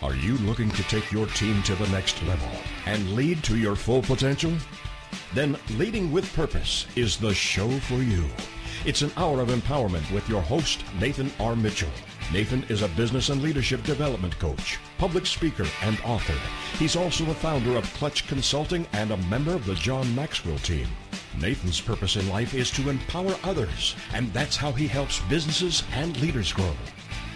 Are 0.00 0.14
you 0.14 0.38
looking 0.38 0.70
to 0.70 0.82
take 0.84 1.10
your 1.10 1.26
team 1.26 1.60
to 1.64 1.74
the 1.74 1.88
next 1.88 2.22
level 2.22 2.48
and 2.86 3.14
lead 3.14 3.42
to 3.42 3.58
your 3.58 3.74
full 3.74 4.00
potential? 4.02 4.52
Then 5.34 5.58
Leading 5.70 6.12
with 6.12 6.32
Purpose 6.36 6.86
is 6.94 7.16
the 7.16 7.34
show 7.34 7.68
for 7.80 7.96
you. 7.96 8.24
It's 8.84 9.02
an 9.02 9.10
hour 9.16 9.40
of 9.40 9.48
empowerment 9.48 10.08
with 10.12 10.28
your 10.28 10.40
host, 10.40 10.84
Nathan 11.00 11.32
R. 11.40 11.56
Mitchell. 11.56 11.90
Nathan 12.32 12.64
is 12.68 12.82
a 12.82 12.88
business 12.88 13.30
and 13.30 13.42
leadership 13.42 13.82
development 13.82 14.38
coach, 14.38 14.78
public 14.98 15.26
speaker, 15.26 15.66
and 15.82 15.98
author. 16.04 16.38
He's 16.78 16.94
also 16.94 17.28
a 17.28 17.34
founder 17.34 17.76
of 17.76 17.92
Clutch 17.94 18.28
Consulting 18.28 18.86
and 18.92 19.10
a 19.10 19.16
member 19.16 19.52
of 19.52 19.66
the 19.66 19.74
John 19.74 20.14
Maxwell 20.14 20.58
team. 20.58 20.86
Nathan's 21.40 21.80
purpose 21.80 22.14
in 22.14 22.28
life 22.28 22.54
is 22.54 22.70
to 22.72 22.88
empower 22.88 23.34
others, 23.42 23.96
and 24.14 24.32
that's 24.32 24.56
how 24.56 24.70
he 24.70 24.86
helps 24.86 25.18
businesses 25.22 25.82
and 25.92 26.20
leaders 26.20 26.52
grow. 26.52 26.74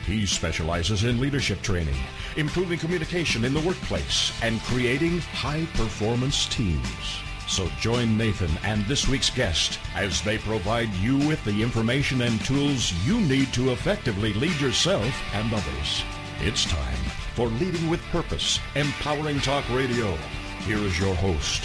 He 0.06 0.26
specializes 0.26 1.04
in 1.04 1.20
leadership 1.20 1.62
training, 1.62 1.96
improving 2.36 2.78
communication 2.78 3.44
in 3.44 3.54
the 3.54 3.60
workplace, 3.60 4.32
and 4.42 4.60
creating 4.62 5.20
high 5.20 5.66
performance 5.74 6.46
teams. 6.46 7.22
So 7.46 7.68
join 7.80 8.16
Nathan 8.16 8.50
and 8.64 8.84
this 8.86 9.06
week's 9.06 9.30
guest 9.30 9.78
as 9.94 10.22
they 10.22 10.38
provide 10.38 10.92
you 10.94 11.18
with 11.28 11.44
the 11.44 11.62
information 11.62 12.22
and 12.22 12.42
tools 12.44 12.92
you 13.04 13.20
need 13.20 13.52
to 13.54 13.70
effectively 13.72 14.32
lead 14.34 14.58
yourself 14.60 15.22
and 15.34 15.52
others. 15.52 16.02
It's 16.40 16.64
time 16.64 17.04
for 17.34 17.48
Leading 17.48 17.88
with 17.88 18.02
Purpose, 18.10 18.58
Empowering 18.74 19.40
Talk 19.40 19.68
Radio. 19.70 20.16
Here 20.60 20.78
is 20.78 20.98
your 20.98 21.14
host, 21.14 21.62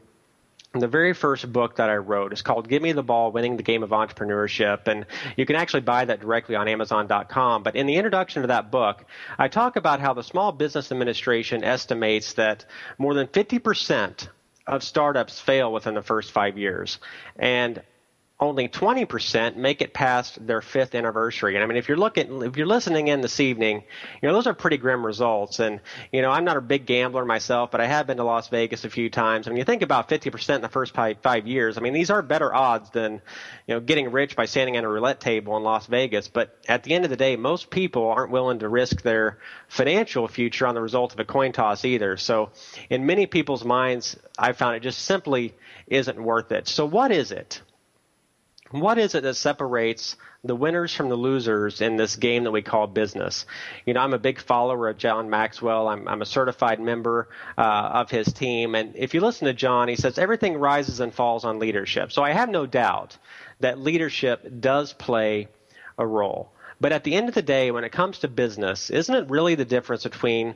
the 0.72 0.88
very 0.88 1.12
first 1.12 1.52
book 1.52 1.76
that 1.76 1.90
I 1.90 1.96
wrote 1.96 2.32
is 2.32 2.40
called 2.40 2.66
Give 2.66 2.80
Me 2.80 2.92
the 2.92 3.02
Ball 3.02 3.30
Winning 3.30 3.58
the 3.58 3.62
Game 3.62 3.82
of 3.82 3.90
Entrepreneurship. 3.90 4.88
And 4.88 5.04
you 5.36 5.44
can 5.44 5.56
actually 5.56 5.82
buy 5.82 6.06
that 6.06 6.20
directly 6.20 6.56
on 6.56 6.68
Amazon.com. 6.68 7.62
But 7.62 7.76
in 7.76 7.86
the 7.86 7.96
introduction 7.96 8.40
to 8.40 8.48
that 8.48 8.70
book, 8.70 9.04
I 9.38 9.48
talk 9.48 9.76
about 9.76 10.00
how 10.00 10.14
the 10.14 10.22
Small 10.22 10.52
Business 10.52 10.90
Administration 10.90 11.62
estimates 11.62 12.32
that 12.34 12.64
more 12.96 13.12
than 13.12 13.26
50% 13.26 14.28
of 14.66 14.82
startups 14.82 15.40
fail 15.40 15.72
within 15.72 15.94
the 15.94 16.02
first 16.02 16.32
five 16.32 16.58
years. 16.58 16.98
And 17.36 17.82
only 18.42 18.68
20% 18.68 19.54
make 19.54 19.80
it 19.82 19.94
past 19.94 20.44
their 20.44 20.60
fifth 20.60 20.96
anniversary. 20.96 21.54
And 21.54 21.62
I 21.62 21.66
mean, 21.66 21.76
if 21.76 21.88
you're 21.88 21.96
looking, 21.96 22.42
if 22.42 22.56
you're 22.56 22.66
listening 22.66 23.06
in 23.06 23.20
this 23.20 23.38
evening, 23.38 23.84
you 24.20 24.28
know, 24.28 24.34
those 24.34 24.48
are 24.48 24.54
pretty 24.54 24.78
grim 24.78 25.06
results. 25.06 25.60
And, 25.60 25.80
you 26.10 26.22
know, 26.22 26.30
I'm 26.30 26.44
not 26.44 26.56
a 26.56 26.60
big 26.60 26.84
gambler 26.84 27.24
myself, 27.24 27.70
but 27.70 27.80
I 27.80 27.86
have 27.86 28.08
been 28.08 28.16
to 28.16 28.24
Las 28.24 28.48
Vegas 28.48 28.84
a 28.84 28.90
few 28.90 29.08
times. 29.10 29.46
I 29.46 29.50
mean, 29.50 29.58
you 29.58 29.64
think 29.64 29.82
about 29.82 30.08
50% 30.08 30.56
in 30.56 30.60
the 30.60 30.68
first 30.68 30.92
five, 30.92 31.18
five 31.22 31.46
years. 31.46 31.78
I 31.78 31.82
mean, 31.82 31.92
these 31.92 32.10
are 32.10 32.20
better 32.20 32.52
odds 32.52 32.90
than, 32.90 33.22
you 33.68 33.74
know, 33.74 33.80
getting 33.80 34.10
rich 34.10 34.34
by 34.34 34.46
standing 34.46 34.76
at 34.76 34.82
a 34.82 34.88
roulette 34.88 35.20
table 35.20 35.56
in 35.56 35.62
Las 35.62 35.86
Vegas. 35.86 36.26
But 36.26 36.58
at 36.68 36.82
the 36.82 36.94
end 36.94 37.04
of 37.04 37.10
the 37.10 37.16
day, 37.16 37.36
most 37.36 37.70
people 37.70 38.08
aren't 38.08 38.32
willing 38.32 38.58
to 38.58 38.68
risk 38.68 39.02
their 39.02 39.38
financial 39.68 40.26
future 40.26 40.66
on 40.66 40.74
the 40.74 40.82
result 40.82 41.12
of 41.12 41.20
a 41.20 41.24
coin 41.24 41.52
toss 41.52 41.84
either. 41.84 42.16
So 42.16 42.50
in 42.90 43.06
many 43.06 43.26
people's 43.26 43.64
minds, 43.64 44.16
I 44.36 44.52
found 44.52 44.74
it 44.74 44.80
just 44.80 44.98
simply 45.02 45.54
isn't 45.86 46.20
worth 46.20 46.50
it. 46.50 46.66
So 46.66 46.86
what 46.86 47.12
is 47.12 47.30
it? 47.30 47.62
What 48.72 48.98
is 48.98 49.14
it 49.14 49.22
that 49.22 49.34
separates 49.34 50.16
the 50.42 50.56
winners 50.56 50.94
from 50.94 51.10
the 51.10 51.14
losers 51.14 51.82
in 51.82 51.96
this 51.96 52.16
game 52.16 52.44
that 52.44 52.50
we 52.50 52.62
call 52.62 52.86
business? 52.86 53.44
You 53.84 53.92
know, 53.92 54.00
I'm 54.00 54.14
a 54.14 54.18
big 54.18 54.40
follower 54.40 54.88
of 54.88 54.96
John 54.96 55.28
Maxwell. 55.28 55.88
I'm, 55.88 56.08
I'm 56.08 56.22
a 56.22 56.26
certified 56.26 56.80
member 56.80 57.28
uh, 57.58 57.60
of 57.60 58.10
his 58.10 58.32
team. 58.32 58.74
And 58.74 58.96
if 58.96 59.12
you 59.12 59.20
listen 59.20 59.46
to 59.46 59.52
John, 59.52 59.88
he 59.88 59.96
says 59.96 60.18
everything 60.18 60.56
rises 60.56 61.00
and 61.00 61.12
falls 61.12 61.44
on 61.44 61.58
leadership. 61.58 62.12
So 62.12 62.22
I 62.22 62.32
have 62.32 62.48
no 62.48 62.64
doubt 62.64 63.18
that 63.60 63.78
leadership 63.78 64.60
does 64.60 64.94
play 64.94 65.48
a 65.98 66.06
role. 66.06 66.50
But 66.80 66.92
at 66.92 67.04
the 67.04 67.14
end 67.14 67.28
of 67.28 67.34
the 67.34 67.42
day, 67.42 67.70
when 67.70 67.84
it 67.84 67.92
comes 67.92 68.20
to 68.20 68.28
business, 68.28 68.88
isn't 68.88 69.14
it 69.14 69.28
really 69.30 69.54
the 69.54 69.66
difference 69.66 70.02
between 70.02 70.54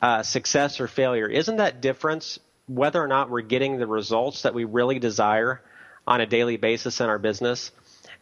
uh, 0.00 0.22
success 0.22 0.80
or 0.80 0.88
failure? 0.88 1.28
Isn't 1.28 1.56
that 1.58 1.82
difference 1.82 2.38
whether 2.66 3.02
or 3.02 3.08
not 3.08 3.28
we're 3.28 3.42
getting 3.42 3.78
the 3.78 3.86
results 3.86 4.42
that 4.42 4.54
we 4.54 4.64
really 4.64 4.98
desire? 4.98 5.60
On 6.08 6.22
a 6.22 6.26
daily 6.26 6.56
basis 6.56 7.00
in 7.00 7.08
our 7.08 7.18
business. 7.18 7.70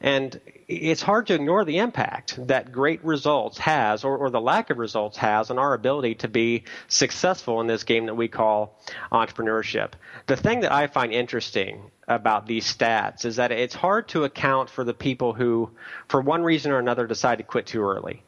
And 0.01 0.39
it's 0.69 1.01
hard 1.01 1.29
to 1.29 1.35
ignore 1.35 1.65
the 1.65 1.79
impact 1.79 2.47
that 2.49 2.73
great 2.73 3.03
results 3.03 3.57
has, 3.59 4.05
or, 4.05 4.19
or, 4.19 4.29
the 4.29 4.41
lack 4.41 4.69
of 4.69 4.77
results 4.77 5.17
has, 5.17 5.51
on 5.51 5.59
our 5.59 5.73
ability 5.73 6.17
to 6.17 6.29
be 6.29 6.65
successful 6.89 7.61
in 7.63 7.67
this 7.67 7.85
game 7.85 8.07
that 8.07 8.15
we 8.15 8.29
call 8.29 8.79
entrepreneurship. 9.11 9.93
The 10.27 10.37
thing 10.37 10.61
that 10.61 10.73
I 10.73 10.89
find 10.89 11.13
interesting 11.13 11.91
about 12.09 12.47
these 12.47 12.67
stats 12.67 13.25
is 13.25 13.37
that 13.37 13.53
it's 13.53 13.75
hard 13.75 14.09
to 14.09 14.25
account 14.25 14.69
for 14.69 14.85
the 14.85 14.93
people 14.93 15.33
who, 15.33 15.71
for 16.09 16.21
one 16.21 16.43
reason 16.43 16.73
or 16.73 16.79
another, 16.79 17.07
decide 17.07 17.39
to 17.39 17.45
quit 17.45 17.67
too 17.67 17.83
early. 17.83 18.23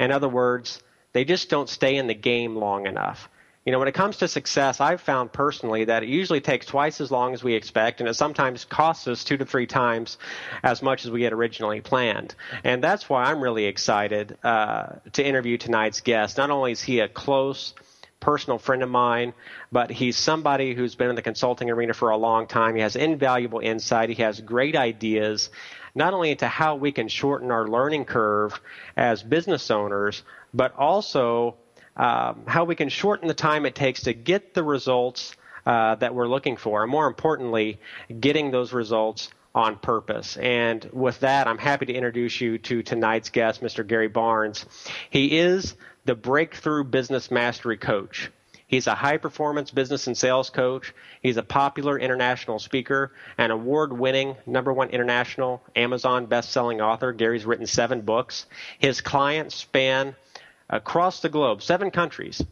In 0.00 0.10
other 0.10 0.28
words, 0.28 0.82
they 1.12 1.24
just 1.24 1.48
don't 1.48 1.68
stay 1.68 1.96
in 1.96 2.06
the 2.06 2.14
game 2.14 2.56
long 2.56 2.86
enough. 2.86 3.28
You 3.68 3.72
know, 3.72 3.80
when 3.80 3.88
it 3.88 3.92
comes 3.92 4.16
to 4.16 4.28
success, 4.28 4.80
I've 4.80 5.02
found 5.02 5.30
personally 5.30 5.84
that 5.84 6.02
it 6.02 6.08
usually 6.08 6.40
takes 6.40 6.64
twice 6.64 7.02
as 7.02 7.10
long 7.10 7.34
as 7.34 7.44
we 7.44 7.52
expect, 7.52 8.00
and 8.00 8.08
it 8.08 8.14
sometimes 8.14 8.64
costs 8.64 9.06
us 9.06 9.24
two 9.24 9.36
to 9.36 9.44
three 9.44 9.66
times 9.66 10.16
as 10.62 10.80
much 10.80 11.04
as 11.04 11.10
we 11.10 11.20
had 11.20 11.34
originally 11.34 11.82
planned. 11.82 12.34
And 12.64 12.82
that's 12.82 13.10
why 13.10 13.24
I'm 13.24 13.42
really 13.42 13.66
excited 13.66 14.38
uh, 14.42 14.86
to 15.12 15.22
interview 15.22 15.58
tonight's 15.58 16.00
guest. 16.00 16.38
Not 16.38 16.48
only 16.48 16.72
is 16.72 16.80
he 16.80 17.00
a 17.00 17.08
close, 17.08 17.74
personal 18.20 18.56
friend 18.56 18.82
of 18.82 18.88
mine, 18.88 19.34
but 19.70 19.90
he's 19.90 20.16
somebody 20.16 20.74
who's 20.74 20.94
been 20.94 21.10
in 21.10 21.14
the 21.14 21.20
consulting 21.20 21.68
arena 21.68 21.92
for 21.92 22.08
a 22.08 22.16
long 22.16 22.46
time. 22.46 22.74
He 22.74 22.80
has 22.80 22.96
invaluable 22.96 23.60
insight. 23.60 24.08
He 24.08 24.22
has 24.22 24.40
great 24.40 24.76
ideas, 24.76 25.50
not 25.94 26.14
only 26.14 26.30
into 26.30 26.48
how 26.48 26.76
we 26.76 26.90
can 26.90 27.08
shorten 27.08 27.50
our 27.50 27.68
learning 27.68 28.06
curve 28.06 28.58
as 28.96 29.22
business 29.22 29.70
owners, 29.70 30.22
but 30.54 30.74
also 30.74 31.56
um, 31.98 32.44
how 32.46 32.64
we 32.64 32.74
can 32.74 32.88
shorten 32.88 33.28
the 33.28 33.34
time 33.34 33.66
it 33.66 33.74
takes 33.74 34.04
to 34.04 34.12
get 34.12 34.54
the 34.54 34.62
results 34.62 35.34
uh, 35.66 35.96
that 35.96 36.14
we're 36.14 36.28
looking 36.28 36.56
for, 36.56 36.82
and 36.82 36.90
more 36.90 37.06
importantly, 37.06 37.78
getting 38.20 38.50
those 38.50 38.72
results 38.72 39.28
on 39.54 39.76
purpose. 39.76 40.36
And 40.36 40.88
with 40.92 41.20
that, 41.20 41.46
I'm 41.46 41.58
happy 41.58 41.86
to 41.86 41.92
introduce 41.92 42.40
you 42.40 42.58
to 42.58 42.82
tonight's 42.82 43.30
guest, 43.30 43.60
Mr. 43.60 43.86
Gary 43.86 44.08
Barnes. 44.08 44.64
He 45.10 45.38
is 45.38 45.74
the 46.04 46.14
Breakthrough 46.14 46.84
Business 46.84 47.30
Mastery 47.30 47.76
Coach. 47.76 48.30
He's 48.68 48.86
a 48.86 48.94
high 48.94 49.16
performance 49.16 49.70
business 49.70 50.06
and 50.06 50.16
sales 50.16 50.50
coach. 50.50 50.94
He's 51.22 51.38
a 51.38 51.42
popular 51.42 51.98
international 51.98 52.58
speaker, 52.58 53.12
an 53.38 53.50
award 53.50 53.98
winning 53.98 54.36
number 54.46 54.72
one 54.72 54.90
international 54.90 55.62
Amazon 55.74 56.26
best 56.26 56.52
selling 56.52 56.82
author. 56.82 57.14
Gary's 57.14 57.46
written 57.46 57.66
seven 57.66 58.02
books. 58.02 58.44
His 58.78 59.00
clients 59.00 59.54
span 59.54 60.14
across 60.68 61.20
the 61.20 61.28
globe, 61.28 61.62
seven 61.62 61.90
countries. 61.90 62.42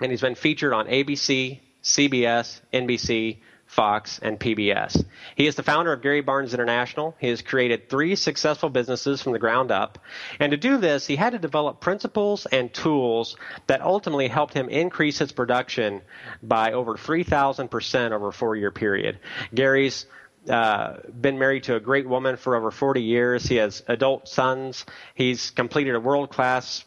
And 0.00 0.10
he's 0.10 0.20
been 0.20 0.34
featured 0.34 0.72
on 0.72 0.86
ABC, 0.86 1.60
CBS, 1.82 2.60
NBC, 2.72 3.38
Fox, 3.68 4.18
and 4.22 4.40
PBS. 4.40 5.04
He 5.36 5.46
is 5.46 5.54
the 5.54 5.62
founder 5.62 5.92
of 5.92 6.00
Gary 6.00 6.22
Barnes 6.22 6.54
International. 6.54 7.14
He 7.18 7.28
has 7.28 7.42
created 7.42 7.90
three 7.90 8.16
successful 8.16 8.70
businesses 8.70 9.20
from 9.20 9.32
the 9.32 9.38
ground 9.38 9.70
up. 9.70 9.98
And 10.40 10.52
to 10.52 10.56
do 10.56 10.78
this, 10.78 11.06
he 11.06 11.16
had 11.16 11.34
to 11.34 11.38
develop 11.38 11.78
principles 11.80 12.46
and 12.46 12.72
tools 12.72 13.36
that 13.66 13.82
ultimately 13.82 14.28
helped 14.28 14.54
him 14.54 14.70
increase 14.70 15.18
his 15.18 15.32
production 15.32 16.00
by 16.42 16.72
over 16.72 16.94
3,000% 16.94 18.12
over 18.12 18.28
a 18.28 18.32
four 18.32 18.56
year 18.56 18.70
period. 18.70 19.18
Gary's 19.54 20.06
uh, 20.48 20.96
been 21.20 21.38
married 21.38 21.64
to 21.64 21.76
a 21.76 21.80
great 21.80 22.08
woman 22.08 22.38
for 22.38 22.56
over 22.56 22.70
40 22.70 23.02
years. 23.02 23.44
He 23.44 23.56
has 23.56 23.82
adult 23.86 24.28
sons. 24.28 24.86
He's 25.14 25.50
completed 25.50 25.94
a 25.94 26.00
world 26.00 26.30
class 26.30 26.84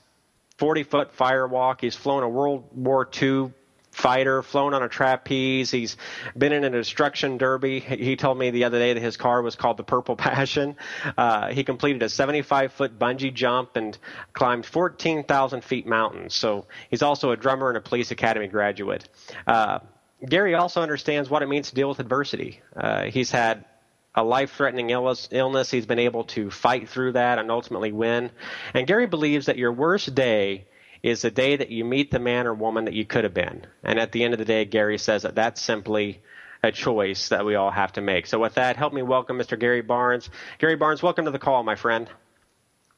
40 0.61 0.83
foot 0.83 1.17
firewalk. 1.17 1.81
He's 1.81 1.95
flown 1.95 2.21
a 2.21 2.29
World 2.29 2.69
War 2.75 3.09
II 3.19 3.51
fighter, 3.89 4.43
flown 4.43 4.75
on 4.75 4.83
a 4.83 4.89
trapeze. 4.89 5.71
He's 5.71 5.97
been 6.37 6.53
in 6.53 6.63
a 6.63 6.69
destruction 6.69 7.39
derby. 7.39 7.79
He 7.79 8.15
told 8.15 8.37
me 8.37 8.51
the 8.51 8.65
other 8.65 8.77
day 8.77 8.93
that 8.93 9.01
his 9.01 9.17
car 9.17 9.41
was 9.41 9.55
called 9.55 9.77
the 9.77 9.83
Purple 9.83 10.15
Passion. 10.17 10.75
Uh, 11.17 11.47
he 11.47 11.63
completed 11.63 12.03
a 12.03 12.09
75 12.09 12.73
foot 12.73 12.99
bungee 12.99 13.33
jump 13.33 13.75
and 13.75 13.97
climbed 14.33 14.67
14,000 14.67 15.63
feet 15.63 15.87
mountains. 15.87 16.35
So 16.35 16.67
he's 16.91 17.01
also 17.01 17.31
a 17.31 17.37
drummer 17.37 17.69
and 17.69 17.77
a 17.77 17.81
police 17.81 18.11
academy 18.11 18.45
graduate. 18.45 19.09
Uh, 19.47 19.79
Gary 20.23 20.53
also 20.53 20.83
understands 20.83 21.27
what 21.27 21.41
it 21.41 21.49
means 21.49 21.69
to 21.69 21.75
deal 21.75 21.89
with 21.89 21.99
adversity. 21.99 22.61
Uh, 22.75 23.05
he's 23.05 23.31
had 23.31 23.65
a 24.13 24.23
life 24.23 24.53
threatening 24.53 24.89
illness. 24.89 25.71
He's 25.71 25.85
been 25.85 25.99
able 25.99 26.25
to 26.25 26.51
fight 26.51 26.89
through 26.89 27.13
that 27.13 27.39
and 27.39 27.49
ultimately 27.49 27.91
win. 27.91 28.31
And 28.73 28.87
Gary 28.87 29.07
believes 29.07 29.45
that 29.45 29.57
your 29.57 29.71
worst 29.71 30.13
day 30.13 30.67
is 31.01 31.21
the 31.21 31.31
day 31.31 31.55
that 31.55 31.69
you 31.69 31.83
meet 31.83 32.11
the 32.11 32.19
man 32.19 32.45
or 32.45 32.53
woman 32.53 32.85
that 32.85 32.93
you 32.93 33.05
could 33.05 33.23
have 33.23 33.33
been. 33.33 33.65
And 33.83 33.99
at 33.99 34.11
the 34.11 34.23
end 34.23 34.33
of 34.33 34.37
the 34.37 34.45
day, 34.45 34.65
Gary 34.65 34.97
says 34.97 35.23
that 35.23 35.35
that's 35.35 35.61
simply 35.61 36.21
a 36.63 36.71
choice 36.71 37.29
that 37.29 37.45
we 37.45 37.55
all 37.55 37.71
have 37.71 37.93
to 37.93 38.01
make. 38.01 38.27
So 38.27 38.39
with 38.39 38.55
that, 38.55 38.77
help 38.77 38.93
me 38.93 39.01
welcome 39.01 39.37
Mr. 39.37 39.57
Gary 39.57 39.81
Barnes. 39.81 40.29
Gary 40.59 40.75
Barnes, 40.75 41.01
welcome 41.01 41.25
to 41.25 41.31
the 41.31 41.39
call, 41.39 41.63
my 41.63 41.75
friend. 41.75 42.07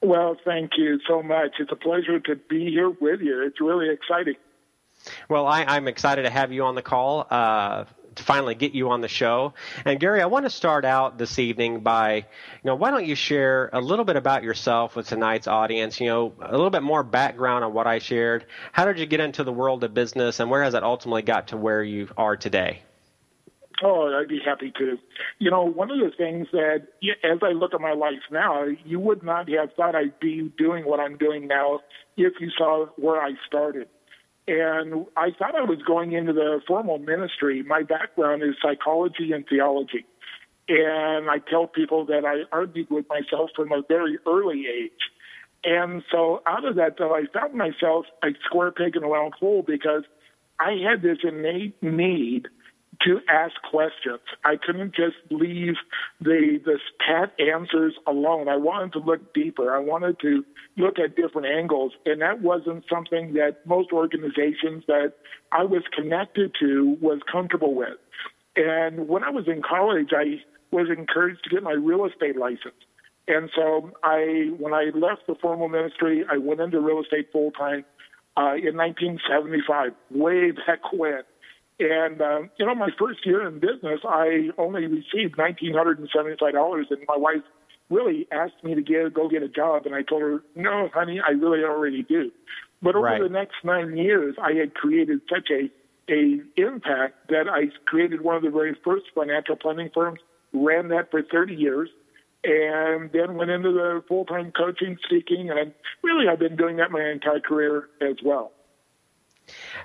Well, 0.02 0.36
thank 0.44 0.72
you 0.78 1.00
so 1.08 1.24
much. 1.24 1.52
It's 1.60 1.72
a 1.72 1.78
pleasure 1.78 2.20
to 2.20 2.36
be 2.36 2.70
here 2.70 2.90
with 2.90 3.22
you. 3.22 3.42
It's 3.46 3.62
really 3.62 3.90
exciting. 3.90 4.36
Well, 5.30 5.48
I, 5.48 5.78
am 5.78 5.88
excited 5.88 6.24
to 6.24 6.30
have 6.30 6.52
you 6.52 6.66
on 6.66 6.76
the 6.76 6.82
call. 6.82 7.26
Uh, 7.30 7.86
to 8.16 8.24
finally 8.24 8.56
get 8.56 8.74
you 8.74 8.90
on 8.90 9.02
the 9.02 9.08
show. 9.08 9.54
And 9.86 10.00
Gary, 10.00 10.22
I 10.22 10.26
want 10.26 10.46
to 10.46 10.50
start 10.50 10.86
out 10.86 11.18
this 11.18 11.40
evening 11.40 11.82
by, 11.82 12.16
you 12.16 12.24
know, 12.64 12.76
why 12.76 12.92
don't 12.92 13.06
you 13.06 13.16
share 13.16 13.70
a 13.74 13.82
little 13.82 14.06
bit 14.06 14.16
about 14.16 14.44
yourself 14.44 14.96
with 14.96 15.08
tonight's 15.08 15.48
audience? 15.48 16.00
You 16.00 16.08
know, 16.08 16.34
a 16.42 16.52
little 16.52 16.70
bit 16.70 16.84
more 16.84 17.04
background 17.04 17.64
on 17.64 17.74
what 17.74 17.88
I 17.88 18.00
shared. 18.00 18.46
How 18.72 18.86
did 18.86 19.00
you 19.00 19.06
get 19.06 19.20
into 19.20 19.44
the 19.44 19.54
world 19.54 19.84
of 19.84 19.94
business, 19.94 20.40
and 20.40 20.50
where 20.50 20.64
has 20.64 20.74
it 20.74 20.84
ultimately 20.84 21.22
got 21.22 21.48
to 21.50 21.58
where 21.58 21.84
you 21.84 22.10
are 22.18 22.36
today? 22.38 22.82
Oh, 23.82 24.18
I'd 24.18 24.30
be 24.30 24.40
happy 24.40 24.72
to. 24.78 24.98
You 25.40 25.52
know, 25.52 25.64
one 25.64 25.92
of 25.92 26.00
the 26.00 26.12
things 26.16 26.48
that, 26.54 26.88
as 27.24 27.40
I 27.42 27.50
look 27.50 27.74
at 27.74 27.82
my 27.82 27.94
life 27.94 28.22
now, 28.32 28.66
you 28.86 29.00
would 29.00 29.24
not 29.24 29.50
have 29.50 29.74
thought 29.74 29.96
I'd 29.96 30.20
be 30.20 30.52
doing 30.58 30.86
what 30.86 31.00
I'm 31.00 31.18
doing 31.18 31.48
now 31.48 31.82
if 32.16 32.34
you 32.40 32.50
saw 32.58 32.86
where 32.96 33.22
I 33.22 33.34
started. 33.46 33.90
And 34.48 35.06
I 35.16 35.32
thought 35.38 35.56
I 35.56 35.64
was 35.64 35.82
going 35.86 36.12
into 36.12 36.34
the 36.34 36.62
formal 36.68 37.00
ministry. 37.00 37.64
My 37.64 37.84
background 37.84 38.44
is 38.44 38.56
psychology 38.62 39.32
and 39.32 39.46
theology. 39.48 40.06
And 40.68 41.30
I 41.30 41.40
tell 41.50 41.68
people 41.68 42.06
that 42.06 42.26
I 42.26 42.44
argued 42.56 42.90
with 42.90 43.06
myself 43.10 43.52
from 43.56 43.72
a 43.72 43.82
very 43.88 44.18
early 44.28 44.66
age. 44.68 44.92
And 45.64 46.04
so 46.12 46.42
out 46.46 46.66
of 46.66 46.76
that, 46.76 46.98
though, 46.98 47.16
I 47.16 47.24
found 47.34 47.54
myself 47.54 48.06
a 48.22 48.30
square 48.46 48.72
peg 48.72 48.96
in 48.96 49.04
a 49.04 49.08
round 49.08 49.34
hole 49.40 49.64
because 49.66 50.04
I 50.60 50.74
had 50.90 51.02
this 51.02 51.20
innate 51.24 51.82
need– 51.82 52.48
to 53.02 53.20
ask 53.28 53.54
questions. 53.70 54.22
I 54.46 54.56
couldn't 54.56 54.96
just 54.96 55.16
leave 55.30 55.76
the 56.22 56.60
the 56.64 56.80
pat 57.06 57.34
answers 57.40 57.94
alone. 58.08 58.48
I 58.48 58.56
wanted 58.58 58.94
to 58.94 59.00
look 59.00 59.34
deeper. 59.34 59.76
I 59.76 59.80
wanted 59.80 60.20
to 60.22 60.44
look 60.78 61.00
at 61.00 61.16
different 61.16 61.48
angles, 61.48 61.94
and 62.06 62.22
that 62.22 62.42
wasn't 62.42 62.86
something 62.90 63.34
that 63.34 63.66
most 63.66 63.92
organizations 63.92 64.84
that 64.88 65.14
I 65.52 65.64
was 65.64 65.84
connected 65.96 66.56
to 66.60 66.98
was 67.02 67.20
comfortable 67.32 67.76
with. 67.76 67.98
And 68.56 69.08
when 69.08 69.24
I 69.24 69.30
was 69.30 69.48
in 69.48 69.62
college, 69.62 70.10
I 70.16 70.42
was 70.72 70.88
encouraged 70.96 71.44
to 71.44 71.50
get 71.50 71.64
my 71.64 71.74
real 71.74 72.06
estate 72.06 72.38
license. 72.38 72.76
And 73.28 73.50
so 73.56 73.92
I, 74.04 74.52
when 74.58 74.74
I 74.74 74.92
left 74.94 75.28
the 75.28 75.36
formal 75.42 75.70
ministry, 75.70 76.26
I 76.30 76.38
went 76.38 76.60
into 76.60 76.80
real 76.80 77.02
estate 77.02 77.32
full 77.32 77.52
time 77.52 77.86
uh, 78.36 78.56
in 78.56 78.76
1975, 78.76 79.94
way 80.12 80.52
back 80.52 80.92
when. 80.92 81.22
And 81.80 82.22
um, 82.22 82.50
you 82.58 82.66
know, 82.66 82.76
my 82.76 82.90
first 83.00 83.26
year 83.26 83.48
in 83.48 83.60
business, 83.60 84.02
I 84.08 84.50
only 84.58 84.86
received 84.86 85.38
nineteen 85.38 85.74
hundred 85.74 86.00
and 86.00 86.10
seventy-five 86.16 86.54
dollars, 86.54 86.88
and 86.92 87.00
my 87.08 87.18
wife 87.18 87.42
really 87.90 88.28
asked 88.32 88.64
me 88.64 88.76
to 88.76 88.82
get 88.82 89.14
go 89.14 89.28
get 89.28 89.44
a 89.44 89.50
job, 89.50 89.86
and 89.86 89.96
I 89.96 90.04
told 90.04 90.22
her, 90.22 90.44
"No, 90.56 90.90
honey, 90.94 91.20
I 91.20 91.32
really 91.32 91.64
already 91.64 92.04
do." 92.04 92.32
But 92.82 92.96
over 92.96 93.06
right. 93.06 93.22
the 93.22 93.30
next 93.30 93.56
nine 93.64 93.98
years, 93.98 94.36
I 94.42 94.54
had 94.54 94.76
created 94.76 95.22
such 95.30 95.50
a 95.50 95.70
a 96.12 96.42
impact 96.58 97.30
that 97.30 97.46
I 97.50 97.72
created 97.86 98.22
one 98.22 98.36
of 98.36 98.44
the 98.44 98.50
very 98.50 98.76
first 98.84 99.06
financial 99.16 99.56
planning 99.56 99.90
firms, 99.94 100.20
ran 100.52 100.90
that 100.90 101.10
for 101.12 101.22
30 101.24 101.56
years, 101.56 101.90
and 102.44 103.10
then 103.14 103.36
went 103.36 103.52
into 103.52 103.72
the 103.72 104.04
full 104.08 104.26
time 104.26 104.52
coaching, 104.52 104.98
speaking, 105.06 105.50
and 105.50 105.74
really 106.04 106.28
I've 106.28 106.40
been 106.40 106.58
doing 106.58 106.78
that 106.78 106.92
my 106.92 107.02
entire 107.02 107.40
career 107.40 107.90
as 108.02 108.18
well. 108.24 108.52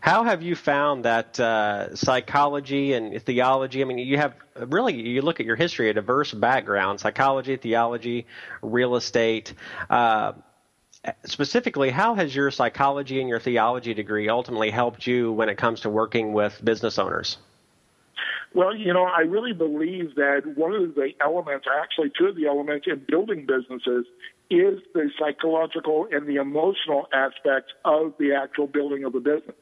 How 0.01 0.25
have 0.25 0.43
you 0.43 0.55
found 0.55 1.05
that 1.05 1.39
uh, 1.41 1.95
psychology 1.97 2.93
and 2.93 3.21
theology? 3.23 3.83
I 3.83 3.85
mean, 3.85 3.99
you 3.99 4.17
have 4.17 4.35
really 4.57 4.95
you 4.95 5.23
look 5.23 5.41
at 5.41 5.47
your 5.47 5.57
history, 5.57 5.91
a 5.91 5.95
diverse 5.95 6.33
background: 6.33 7.01
psychology, 7.01 7.57
theology, 7.57 8.27
real 8.63 8.97
estate. 8.97 9.55
Uh, 9.91 10.33
specifically, 11.25 11.91
how 11.91 12.15
has 12.15 12.35
your 12.35 12.51
psychology 12.51 13.21
and 13.21 13.29
your 13.29 13.41
theology 13.41 13.95
degree 13.95 14.29
ultimately 14.29 14.71
helped 14.71 15.07
you 15.07 15.33
when 15.33 15.49
it 15.49 15.57
comes 15.57 15.81
to 15.81 15.91
working 15.91 16.33
with 16.33 16.61
business 16.65 16.99
owners? 16.99 17.39
Well, 18.55 18.75
you 18.75 18.93
know, 18.95 19.05
I 19.05 19.21
really 19.21 19.53
believe 19.53 20.15
that 20.15 20.43
one 20.57 20.75
of 20.75 20.95
the 20.95 21.11
elements, 21.21 21.67
actually 21.81 22.11
two 22.19 22.27
of 22.27 22.37
the 22.37 22.47
elements 22.47 22.87
in 22.87 23.05
building 23.07 23.47
businesses, 23.47 24.07
is 24.50 24.81
the 24.95 25.11
psychological 25.19 26.06
and 26.11 26.27
the 26.27 26.37
emotional 26.37 27.06
aspects 27.12 27.73
of 27.85 28.15
the 28.19 28.33
actual 28.33 28.67
building 28.67 29.05
of 29.05 29.15
a 29.15 29.21
business. 29.21 29.56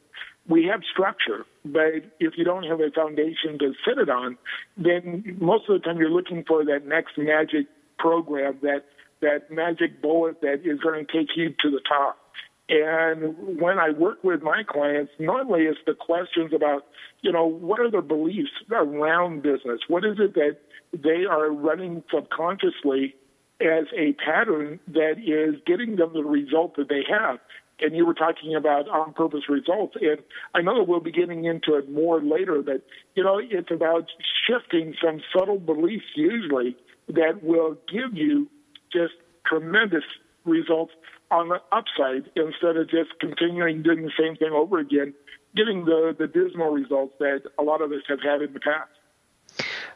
We 0.49 0.65
have 0.71 0.81
structure, 0.91 1.44
but 1.65 2.06
if 2.21 2.35
you 2.37 2.44
don't 2.44 2.62
have 2.65 2.81
a 2.81 2.91
foundation 2.94 3.59
to 3.59 3.73
sit 3.87 3.99
it 3.99 4.09
on, 4.09 4.38
then 4.77 5.37
most 5.41 5.69
of 5.69 5.81
the 5.81 5.85
time 5.85 5.99
you're 5.99 6.11
looking 6.11 6.44
for 6.47 6.65
that 6.65 6.87
next 6.87 7.19
magic 7.19 7.67
program, 7.99 8.59
that 8.62 8.85
that 9.23 9.50
magic 9.50 10.00
bullet 10.00 10.41
that 10.43 10.61
is 10.65 10.79
going 10.81 11.05
to 11.05 11.12
take 11.12 11.37
you 11.37 11.49
to 11.49 11.71
the 11.71 11.81
top. 11.88 12.19
And 12.69 13.59
when 13.59 13.79
I 13.79 13.91
work 13.91 14.23
with 14.23 14.43
my 14.43 14.62
clients, 14.69 15.12
normally 15.19 15.62
it's 15.62 15.78
the 15.87 15.95
questions 15.95 16.52
about, 16.55 16.87
you 17.23 17.33
know, 17.33 17.47
what 17.47 17.81
are 17.81 17.90
their 17.90 18.02
beliefs 18.02 18.50
around 18.71 19.43
business? 19.43 19.81
What 19.88 20.05
is 20.05 20.19
it 20.19 20.35
that 20.35 20.59
they 20.93 21.25
are 21.31 21.50
running 21.50 22.02
subconsciously 22.12 23.14
as 23.61 23.87
a 23.97 24.13
pattern 24.15 24.79
that 24.89 25.15
is 25.19 25.61
getting 25.67 25.97
them 25.97 26.13
the 26.13 26.23
result 26.23 26.77
that 26.77 26.89
they 26.89 27.05
have. 27.09 27.39
And 27.79 27.95
you 27.95 28.07
were 28.07 28.15
talking 28.15 28.55
about 28.55 28.89
on 28.89 29.13
purpose 29.13 29.49
results. 29.49 29.97
And 30.01 30.19
I 30.55 30.63
know 30.63 30.79
that 30.79 30.89
we'll 30.89 31.01
be 31.01 31.13
getting 31.13 31.45
into 31.45 31.75
it 31.75 31.91
more 31.91 32.23
later, 32.23 32.63
but, 32.63 32.83
you 33.15 33.23
know, 33.23 33.39
it's 33.43 33.71
about 33.71 34.07
shifting 34.47 34.95
some 35.03 35.21
subtle 35.35 35.59
beliefs 35.59 36.07
usually 36.15 36.77
that 37.09 37.43
will 37.43 37.77
give 37.93 38.15
you 38.15 38.49
just 38.93 39.15
tremendous 39.47 40.05
results 40.45 40.93
on 41.31 41.49
the 41.49 41.61
upside 41.73 42.31
instead 42.37 42.77
of 42.77 42.89
just 42.89 43.11
continuing 43.21 43.83
doing 43.83 44.03
the 44.03 44.13
same 44.19 44.37
thing 44.37 44.53
over 44.53 44.79
again, 44.79 45.13
getting 45.55 45.85
the, 45.85 46.15
the 46.19 46.27
dismal 46.27 46.71
results 46.71 47.15
that 47.19 47.43
a 47.59 47.63
lot 47.63 47.83
of 47.83 47.91
us 47.93 48.03
have 48.09 48.21
had 48.23 48.43
in 48.43 48.53
the 48.53 48.61
past. 48.61 48.91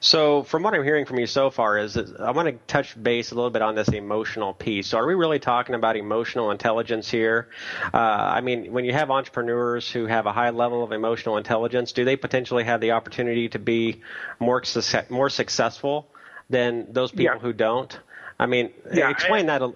So, 0.02 0.44
from 0.44 0.62
what 0.62 0.72
I'm 0.72 0.82
hearing 0.82 1.04
from 1.04 1.18
you 1.18 1.26
so 1.26 1.50
far, 1.50 1.76
is 1.76 1.96
I 1.96 2.30
want 2.30 2.48
to 2.48 2.52
touch 2.66 3.00
base 3.00 3.32
a 3.32 3.34
little 3.34 3.50
bit 3.50 3.60
on 3.60 3.74
this 3.74 3.88
emotional 3.88 4.54
piece. 4.54 4.86
So, 4.88 4.98
are 4.98 5.06
we 5.06 5.14
really 5.14 5.38
talking 5.38 5.74
about 5.74 5.96
emotional 5.96 6.50
intelligence 6.50 7.10
here? 7.10 7.48
Uh, 7.92 7.98
I 7.98 8.40
mean, 8.40 8.72
when 8.72 8.86
you 8.86 8.94
have 8.94 9.10
entrepreneurs 9.10 9.90
who 9.90 10.06
have 10.06 10.24
a 10.24 10.32
high 10.32 10.50
level 10.50 10.82
of 10.82 10.92
emotional 10.92 11.36
intelligence, 11.36 11.92
do 11.92 12.06
they 12.06 12.16
potentially 12.16 12.64
have 12.64 12.80
the 12.80 12.92
opportunity 12.92 13.50
to 13.50 13.58
be 13.58 14.00
more 14.38 14.62
more 15.10 15.28
successful 15.28 16.08
than 16.48 16.90
those 16.92 17.10
people 17.10 17.36
yeah. 17.36 17.38
who 17.38 17.52
don't? 17.52 17.98
I 18.38 18.46
mean, 18.46 18.72
yeah, 18.94 19.10
explain 19.10 19.50
I, 19.50 19.58
that. 19.58 19.64
A, 19.66 19.72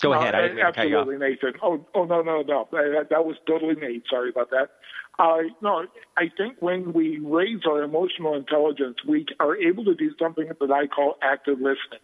Go 0.00 0.12
ahead. 0.12 0.34
I 0.34 0.60
absolutely, 0.60 1.18
Nathan. 1.18 1.54
Oh, 1.62 1.84
oh 1.94 2.04
no, 2.04 2.22
no, 2.22 2.42
no. 2.42 2.68
That, 2.70 3.08
that 3.10 3.24
was 3.24 3.36
totally 3.46 3.74
me. 3.74 4.02
Sorry 4.08 4.30
about 4.30 4.50
that. 4.50 4.70
Uh, 5.18 5.38
no, 5.62 5.84
I 6.16 6.30
think 6.36 6.56
when 6.60 6.92
we 6.92 7.18
raise 7.18 7.60
our 7.68 7.82
emotional 7.82 8.34
intelligence, 8.34 8.96
we 9.06 9.26
are 9.40 9.56
able 9.56 9.84
to 9.86 9.94
do 9.94 10.12
something 10.20 10.48
that 10.60 10.70
I 10.70 10.86
call 10.86 11.16
active 11.22 11.58
listening. 11.58 12.00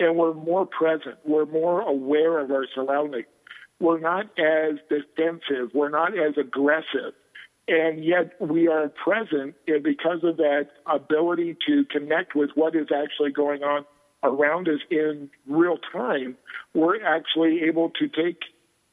And 0.00 0.16
we're 0.16 0.34
more 0.34 0.66
present. 0.66 1.16
We're 1.24 1.46
more 1.46 1.82
aware 1.82 2.38
of 2.40 2.50
our 2.50 2.66
surroundings. 2.74 3.26
We're 3.80 4.00
not 4.00 4.26
as 4.38 4.76
defensive. 4.88 5.70
We're 5.74 5.90
not 5.90 6.12
as 6.18 6.34
aggressive. 6.38 7.14
and 7.68 8.04
yet 8.04 8.32
we 8.40 8.68
are 8.68 8.88
present 8.88 9.54
and 9.68 9.82
because 9.82 10.24
of 10.24 10.36
that 10.38 10.68
ability 10.86 11.56
to 11.68 11.84
connect 11.90 12.34
with 12.34 12.50
what 12.54 12.74
is 12.74 12.88
actually 12.94 13.30
going 13.30 13.62
on 13.62 13.84
around 14.24 14.68
us 14.68 14.80
in 14.90 15.30
real 15.46 15.78
time. 15.92 16.36
We're 16.74 17.04
actually 17.04 17.62
able 17.68 17.90
to 18.00 18.08
take 18.08 18.40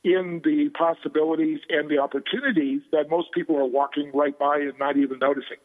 in 0.07 0.41
the 0.43 0.69
possibilities 0.69 1.59
and 1.69 1.89
the 1.89 1.99
opportunities 1.99 2.81
that 2.91 3.09
most 3.09 3.31
people 3.33 3.57
are 3.57 3.65
walking 3.65 4.11
right 4.13 4.37
by 4.39 4.57
and 4.57 4.73
not 4.79 4.95
even 4.97 5.19
noticing. 5.19 5.57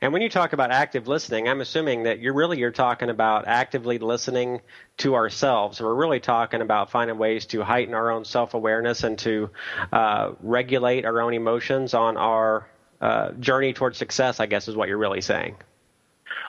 And 0.00 0.12
when 0.12 0.22
you 0.22 0.28
talk 0.28 0.52
about 0.52 0.70
active 0.70 1.08
listening, 1.08 1.48
I'm 1.48 1.60
assuming 1.60 2.04
that 2.04 2.20
you're 2.20 2.34
really 2.34 2.58
you're 2.58 2.70
talking 2.70 3.08
about 3.08 3.48
actively 3.48 3.98
listening 3.98 4.60
to 4.98 5.14
ourselves. 5.14 5.80
We're 5.80 5.94
really 5.94 6.20
talking 6.20 6.60
about 6.60 6.90
finding 6.90 7.16
ways 7.18 7.46
to 7.46 7.64
heighten 7.64 7.94
our 7.94 8.10
own 8.10 8.24
self 8.24 8.54
awareness 8.54 9.04
and 9.04 9.18
to 9.20 9.50
uh, 9.92 10.32
regulate 10.40 11.06
our 11.06 11.20
own 11.22 11.32
emotions 11.32 11.94
on 11.94 12.16
our 12.16 12.68
uh, 13.00 13.32
journey 13.32 13.72
towards 13.72 13.96
success. 13.96 14.38
I 14.38 14.46
guess 14.46 14.68
is 14.68 14.76
what 14.76 14.88
you're 14.88 14.98
really 14.98 15.22
saying. 15.22 15.56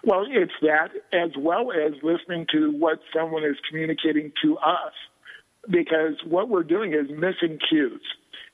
Well, 0.03 0.25
it's 0.29 0.53
that 0.61 0.91
as 1.13 1.31
well 1.37 1.71
as 1.71 1.93
listening 2.03 2.47
to 2.51 2.71
what 2.71 2.99
someone 3.15 3.43
is 3.43 3.55
communicating 3.67 4.31
to 4.43 4.57
us, 4.57 4.93
because 5.69 6.15
what 6.25 6.49
we're 6.49 6.63
doing 6.63 6.93
is 6.93 7.09
missing 7.09 7.59
cues. 7.69 8.01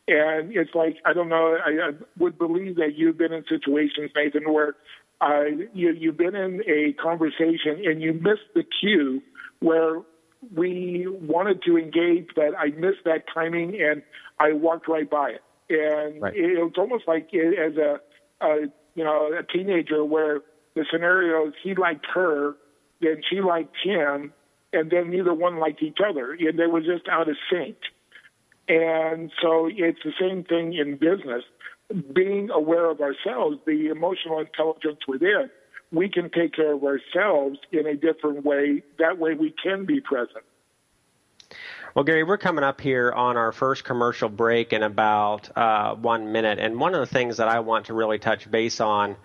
And 0.08 0.56
it's 0.56 0.72
like, 0.74 0.98
I 1.06 1.14
don't 1.14 1.30
know, 1.30 1.58
I, 1.66 1.90
I 1.90 1.92
would 2.18 2.38
believe 2.38 2.76
that 2.76 2.96
you've 2.96 3.18
been 3.18 3.32
in 3.32 3.46
situations, 3.48 4.12
Nathan, 4.16 4.52
where 4.52 4.76
uh, 5.22 5.46
you, 5.74 5.94
you've 5.94 6.18
been 6.18 6.36
in 6.36 6.62
a 6.68 6.94
conversation 7.02 7.84
and 7.86 8.02
you 8.02 8.14
missed 8.14 8.52
the 8.54 8.64
cue 8.82 9.22
where 9.60 10.02
we 10.54 11.08
wanted 11.08 11.62
to 11.64 11.78
engage, 11.78 12.28
but 12.36 12.58
I 12.58 12.68
missed 12.78 13.06
that 13.06 13.24
timing 13.34 13.80
and 13.82 14.04
I 14.40 14.52
walked 14.52 14.90
right 14.90 15.10
by 15.10 15.30
it. 15.30 15.42
And 15.70 16.22
right. 16.22 16.36
it, 16.36 16.58
it's 16.58 16.78
almost 16.78 17.06
like 17.08 17.30
it, 17.32 17.58
as 17.58 17.78
a, 17.78 18.46
a, 18.46 18.68
you 18.96 19.04
know, 19.06 19.32
a 19.40 19.44
teenager 19.44 20.04
where 20.04 20.42
the 20.76 20.86
scenario 20.92 21.48
is 21.48 21.54
he 21.64 21.76
liked 21.76 22.06
her, 22.14 22.56
then 23.00 23.22
she 23.30 23.40
liked 23.40 23.76
him, 23.82 24.34
and 24.74 24.90
then 24.90 25.10
neither 25.12 25.34
one 25.34 25.58
liked 25.60 25.82
each 25.82 26.00
other. 26.06 26.34
And 26.34 26.58
they 26.58 26.68
were 26.68 26.82
just 26.82 27.08
out 27.10 27.30
of 27.30 27.38
sync. 27.52 27.78
And 28.68 29.32
so 29.42 29.70
it's 29.72 30.00
the 30.04 30.14
same 30.20 30.44
thing 30.44 30.74
in 30.74 30.98
business. 30.98 31.44
Being 32.14 32.50
aware 32.50 32.90
of 32.90 33.02
ourselves, 33.02 33.58
the 33.66 33.88
emotional 33.88 34.40
intelligence 34.40 35.00
within, 35.08 35.50
we 35.92 36.10
can 36.10 36.30
take 36.30 36.56
care 36.56 36.74
of 36.74 36.84
ourselves 36.84 37.60
in 37.72 37.86
a 37.86 37.96
different 37.96 38.46
way. 38.46 38.84
That 39.00 39.20
way 39.20 39.36
we 39.36 39.54
can 39.64 39.86
be 39.86 40.02
present. 40.02 40.44
Well, 41.94 42.04
Gary, 42.04 42.24
we're 42.24 42.40
coming 42.40 42.64
up 42.64 42.82
here 42.82 43.12
on 43.12 43.38
our 43.38 43.52
first 43.52 43.84
commercial 43.84 44.28
break 44.28 44.74
in 44.74 44.82
about 44.82 45.56
uh, 45.56 45.94
one 45.94 46.32
minute. 46.32 46.58
And 46.58 46.80
one 46.80 46.96
of 46.96 47.02
the 47.02 47.06
things 47.06 47.38
that 47.38 47.48
I 47.48 47.60
want 47.60 47.86
to 47.88 47.94
really 47.94 48.18
touch 48.18 48.50
base 48.50 48.82
on 48.82 49.16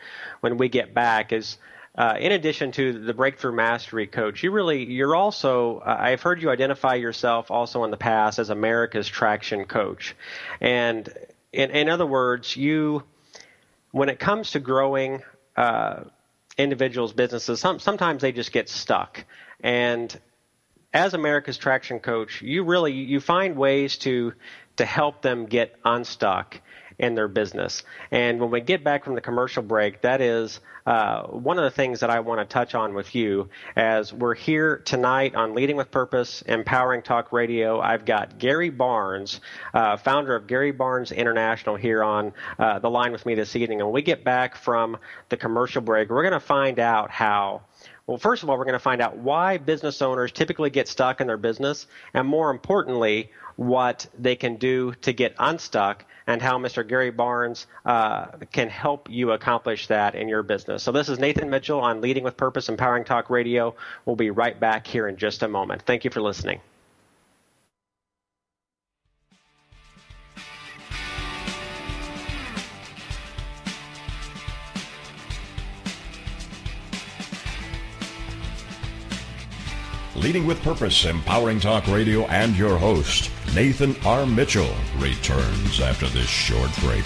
when 0.40 0.58
we 0.58 0.68
get 0.68 0.92
back 0.92 1.32
is 1.32 1.56
uh, 1.98 2.14
in 2.16 2.30
addition 2.30 2.70
to 2.70 2.92
the 2.92 3.12
breakthrough 3.12 3.52
mastery 3.52 4.06
coach, 4.06 4.44
you 4.44 4.52
really 4.52 4.84
you're 4.84 5.16
also 5.16 5.78
uh, 5.78 5.96
I've 5.98 6.22
heard 6.22 6.40
you 6.40 6.48
identify 6.48 6.94
yourself 6.94 7.50
also 7.50 7.82
in 7.82 7.90
the 7.90 7.96
past 7.96 8.38
as 8.38 8.50
America's 8.50 9.08
traction 9.08 9.64
coach, 9.64 10.14
and 10.60 11.12
in, 11.52 11.72
in 11.72 11.88
other 11.88 12.06
words, 12.06 12.56
you 12.56 13.02
when 13.90 14.08
it 14.08 14.20
comes 14.20 14.52
to 14.52 14.60
growing 14.60 15.24
uh, 15.56 16.04
individuals' 16.56 17.12
businesses, 17.12 17.58
some, 17.58 17.80
sometimes 17.80 18.22
they 18.22 18.30
just 18.30 18.52
get 18.52 18.68
stuck, 18.68 19.24
and 19.58 20.16
as 20.94 21.14
America's 21.14 21.58
traction 21.58 21.98
coach, 21.98 22.42
you 22.42 22.62
really 22.62 22.92
you 22.92 23.18
find 23.18 23.56
ways 23.56 23.98
to 23.98 24.34
to 24.76 24.84
help 24.84 25.20
them 25.20 25.46
get 25.46 25.74
unstuck 25.84 26.60
in 26.98 27.14
their 27.14 27.28
business. 27.28 27.82
And 28.10 28.40
when 28.40 28.50
we 28.50 28.60
get 28.60 28.82
back 28.82 29.04
from 29.04 29.14
the 29.14 29.20
commercial 29.20 29.62
break, 29.62 30.02
that 30.02 30.20
is 30.20 30.60
uh, 30.86 31.22
one 31.24 31.58
of 31.58 31.64
the 31.64 31.70
things 31.70 32.00
that 32.00 32.10
I 32.10 32.20
want 32.20 32.40
to 32.40 32.44
touch 32.52 32.74
on 32.74 32.94
with 32.94 33.14
you 33.14 33.50
as 33.76 34.12
we're 34.12 34.34
here 34.34 34.78
tonight 34.84 35.34
on 35.34 35.54
Leading 35.54 35.76
with 35.76 35.90
Purpose, 35.90 36.42
Empowering 36.42 37.02
Talk 37.02 37.32
Radio. 37.32 37.80
I've 37.80 38.04
got 38.04 38.38
Gary 38.38 38.70
Barnes, 38.70 39.40
uh, 39.74 39.96
founder 39.98 40.34
of 40.34 40.46
Gary 40.46 40.72
Barnes 40.72 41.12
International, 41.12 41.76
here 41.76 42.02
on 42.02 42.32
uh, 42.58 42.78
the 42.78 42.90
line 42.90 43.12
with 43.12 43.26
me 43.26 43.34
this 43.34 43.54
evening. 43.54 43.80
And 43.80 43.88
when 43.88 43.94
we 43.94 44.02
get 44.02 44.24
back 44.24 44.56
from 44.56 44.96
the 45.28 45.36
commercial 45.36 45.82
break, 45.82 46.10
we're 46.10 46.22
going 46.22 46.32
to 46.32 46.40
find 46.40 46.78
out 46.78 47.10
how. 47.10 47.62
Well, 48.08 48.16
first 48.16 48.42
of 48.42 48.48
all, 48.48 48.56
we're 48.56 48.64
going 48.64 48.72
to 48.72 48.78
find 48.78 49.02
out 49.02 49.18
why 49.18 49.58
business 49.58 50.00
owners 50.00 50.32
typically 50.32 50.70
get 50.70 50.88
stuck 50.88 51.20
in 51.20 51.26
their 51.26 51.36
business, 51.36 51.86
and 52.14 52.26
more 52.26 52.50
importantly, 52.50 53.30
what 53.56 54.06
they 54.18 54.34
can 54.34 54.56
do 54.56 54.94
to 55.02 55.12
get 55.12 55.34
unstuck 55.38 56.06
and 56.26 56.40
how 56.40 56.58
Mr. 56.58 56.88
Gary 56.88 57.10
Barnes 57.10 57.66
uh, 57.84 58.28
can 58.50 58.70
help 58.70 59.10
you 59.10 59.32
accomplish 59.32 59.88
that 59.88 60.14
in 60.14 60.26
your 60.26 60.42
business. 60.42 60.82
So, 60.82 60.90
this 60.90 61.10
is 61.10 61.18
Nathan 61.18 61.50
Mitchell 61.50 61.80
on 61.80 62.00
Leading 62.00 62.24
with 62.24 62.38
Purpose, 62.38 62.70
Empowering 62.70 63.04
Talk 63.04 63.28
Radio. 63.28 63.74
We'll 64.06 64.16
be 64.16 64.30
right 64.30 64.58
back 64.58 64.86
here 64.86 65.06
in 65.06 65.18
just 65.18 65.42
a 65.42 65.48
moment. 65.48 65.82
Thank 65.82 66.04
you 66.04 66.10
for 66.10 66.22
listening. 66.22 66.62
Leading 80.22 80.46
with 80.48 80.60
Purpose, 80.64 81.04
Empowering 81.04 81.60
Talk 81.60 81.86
Radio, 81.86 82.26
and 82.26 82.56
your 82.56 82.76
host, 82.76 83.30
Nathan 83.54 83.94
R. 84.04 84.26
Mitchell, 84.26 84.74
returns 84.96 85.80
after 85.80 86.08
this 86.08 86.28
short 86.28 86.70
break. 86.80 87.04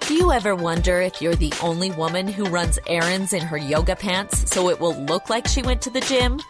Do 0.00 0.14
you 0.14 0.32
ever 0.32 0.56
wonder 0.56 1.00
if 1.00 1.22
you're 1.22 1.36
the 1.36 1.54
only 1.62 1.92
woman 1.92 2.26
who 2.26 2.46
runs 2.46 2.80
errands 2.88 3.32
in 3.32 3.42
her 3.42 3.56
yoga 3.56 3.94
pants 3.94 4.50
so 4.52 4.68
it 4.68 4.80
will 4.80 5.00
look 5.04 5.30
like 5.30 5.46
she 5.46 5.62
went 5.62 5.80
to 5.82 5.90
the 5.90 6.00
gym? 6.00 6.40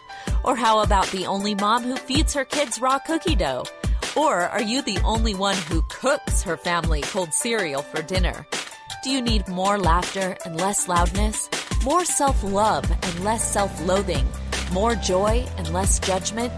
Or 0.43 0.55
how 0.55 0.79
about 0.79 1.05
the 1.07 1.27
only 1.27 1.53
mom 1.53 1.83
who 1.83 1.97
feeds 1.97 2.33
her 2.33 2.45
kids 2.45 2.81
raw 2.81 2.97
cookie 2.97 3.35
dough? 3.35 3.65
Or 4.15 4.41
are 4.41 4.61
you 4.61 4.83
the 4.83 4.99
only 5.03 5.33
one 5.33 5.55
who 5.55 5.81
cooks 5.89 6.43
her 6.43 6.55
family 6.55 7.01
cold 7.01 7.33
cereal 7.33 7.81
for 7.81 8.03
dinner? 8.03 8.45
Do 9.03 9.09
you 9.09 9.21
need 9.21 9.47
more 9.47 9.79
laughter 9.79 10.37
and 10.45 10.55
less 10.55 10.87
loudness? 10.87 11.49
More 11.83 12.05
self 12.05 12.43
love 12.43 12.89
and 12.91 13.23
less 13.23 13.43
self 13.51 13.73
loathing? 13.87 14.27
More 14.71 14.93
joy 14.95 15.47
and 15.57 15.73
less 15.73 15.97
judgment? 15.97 16.53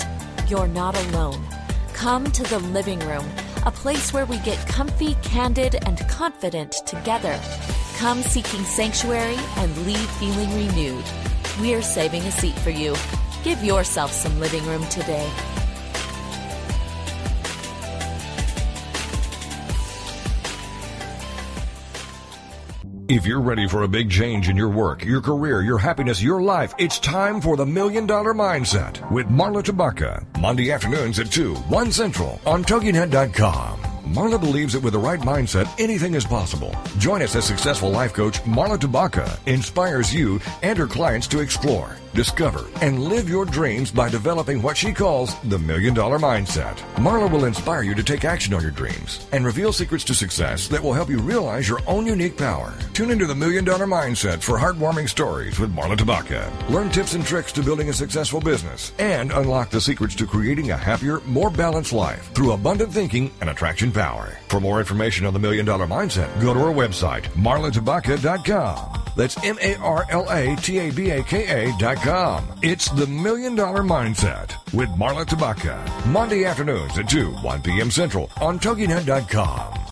You're 0.49 0.67
not 0.67 0.97
alone. 1.07 1.41
Come 1.93 2.25
to 2.33 2.43
the 2.43 2.59
living 2.59 2.99
room, 2.99 3.25
a 3.65 3.71
place 3.71 4.11
where 4.11 4.25
we 4.25 4.37
get 4.39 4.67
comfy, 4.67 5.15
candid, 5.23 5.75
and 5.85 5.97
confident 6.09 6.73
together. 6.85 7.39
Come 7.97 8.21
seeking 8.21 8.65
sanctuary 8.65 9.37
and 9.57 9.85
leave 9.85 10.09
feeling 10.19 10.53
renewed. 10.53 11.05
We're 11.61 11.81
saving 11.81 12.23
a 12.23 12.31
seat 12.31 12.59
for 12.59 12.69
you. 12.69 12.95
Give 13.45 13.63
yourself 13.63 14.11
some 14.11 14.41
living 14.41 14.65
room 14.65 14.85
today. 14.87 15.31
If 23.07 23.27
you're 23.27 23.41
ready 23.41 23.67
for 23.67 23.83
a 23.83 23.87
big 23.87 24.09
change 24.09 24.49
in 24.49 24.57
your 24.57 24.69
work, 24.69 25.05
your 25.05 25.21
career, 25.21 25.61
your 25.61 25.77
happiness, 25.77 26.23
your 26.23 26.41
life, 26.41 26.73
it's 26.79 26.97
time 26.97 27.39
for 27.39 27.55
the 27.55 27.65
Million 27.65 28.07
Dollar 28.07 28.33
Mindset 28.33 29.11
with 29.11 29.27
Marla 29.27 29.61
Tabaka. 29.63 30.25
Monday 30.39 30.71
afternoons 30.71 31.19
at 31.19 31.31
2, 31.31 31.53
1 31.53 31.91
Central 31.91 32.41
on 32.47 32.63
TogiNet.com. 32.63 33.79
Marla 34.05 34.39
believes 34.39 34.73
that 34.73 34.81
with 34.81 34.93
the 34.93 34.99
right 34.99 35.19
mindset, 35.19 35.69
anything 35.79 36.15
is 36.15 36.25
possible. 36.25 36.75
Join 36.97 37.21
us 37.21 37.35
as 37.35 37.45
successful 37.45 37.91
life 37.91 38.11
coach 38.11 38.41
Marla 38.41 38.79
Tabaka 38.79 39.37
inspires 39.45 40.11
you 40.11 40.41
and 40.63 40.75
her 40.75 40.87
clients 40.87 41.27
to 41.27 41.41
explore 41.41 41.97
discover, 42.15 42.65
and 42.81 43.03
live 43.03 43.29
your 43.29 43.45
dreams 43.45 43.91
by 43.91 44.09
developing 44.09 44.61
what 44.61 44.77
she 44.77 44.91
calls 44.93 45.39
the 45.41 45.59
Million 45.59 45.93
Dollar 45.93 46.17
Mindset. 46.17 46.77
Marla 46.95 47.29
will 47.29 47.45
inspire 47.45 47.83
you 47.83 47.93
to 47.93 48.03
take 48.03 48.25
action 48.25 48.53
on 48.53 48.61
your 48.61 48.71
dreams 48.71 49.27
and 49.33 49.45
reveal 49.45 49.71
secrets 49.71 50.03
to 50.05 50.15
success 50.15 50.67
that 50.69 50.81
will 50.81 50.93
help 50.93 51.09
you 51.09 51.19
realize 51.19 51.69
your 51.69 51.81
own 51.85 52.07
unique 52.07 52.37
power. 52.37 52.73
Tune 52.93 53.11
into 53.11 53.27
the 53.27 53.35
Million 53.35 53.65
Dollar 53.65 53.85
Mindset 53.85 54.41
for 54.41 54.57
heartwarming 54.57 55.09
stories 55.09 55.59
with 55.59 55.75
Marla 55.75 55.97
Tabaka. 55.97 56.49
Learn 56.69 56.89
tips 56.89 57.13
and 57.13 57.25
tricks 57.25 57.51
to 57.51 57.61
building 57.61 57.89
a 57.89 57.93
successful 57.93 58.39
business 58.39 58.93
and 58.97 59.31
unlock 59.33 59.69
the 59.69 59.81
secrets 59.81 60.15
to 60.15 60.25
creating 60.25 60.71
a 60.71 60.77
happier, 60.77 61.19
more 61.25 61.51
balanced 61.51 61.93
life 61.93 62.33
through 62.33 62.53
abundant 62.53 62.93
thinking 62.93 63.29
and 63.41 63.49
attraction 63.49 63.91
power. 63.91 64.37
For 64.47 64.61
more 64.61 64.79
information 64.79 65.25
on 65.25 65.33
the 65.33 65.39
Million 65.39 65.65
Dollar 65.65 65.85
Mindset, 65.85 66.41
go 66.41 66.53
to 66.53 66.59
our 66.61 66.73
website, 66.73 67.23
marlatabaka.com. 67.33 69.01
That's 69.15 69.41
M 69.43 69.57
A 69.61 69.75
R 69.77 70.05
L 70.09 70.29
A 70.29 70.55
T 70.57 70.79
A 70.79 70.91
B 70.91 71.09
A 71.09 71.23
K 71.23 71.67
A.com. 71.67 72.04
It's 72.61 72.87
the 72.89 73.07
Million 73.07 73.55
Dollar 73.55 73.81
Mindset 73.81 74.53
with 74.75 74.89
Marla 74.89 75.25
Tabaka. 75.25 76.05
Monday 76.05 76.45
afternoons 76.45 76.99
at 76.99 77.09
2, 77.09 77.31
1 77.31 77.63
p.m. 77.63 77.89
Central 77.89 78.29
on 78.39 78.59
TogiNet.com. 78.59 79.87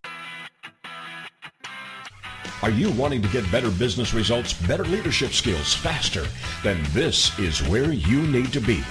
Are 2.62 2.70
you 2.70 2.91
wanting 2.91 3.24
to 3.24 3.27
get 3.29 3.51
better 3.51 3.72
business 3.72 4.13
results, 4.13 4.53
better 4.53 4.86
leadership 4.86 5.32
skills 5.32 5.74
faster? 5.74 6.27
Then 6.62 6.84
this 6.91 7.39
is 7.39 7.67
where 7.67 7.91
you 7.91 8.22
need 8.27 8.53
to 8.53 8.62
be. 8.62 8.84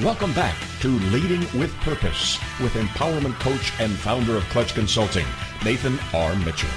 Welcome 0.00 0.32
back 0.32 0.54
to 0.82 0.90
Leading 1.10 1.40
with 1.58 1.74
Purpose 1.80 2.38
with 2.60 2.74
empowerment 2.74 3.34
coach 3.40 3.72
and 3.80 3.90
founder 3.90 4.36
of 4.36 4.44
Clutch 4.44 4.74
Consulting, 4.74 5.26
Nathan 5.64 5.98
R. 6.14 6.36
Mitchell. 6.36 6.70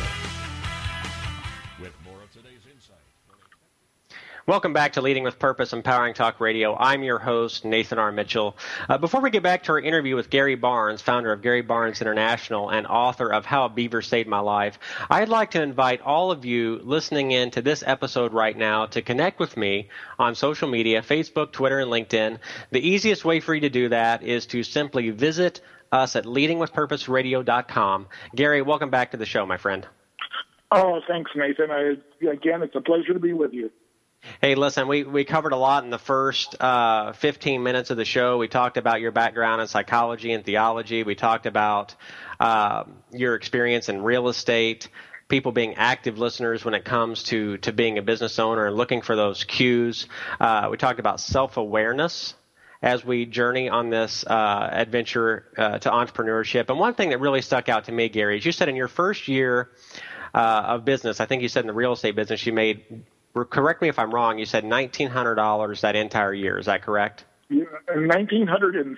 Welcome 4.45 4.73
back 4.73 4.91
to 4.93 5.01
Leading 5.01 5.23
with 5.23 5.39
Purpose 5.39 5.71
Empowering 5.71 6.13
Talk 6.13 6.41
Radio. 6.41 6.75
I'm 6.75 7.01
your 7.01 7.17
host, 7.17 7.63
Nathan 7.63 7.97
R. 7.97 8.11
Mitchell. 8.11 8.57
Uh, 8.89 8.97
before 8.97 9.21
we 9.21 9.29
get 9.29 9.41
back 9.41 9.63
to 9.63 9.71
our 9.71 9.79
interview 9.79 10.17
with 10.17 10.29
Gary 10.29 10.55
Barnes, 10.55 11.01
founder 11.01 11.31
of 11.31 11.41
Gary 11.41 11.61
Barnes 11.61 12.01
International 12.01 12.69
and 12.69 12.85
author 12.85 13.31
of 13.31 13.45
How 13.45 13.63
a 13.63 13.69
Beaver 13.69 14.01
Saved 14.01 14.27
My 14.27 14.41
Life, 14.41 14.79
I'd 15.09 15.29
like 15.29 15.51
to 15.51 15.61
invite 15.61 16.01
all 16.01 16.29
of 16.29 16.43
you 16.43 16.81
listening 16.83 17.31
in 17.31 17.51
to 17.51 17.61
this 17.61 17.85
episode 17.87 18.33
right 18.33 18.57
now 18.57 18.85
to 18.87 19.01
connect 19.01 19.39
with 19.39 19.55
me 19.55 19.87
on 20.19 20.35
social 20.35 20.67
media, 20.67 21.01
Facebook, 21.01 21.53
Twitter, 21.53 21.79
and 21.79 21.89
LinkedIn. 21.89 22.37
The 22.71 22.85
easiest 22.85 23.23
way 23.23 23.39
for 23.39 23.55
you 23.55 23.61
to 23.61 23.69
do 23.69 23.87
that 23.87 24.23
is 24.23 24.45
to 24.47 24.61
simply 24.63 25.09
visit 25.11 25.61
us 25.93 26.17
at 26.17 26.25
leadingwithpurposeradio.com. 26.25 28.07
Gary, 28.35 28.61
welcome 28.61 28.89
back 28.89 29.11
to 29.11 29.17
the 29.17 29.25
show, 29.25 29.45
my 29.45 29.55
friend. 29.55 29.87
Oh, 30.69 30.99
thanks, 31.07 31.31
Nathan. 31.33 31.71
I, 31.71 31.95
again, 32.29 32.61
it's 32.61 32.75
a 32.75 32.81
pleasure 32.81 33.13
to 33.13 33.19
be 33.19 33.31
with 33.31 33.53
you. 33.53 33.71
Hey, 34.41 34.55
listen, 34.55 34.87
we, 34.87 35.03
we 35.03 35.25
covered 35.25 35.51
a 35.51 35.57
lot 35.57 35.83
in 35.83 35.89
the 35.89 35.99
first 35.99 36.55
uh, 36.61 37.11
15 37.11 37.61
minutes 37.61 37.89
of 37.89 37.97
the 37.97 38.05
show. 38.05 38.37
We 38.37 38.47
talked 38.47 38.77
about 38.77 39.01
your 39.01 39.11
background 39.11 39.61
in 39.61 39.67
psychology 39.67 40.31
and 40.31 40.45
theology. 40.45 41.03
We 41.03 41.15
talked 41.15 41.45
about 41.45 41.93
uh, 42.39 42.85
your 43.11 43.35
experience 43.35 43.89
in 43.89 44.01
real 44.01 44.29
estate, 44.29 44.87
people 45.27 45.51
being 45.51 45.75
active 45.75 46.19
listeners 46.19 46.63
when 46.63 46.73
it 46.73 46.85
comes 46.85 47.23
to, 47.23 47.57
to 47.59 47.73
being 47.73 47.97
a 47.97 48.01
business 48.01 48.39
owner 48.39 48.67
and 48.67 48.77
looking 48.77 49.01
for 49.01 49.17
those 49.17 49.43
cues. 49.43 50.07
Uh, 50.39 50.69
we 50.71 50.77
talked 50.77 51.01
about 51.01 51.19
self 51.19 51.57
awareness 51.57 52.33
as 52.81 53.03
we 53.03 53.25
journey 53.25 53.67
on 53.67 53.89
this 53.89 54.25
uh, 54.25 54.69
adventure 54.71 55.45
uh, 55.57 55.79
to 55.79 55.89
entrepreneurship. 55.89 56.69
And 56.69 56.79
one 56.79 56.93
thing 56.93 57.09
that 57.09 57.19
really 57.19 57.41
stuck 57.41 57.67
out 57.67 57.85
to 57.85 57.91
me, 57.91 58.07
Gary, 58.07 58.37
is 58.37 58.45
you 58.45 58.53
said 58.53 58.69
in 58.69 58.77
your 58.77 58.87
first 58.87 59.27
year, 59.27 59.69
uh, 60.33 60.63
of 60.67 60.85
business. 60.85 61.19
I 61.19 61.25
think 61.25 61.41
you 61.41 61.47
said 61.47 61.61
in 61.61 61.67
the 61.67 61.73
real 61.73 61.93
estate 61.93 62.15
business 62.15 62.45
you 62.45 62.53
made 62.53 63.03
correct 63.33 63.81
me 63.81 63.89
if 63.89 63.97
I'm 63.97 64.13
wrong, 64.13 64.37
you 64.37 64.45
said 64.45 64.63
$1,900 64.63 65.81
that 65.81 65.95
entire 65.95 66.33
year. 66.33 66.59
Is 66.59 66.67
that 66.67 66.83
correct? 66.83 67.25
Yeah, 67.49 67.63
$1,975. 67.89 68.95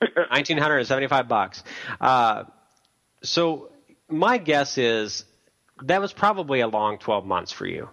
1975 0.00 1.28
bucks. 1.28 1.62
Uh, 2.00 2.44
so 3.22 3.70
my 4.08 4.38
guess 4.38 4.78
is 4.78 5.24
that 5.82 6.00
was 6.00 6.12
probably 6.12 6.60
a 6.60 6.68
long 6.68 6.98
12 6.98 7.24
months 7.24 7.52
for 7.52 7.66
you. 7.66 7.88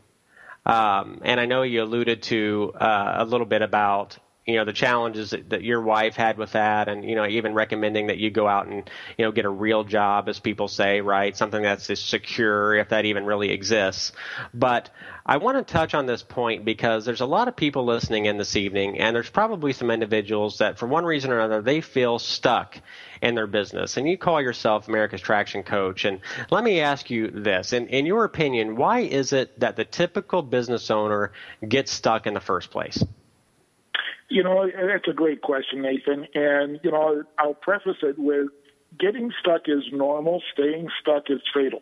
Um, 0.66 1.22
and 1.24 1.40
I 1.40 1.46
know 1.46 1.62
you 1.62 1.84
alluded 1.84 2.24
to 2.24 2.74
uh, 2.76 3.16
a 3.20 3.26
little 3.26 3.46
bit 3.46 3.62
about 3.62 4.18
you 4.48 4.56
know 4.56 4.64
the 4.64 4.74
challenges 4.74 5.32
that, 5.32 5.50
that, 5.50 5.62
your 5.62 5.82
wife 5.82 6.16
had 6.16 6.38
with 6.38 6.54
that 6.54 6.88
and 6.88 7.08
you 7.08 7.16
know 7.16 7.28
even 7.28 7.54
recommending 7.54 8.08
that 8.08 8.18
you 8.18 8.32
go 8.32 8.48
out 8.48 8.66
and 8.66 8.90
you 9.18 9.26
know 9.26 9.32
get 9.32 9.44
a 9.44 9.50
real 9.50 9.84
job 9.84 10.30
as 10.30 10.40
people 10.40 10.70
say 10.70 11.02
right? 11.02 11.36
Something 11.36 11.62
that's 11.62 12.00
secure 12.00 12.74
if 12.76 12.90
that 12.90 13.06
even 13.06 13.26
really 13.26 13.52
exists. 13.52 14.14
But 14.54 14.90
i 15.26 15.36
want 15.36 15.58
to 15.58 15.74
touch 15.74 15.94
on 15.94 16.06
this 16.06 16.24
point 16.24 16.64
because 16.64 17.04
there's 17.04 17.20
a 17.20 17.26
lot 17.26 17.50
of 17.50 17.56
people 17.56 17.84
listening 17.86 18.26
in 18.26 18.38
this 18.38 18.56
evening 18.56 18.98
and 18.98 19.14
there's 19.14 19.30
probably 19.30 19.74
some 19.74 19.92
individuals 19.92 20.60
that 20.60 20.80
for 20.80 20.88
one 20.88 21.04
reason 21.04 21.32
or 21.32 21.40
another 21.40 21.62
they 21.62 21.82
feel 21.82 22.18
stuck 22.18 22.80
in 23.22 23.36
their 23.36 23.48
business. 23.48 23.98
And 23.98 24.08
you 24.08 24.18
call 24.18 24.42
yourself 24.42 24.88
america's 24.88 25.20
traction 25.20 25.64
coach. 25.64 26.06
And 26.06 26.22
let 26.50 26.64
me 26.64 26.80
ask 26.80 27.10
you 27.10 27.28
this. 27.30 27.74
In, 27.74 27.88
in 27.88 28.06
your 28.06 28.24
opinion 28.24 28.78
why 28.78 29.02
is 29.02 29.34
it 29.34 29.60
that 29.60 29.76
the 29.76 29.84
typical 29.84 30.42
business 30.42 30.90
owner 30.90 31.34
gets 31.68 31.92
stuck 31.92 32.26
in 32.26 32.34
the 32.34 32.40
first 32.40 32.72
place 32.72 33.04
you 34.30 34.44
know, 34.44 34.68
that's 34.68 35.08
a 35.08 35.14
great 35.14 35.42
question, 35.42 35.82
Nathan. 35.82 36.28
And, 36.34 36.80
you 36.84 36.92
know, 36.92 37.24
I'll 37.40 37.54
preface 37.54 37.98
it 38.04 38.18
with 38.18 38.48
getting 39.00 39.32
stuck 39.40 39.64
is 39.68 39.84
normal, 39.92 40.42
staying 40.54 40.90
stuck 41.02 41.30
is 41.30 41.42
fatal. 41.54 41.82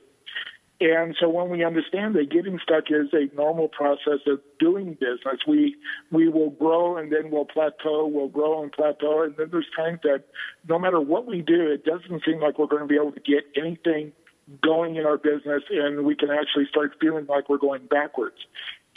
And 0.81 1.15
so 1.19 1.29
when 1.29 1.49
we 1.49 1.63
understand 1.63 2.15
that 2.15 2.29
getting 2.29 2.59
stuck 2.61 2.85
is 2.89 3.07
a 3.13 3.33
normal 3.33 3.69
process 3.69 4.19
of 4.27 4.41
doing 4.59 4.97
business, 4.99 5.39
we 5.47 5.75
we 6.11 6.27
will 6.27 6.49
grow 6.49 6.97
and 6.97 7.13
then 7.13 7.31
we'll 7.31 7.45
plateau, 7.45 8.05
we'll 8.05 8.27
grow 8.27 8.61
and 8.61 8.71
plateau, 8.73 9.23
and 9.23 9.35
then 9.37 9.47
there's 9.51 9.69
times 9.75 9.99
that 10.03 10.25
no 10.67 10.77
matter 10.77 10.99
what 10.99 11.27
we 11.27 11.41
do, 11.41 11.71
it 11.71 11.85
doesn't 11.85 12.23
seem 12.25 12.41
like 12.41 12.59
we're 12.59 12.67
going 12.67 12.81
to 12.81 12.87
be 12.87 12.95
able 12.95 13.13
to 13.13 13.21
get 13.21 13.45
anything 13.55 14.11
going 14.61 14.97
in 14.97 15.05
our 15.05 15.17
business, 15.17 15.63
and 15.69 16.03
we 16.03 16.13
can 16.13 16.29
actually 16.29 16.65
start 16.69 16.91
feeling 16.99 17.25
like 17.27 17.47
we're 17.47 17.57
going 17.57 17.85
backwards. 17.85 18.37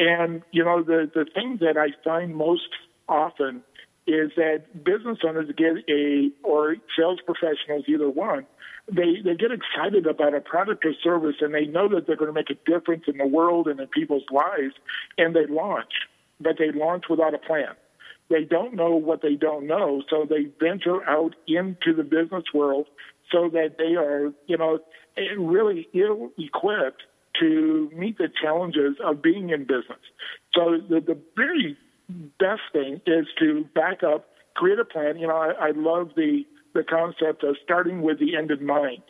And 0.00 0.42
you 0.50 0.64
know, 0.64 0.82
the 0.82 1.08
the 1.14 1.26
thing 1.32 1.58
that 1.60 1.76
I 1.76 1.90
find 2.02 2.34
most 2.34 2.70
often 3.08 3.62
is 4.06 4.30
that 4.36 4.84
business 4.84 5.18
owners 5.26 5.50
get 5.56 5.74
a 5.88 6.30
or 6.42 6.76
sales 6.96 7.20
professionals 7.26 7.84
either 7.86 8.08
one 8.08 8.46
they 8.90 9.20
they 9.22 9.34
get 9.34 9.50
excited 9.52 10.06
about 10.06 10.34
a 10.34 10.40
product 10.40 10.84
or 10.84 10.94
service 11.02 11.36
and 11.40 11.54
they 11.54 11.66
know 11.66 11.88
that 11.88 12.06
they're 12.06 12.16
going 12.16 12.28
to 12.28 12.32
make 12.32 12.50
a 12.50 12.70
difference 12.70 13.04
in 13.06 13.18
the 13.18 13.26
world 13.26 13.68
and 13.68 13.78
in 13.80 13.86
people's 13.88 14.24
lives 14.32 14.74
and 15.18 15.36
they 15.36 15.46
launch 15.46 15.92
but 16.40 16.56
they 16.58 16.70
launch 16.72 17.04
without 17.10 17.34
a 17.34 17.38
plan. 17.38 17.74
They 18.30 18.44
don't 18.44 18.74
know 18.74 18.94
what 18.94 19.22
they 19.22 19.34
don't 19.34 19.66
know 19.66 20.02
so 20.08 20.26
they 20.28 20.46
venture 20.60 21.06
out 21.08 21.34
into 21.46 21.94
the 21.94 22.02
business 22.02 22.44
world 22.54 22.86
so 23.30 23.48
that 23.50 23.76
they 23.78 23.94
are 23.96 24.32
you 24.46 24.56
know 24.56 24.78
really 25.38 25.88
ill 25.92 26.30
equipped 26.38 27.02
to 27.40 27.90
meet 27.94 28.18
the 28.18 28.28
challenges 28.42 28.96
of 29.04 29.22
being 29.22 29.50
in 29.50 29.62
business. 29.62 30.00
So 30.54 30.78
the 30.88 31.00
the 31.00 31.18
very 31.36 31.76
best 32.08 32.62
thing 32.72 33.00
is 33.06 33.26
to 33.38 33.64
back 33.74 34.02
up, 34.02 34.28
create 34.54 34.78
a 34.78 34.84
plan. 34.84 35.18
You 35.18 35.28
know, 35.28 35.36
I, 35.36 35.68
I 35.68 35.70
love 35.74 36.10
the 36.16 36.44
the 36.74 36.84
concept 36.84 37.42
of 37.44 37.56
starting 37.62 38.02
with 38.02 38.18
the 38.20 38.36
end 38.36 38.50
in 38.50 38.64
mind. 38.64 39.02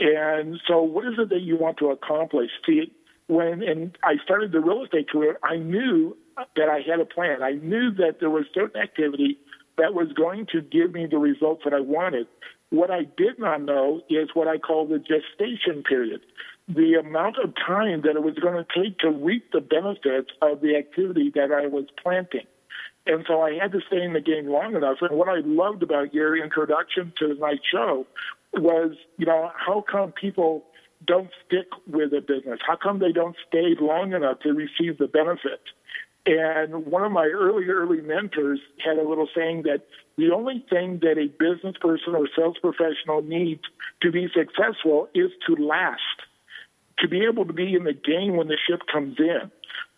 And 0.00 0.58
so, 0.66 0.82
what 0.82 1.06
is 1.06 1.14
it 1.18 1.28
that 1.28 1.42
you 1.42 1.56
want 1.56 1.78
to 1.78 1.90
accomplish? 1.90 2.50
See, 2.66 2.92
when 3.26 3.62
and 3.62 3.96
I 4.02 4.16
started 4.24 4.52
the 4.52 4.60
real 4.60 4.84
estate 4.84 5.08
career, 5.08 5.38
I 5.42 5.56
knew 5.56 6.16
that 6.56 6.68
I 6.68 6.80
had 6.80 7.00
a 7.00 7.04
plan. 7.04 7.42
I 7.42 7.52
knew 7.52 7.92
that 7.92 8.16
there 8.20 8.30
was 8.30 8.44
certain 8.52 8.80
activity 8.80 9.38
that 9.78 9.94
was 9.94 10.08
going 10.12 10.46
to 10.52 10.60
give 10.60 10.92
me 10.92 11.06
the 11.10 11.18
results 11.18 11.62
that 11.64 11.72
I 11.72 11.80
wanted. 11.80 12.26
What 12.70 12.90
I 12.90 13.02
did 13.16 13.38
not 13.38 13.62
know 13.62 14.00
is 14.08 14.30
what 14.34 14.48
I 14.48 14.58
call 14.58 14.86
the 14.86 14.98
gestation 14.98 15.82
period 15.82 16.20
the 16.68 16.94
amount 16.94 17.36
of 17.42 17.54
time 17.54 18.02
that 18.02 18.16
it 18.16 18.22
was 18.22 18.34
going 18.34 18.54
to 18.54 18.82
take 18.82 18.98
to 18.98 19.10
reap 19.10 19.52
the 19.52 19.60
benefits 19.60 20.30
of 20.40 20.60
the 20.60 20.76
activity 20.76 21.30
that 21.34 21.52
I 21.52 21.66
was 21.66 21.84
planting. 22.02 22.46
And 23.06 23.24
so 23.28 23.42
I 23.42 23.54
had 23.54 23.72
to 23.72 23.80
stay 23.86 24.02
in 24.02 24.14
the 24.14 24.20
game 24.20 24.46
long 24.46 24.74
enough. 24.74 24.98
And 25.02 25.18
what 25.18 25.28
I 25.28 25.40
loved 25.44 25.82
about 25.82 26.14
your 26.14 26.42
introduction 26.42 27.12
to 27.18 27.34
tonight's 27.34 27.66
show 27.70 28.06
was, 28.54 28.92
you 29.18 29.26
know, 29.26 29.50
how 29.54 29.84
come 29.90 30.12
people 30.12 30.64
don't 31.06 31.28
stick 31.46 31.66
with 31.86 32.14
a 32.14 32.22
business? 32.22 32.60
How 32.66 32.76
come 32.76 32.98
they 32.98 33.12
don't 33.12 33.36
stay 33.46 33.74
long 33.78 34.14
enough 34.14 34.40
to 34.40 34.54
receive 34.54 34.96
the 34.96 35.06
benefit? 35.06 35.60
And 36.26 36.86
one 36.86 37.04
of 37.04 37.12
my 37.12 37.26
early, 37.26 37.66
early 37.66 38.00
mentors 38.00 38.60
had 38.82 38.96
a 38.96 39.06
little 39.06 39.28
saying 39.36 39.64
that 39.64 39.82
the 40.16 40.30
only 40.30 40.64
thing 40.70 41.00
that 41.02 41.18
a 41.18 41.26
business 41.26 41.76
person 41.78 42.14
or 42.14 42.26
sales 42.34 42.56
professional 42.62 43.20
needs 43.20 43.64
to 44.00 44.10
be 44.10 44.28
successful 44.34 45.08
is 45.14 45.30
to 45.46 45.56
last 45.56 46.00
to 46.98 47.08
be 47.08 47.24
able 47.24 47.44
to 47.46 47.52
be 47.52 47.74
in 47.74 47.84
the 47.84 47.92
game 47.92 48.36
when 48.36 48.48
the 48.48 48.58
ship 48.68 48.80
comes 48.92 49.16
in. 49.18 49.50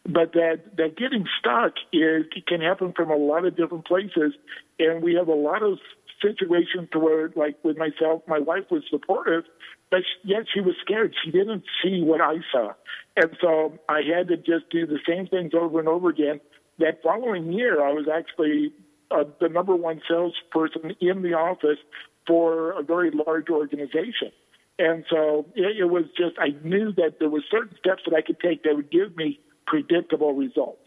But 0.05 0.33
that, 0.35 0.77
that 0.77 0.97
getting 0.97 1.27
stuck 1.39 1.75
is, 1.93 2.25
can 2.47 2.61
happen 2.61 2.93
from 2.95 3.11
a 3.11 3.17
lot 3.17 3.45
of 3.45 3.57
different 3.57 3.87
places. 3.87 4.35
And 4.79 5.03
we 5.03 5.15
have 5.15 5.29
a 5.29 5.35
lot 5.35 5.63
of 5.63 5.79
situations 6.23 6.89
where, 6.95 7.33
like 7.35 7.57
with 7.65 7.77
myself, 7.77 8.23
my 8.27 8.39
wife 8.39 8.65
was 8.71 8.83
supportive, 8.89 9.45
but 9.91 10.01
yet 10.25 10.45
she 10.53 10.61
was 10.61 10.75
scared. 10.85 11.15
She 11.25 11.31
didn't 11.31 11.65
see 11.83 12.03
what 12.03 12.21
I 12.21 12.37
saw. 12.53 12.73
And 13.17 13.37
so 13.41 13.79
I 13.89 14.03
had 14.03 14.29
to 14.29 14.37
just 14.37 14.71
do 14.71 14.87
the 14.87 14.99
same 15.09 15.27
things 15.27 15.53
over 15.55 15.79
and 15.79 15.89
over 15.89 16.09
again. 16.09 16.41
That 16.79 17.03
following 17.03 17.53
year, 17.53 17.83
I 17.85 17.93
was 17.93 18.07
actually 18.13 18.73
uh, 19.11 19.25
the 19.41 19.49
number 19.49 19.75
one 19.75 20.01
salesperson 20.09 20.95
in 21.01 21.23
the 21.23 21.35
office 21.35 21.79
for 22.27 22.79
a 22.79 22.83
very 22.83 23.11
large 23.11 23.49
organization. 23.49 24.33
And 24.79 25.05
so 25.09 25.47
it, 25.55 25.79
it 25.79 25.85
was 25.85 26.05
just, 26.17 26.37
I 26.39 26.55
knew 26.63 26.93
that 26.93 27.19
there 27.19 27.31
were 27.31 27.43
certain 27.51 27.77
steps 27.79 28.03
that 28.07 28.15
I 28.15 28.21
could 28.21 28.41
take 28.41 28.63
that 28.65 28.77
would 28.77 28.91
give 28.91 29.17
me 29.17 29.41
predictable 29.67 30.35
results. 30.35 30.81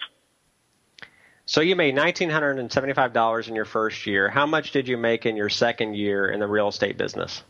So 1.45 1.62
you 1.62 1.75
made 1.75 1.95
$1,975 1.95 3.47
in 3.47 3.56
your 3.56 3.65
first 3.65 4.06
year. 4.06 4.30
How 4.30 4.45
much 4.45 4.71
did 4.71 4.88
you 4.88 4.97
make 4.97 5.25
in 5.25 5.36
your 5.36 5.49
second 5.49 5.95
year 5.95 6.30
in 6.30 6.39
the 6.39 6.45
real 6.47 6.67
estate 6.67 6.97
business? 6.97 7.43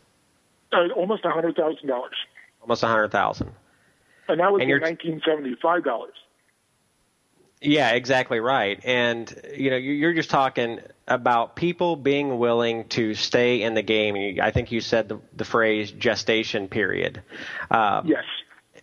Uh, 0.72 0.88
almost 0.96 1.22
$100,000. 1.24 1.54
Almost 2.62 2.82
100000 2.82 3.50
And 4.28 4.40
that 4.40 4.52
was 4.52 4.62
and 4.62 4.70
in 4.70 4.80
1975 4.80 5.84
dollars. 5.84 6.14
Yeah, 7.60 7.90
exactly 7.90 8.40
right. 8.40 8.80
And 8.84 9.32
you 9.54 9.70
know, 9.70 9.76
you're 9.76 10.14
just 10.14 10.30
talking 10.30 10.80
about 11.06 11.56
people 11.56 11.96
being 11.96 12.38
willing 12.38 12.88
to 12.88 13.14
stay 13.14 13.62
in 13.62 13.74
the 13.74 13.82
game. 13.82 14.38
I 14.40 14.50
think 14.50 14.72
you 14.72 14.80
said 14.80 15.08
the, 15.08 15.20
the 15.36 15.44
phrase 15.44 15.90
gestation 15.90 16.68
period. 16.68 17.22
Um, 17.70 18.06
yes. 18.06 18.24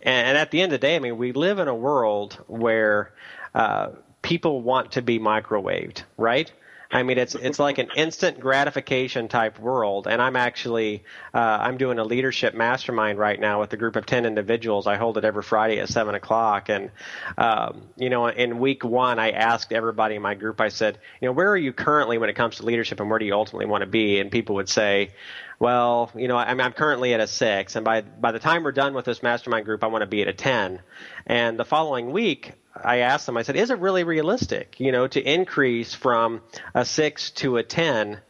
and 0.02 0.38
at 0.38 0.52
the 0.52 0.60
end 0.60 0.72
of 0.72 0.80
the 0.80 0.86
day, 0.86 0.94
I 0.94 1.00
mean, 1.00 1.18
we 1.18 1.32
live 1.32 1.58
in 1.58 1.66
a 1.66 1.74
world 1.74 2.34
where 2.46 3.12
uh, 3.52 3.90
people 4.22 4.62
want 4.62 4.92
to 4.92 5.02
be 5.02 5.18
microwaved, 5.18 6.02
right? 6.16 6.52
I 6.90 7.02
mean, 7.02 7.18
it's 7.18 7.34
it's 7.34 7.58
like 7.58 7.76
an 7.76 7.88
instant 7.96 8.40
gratification 8.40 9.28
type 9.28 9.58
world, 9.58 10.06
and 10.06 10.22
I'm 10.22 10.36
actually 10.36 11.04
uh, 11.34 11.58
I'm 11.60 11.76
doing 11.76 11.98
a 11.98 12.04
leadership 12.04 12.54
mastermind 12.54 13.18
right 13.18 13.38
now 13.38 13.60
with 13.60 13.70
a 13.74 13.76
group 13.76 13.96
of 13.96 14.06
ten 14.06 14.24
individuals. 14.24 14.86
I 14.86 14.96
hold 14.96 15.18
it 15.18 15.24
every 15.24 15.42
Friday 15.42 15.80
at 15.80 15.90
seven 15.90 16.14
o'clock, 16.14 16.70
and 16.70 16.90
um, 17.36 17.82
you 17.98 18.08
know, 18.08 18.26
in 18.28 18.58
week 18.58 18.84
one, 18.84 19.18
I 19.18 19.32
asked 19.32 19.70
everybody 19.70 20.14
in 20.14 20.22
my 20.22 20.34
group. 20.34 20.62
I 20.62 20.70
said, 20.70 20.98
you 21.20 21.28
know, 21.28 21.32
where 21.32 21.50
are 21.50 21.58
you 21.58 21.74
currently 21.74 22.16
when 22.16 22.30
it 22.30 22.36
comes 22.36 22.56
to 22.56 22.64
leadership, 22.64 23.00
and 23.00 23.10
where 23.10 23.18
do 23.18 23.26
you 23.26 23.34
ultimately 23.34 23.66
want 23.66 23.82
to 23.82 23.86
be? 23.86 24.18
And 24.18 24.30
people 24.30 24.54
would 24.54 24.70
say, 24.70 25.10
well, 25.58 26.10
you 26.14 26.26
know, 26.26 26.38
I'm, 26.38 26.58
I'm 26.58 26.72
currently 26.72 27.12
at 27.12 27.20
a 27.20 27.26
six, 27.26 27.76
and 27.76 27.84
by 27.84 28.00
by 28.00 28.32
the 28.32 28.38
time 28.38 28.64
we're 28.64 28.72
done 28.72 28.94
with 28.94 29.04
this 29.04 29.22
mastermind 29.22 29.66
group, 29.66 29.84
I 29.84 29.88
want 29.88 30.02
to 30.02 30.06
be 30.06 30.22
at 30.22 30.28
a 30.28 30.32
ten. 30.32 30.80
And 31.26 31.58
the 31.58 31.66
following 31.66 32.12
week, 32.12 32.54
I 32.84 32.98
asked 32.98 33.26
them, 33.26 33.36
I 33.36 33.42
said, 33.42 33.56
is 33.56 33.70
it 33.70 33.78
really 33.78 34.04
realistic, 34.04 34.76
you 34.78 34.92
know, 34.92 35.06
to 35.08 35.20
increase 35.20 35.94
from 35.94 36.42
a 36.74 36.84
six 36.84 37.30
to 37.32 37.56
a 37.56 37.62
10 37.62 38.20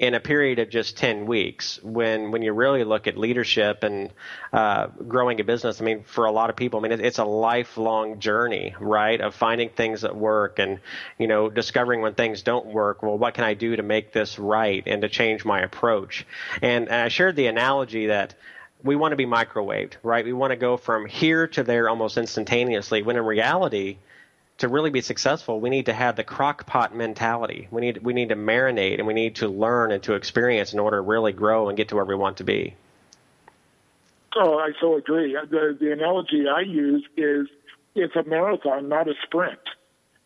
in 0.00 0.14
a 0.14 0.20
period 0.20 0.58
of 0.58 0.70
just 0.70 0.96
10 0.96 1.26
weeks 1.26 1.78
when, 1.82 2.30
when 2.30 2.40
you 2.40 2.54
really 2.54 2.84
look 2.84 3.06
at 3.06 3.18
leadership 3.18 3.82
and 3.84 4.10
uh, 4.50 4.86
growing 4.86 5.38
a 5.40 5.44
business? 5.44 5.78
I 5.78 5.84
mean, 5.84 6.04
for 6.04 6.24
a 6.24 6.32
lot 6.32 6.48
of 6.48 6.56
people, 6.56 6.80
I 6.80 6.88
mean, 6.88 7.00
it's 7.00 7.18
a 7.18 7.24
lifelong 7.24 8.18
journey, 8.18 8.74
right, 8.80 9.20
of 9.20 9.34
finding 9.34 9.68
things 9.68 10.00
that 10.00 10.16
work 10.16 10.58
and, 10.58 10.80
you 11.18 11.26
know, 11.26 11.50
discovering 11.50 12.00
when 12.00 12.14
things 12.14 12.40
don't 12.40 12.66
work. 12.66 13.02
Well, 13.02 13.18
what 13.18 13.34
can 13.34 13.44
I 13.44 13.52
do 13.52 13.76
to 13.76 13.82
make 13.82 14.10
this 14.10 14.38
right 14.38 14.82
and 14.86 15.02
to 15.02 15.10
change 15.10 15.44
my 15.44 15.60
approach? 15.60 16.26
And, 16.62 16.88
and 16.88 17.02
I 17.02 17.08
shared 17.08 17.36
the 17.36 17.48
analogy 17.48 18.06
that 18.06 18.34
we 18.82 18.96
want 18.96 19.12
to 19.12 19.16
be 19.16 19.26
microwaved, 19.26 19.94
right? 20.02 20.24
We 20.24 20.32
want 20.32 20.52
to 20.52 20.56
go 20.56 20.76
from 20.76 21.06
here 21.06 21.46
to 21.48 21.62
there 21.62 21.88
almost 21.88 22.16
instantaneously. 22.16 23.02
When 23.02 23.16
in 23.16 23.24
reality, 23.24 23.96
to 24.58 24.68
really 24.68 24.90
be 24.90 25.00
successful, 25.00 25.60
we 25.60 25.70
need 25.70 25.86
to 25.86 25.92
have 25.92 26.16
the 26.16 26.24
crock 26.24 26.66
pot 26.66 26.94
mentality. 26.94 27.68
We 27.70 27.80
need 27.80 27.98
we 27.98 28.12
need 28.12 28.28
to 28.28 28.36
marinate 28.36 28.98
and 28.98 29.06
we 29.06 29.14
need 29.14 29.36
to 29.36 29.48
learn 29.48 29.92
and 29.92 30.02
to 30.04 30.14
experience 30.14 30.72
in 30.72 30.78
order 30.78 30.98
to 30.98 31.02
really 31.02 31.32
grow 31.32 31.68
and 31.68 31.76
get 31.76 31.88
to 31.88 31.96
where 31.96 32.04
we 32.04 32.14
want 32.14 32.38
to 32.38 32.44
be. 32.44 32.74
Oh, 34.36 34.58
I 34.58 34.72
so 34.80 34.96
agree. 34.96 35.36
Uh, 35.36 35.44
the 35.46 35.76
the 35.78 35.92
analogy 35.92 36.44
I 36.48 36.60
use 36.60 37.04
is 37.16 37.48
it's 37.94 38.14
a 38.16 38.22
marathon, 38.22 38.88
not 38.88 39.08
a 39.08 39.14
sprint. 39.24 39.58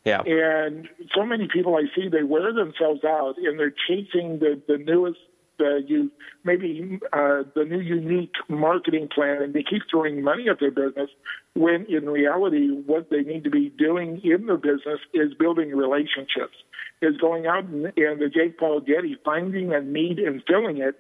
Yeah. 0.05 0.21
And 0.21 0.89
so 1.15 1.25
many 1.25 1.49
people 1.49 1.77
I 1.77 1.85
see, 1.95 2.09
they 2.09 2.23
wear 2.23 2.53
themselves 2.53 3.05
out 3.05 3.37
and 3.39 3.59
they're 3.59 3.75
chasing 3.89 4.39
the, 4.39 4.61
the 4.69 4.77
newest 4.77 5.19
you 5.59 6.11
maybe 6.45 6.99
uh, 7.13 7.43
the 7.55 7.65
new 7.65 7.81
unique 7.81 8.35
marketing 8.49 9.09
plan, 9.15 9.43
and 9.43 9.55
they 9.55 9.63
keep 9.63 9.83
throwing 9.91 10.23
money 10.23 10.49
at 10.49 10.61
their 10.61 10.71
business 10.71 11.11
when 11.55 11.87
in 11.89 12.09
reality 12.09 12.69
what 12.87 13.11
they 13.11 13.23
need 13.23 13.45
to 13.45 13.51
be 13.51 13.71
doing 13.71 14.21
in 14.25 14.47
their 14.47 14.57
business 14.57 15.01
is 15.13 15.35
building 15.35 15.71
relationships, 15.71 16.57
is 17.03 17.17
going 17.19 17.47
out 17.47 17.65
and, 17.65 17.87
and 17.97 18.21
the 18.21 18.31
J. 18.33 18.51
Paul 18.51 18.81
Getty, 18.81 19.17
finding 19.25 19.73
a 19.73 19.81
need 19.81 20.19
and 20.19 20.43
filling 20.47 20.79
it, 20.79 20.97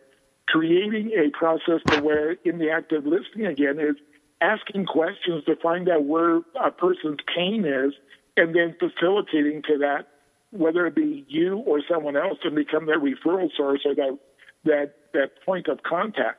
creating 0.48 1.12
a 1.12 1.30
process 1.36 1.80
to 1.88 2.00
where 2.02 2.32
in 2.44 2.58
the 2.58 2.70
act 2.70 2.92
of 2.92 3.06
listening 3.06 3.46
again 3.46 3.78
is 3.78 3.96
asking 4.40 4.86
questions 4.86 5.44
to 5.44 5.56
find 5.56 5.88
out 5.88 6.04
where 6.04 6.40
a 6.62 6.70
person's 6.70 7.18
pain 7.34 7.64
is, 7.64 7.94
and 8.36 8.54
then 8.54 8.74
facilitating 8.78 9.62
to 9.62 9.78
that 9.78 10.08
whether 10.54 10.86
it 10.86 10.94
be 10.94 11.24
you 11.28 11.58
or 11.66 11.80
someone 11.90 12.16
else 12.16 12.38
and 12.44 12.54
become 12.54 12.86
that 12.86 12.98
referral 12.98 13.48
source 13.56 13.80
or 13.84 13.94
that 13.94 14.16
that 14.64 14.94
that 15.12 15.30
point 15.44 15.68
of 15.68 15.82
contact. 15.82 16.38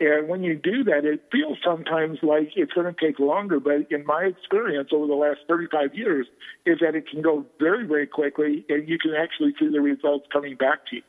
And 0.00 0.28
when 0.28 0.42
you 0.42 0.56
do 0.56 0.82
that, 0.84 1.04
it 1.04 1.24
feels 1.30 1.58
sometimes 1.64 2.18
like 2.22 2.50
it's 2.56 2.72
going 2.72 2.92
to 2.92 3.00
take 3.00 3.20
longer. 3.20 3.60
But 3.60 3.90
in 3.90 4.04
my 4.04 4.24
experience 4.24 4.90
over 4.92 5.06
the 5.06 5.14
last 5.14 5.40
35 5.48 5.94
years, 5.94 6.26
is 6.66 6.78
that 6.80 6.96
it 6.96 7.08
can 7.08 7.22
go 7.22 7.46
very, 7.60 7.86
very 7.86 8.06
quickly, 8.06 8.66
and 8.68 8.88
you 8.88 8.98
can 8.98 9.14
actually 9.14 9.54
see 9.58 9.68
the 9.68 9.80
results 9.80 10.26
coming 10.32 10.56
back 10.56 10.86
to 10.86 10.96
you. 10.96 11.02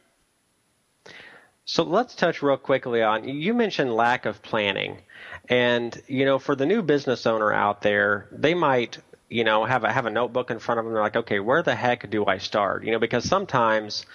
So 1.67 1.81
let's 1.81 2.13
touch 2.13 2.43
real 2.43 2.57
quickly 2.57 3.01
on 3.01 3.27
you 3.27 3.55
mentioned 3.55 3.93
lack 3.93 4.27
of 4.27 4.43
planning. 4.43 5.01
And 5.49 5.99
you 6.07 6.25
know, 6.25 6.37
for 6.37 6.55
the 6.55 6.67
new 6.67 6.83
business 6.83 7.25
owner 7.25 7.51
out 7.51 7.81
there, 7.81 8.27
they 8.31 8.53
might 8.53 8.99
you 9.29 9.43
know 9.43 9.65
have 9.65 9.83
a 9.83 9.91
have 9.91 10.05
a 10.05 10.11
notebook 10.11 10.51
in 10.51 10.59
front 10.59 10.77
of 10.77 10.85
them. 10.85 10.93
They're 10.93 11.01
like, 11.01 11.15
okay, 11.15 11.39
where 11.39 11.63
the 11.63 11.73
heck 11.73 12.07
do 12.11 12.23
I 12.27 12.37
start? 12.37 12.85
You 12.85 12.91
know, 12.91 12.99
because 12.99 13.27
sometimes 13.27 14.05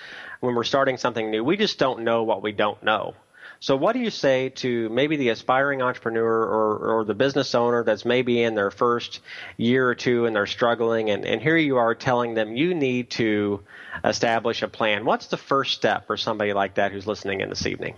when 0.41 0.55
we're 0.55 0.65
starting 0.65 0.97
something 0.97 1.31
new, 1.31 1.45
we 1.45 1.57
just 1.57 1.79
don't 1.79 2.03
know 2.03 2.25
what 2.25 2.43
we 2.43 2.53
don't 2.53 2.83
know. 2.83 3.15
So, 3.63 3.77
what 3.77 3.93
do 3.93 3.99
you 3.99 4.09
say 4.09 4.49
to 4.49 4.89
maybe 4.89 5.17
the 5.17 5.29
aspiring 5.29 5.83
entrepreneur 5.83 6.25
or, 6.25 7.01
or 7.01 7.05
the 7.05 7.15
business 7.15 7.55
owner 7.55 7.85
that's 7.85 8.07
maybe 8.07 8.43
in 8.43 8.55
their 8.55 8.71
first 8.71 9.21
year 9.59 9.87
or 9.87 9.95
two 9.95 10.25
and 10.25 10.35
they're 10.35 10.47
struggling, 10.47 11.11
and, 11.11 11.27
and 11.27 11.43
here 11.43 11.59
you 11.59 11.77
are 11.77 11.95
telling 11.95 12.33
them 12.33 12.57
you 12.57 12.73
need 12.73 13.11
to 13.11 13.63
establish 14.03 14.63
a 14.63 14.69
plan? 14.69 15.05
What's 15.05 15.27
the 15.27 15.37
first 15.37 15.75
step 15.75 16.07
for 16.07 16.17
somebody 16.17 16.55
like 16.55 16.77
that 16.77 16.91
who's 16.91 17.07
listening 17.07 17.43
in 17.43 17.51
this 17.51 17.67
evening? 17.67 17.97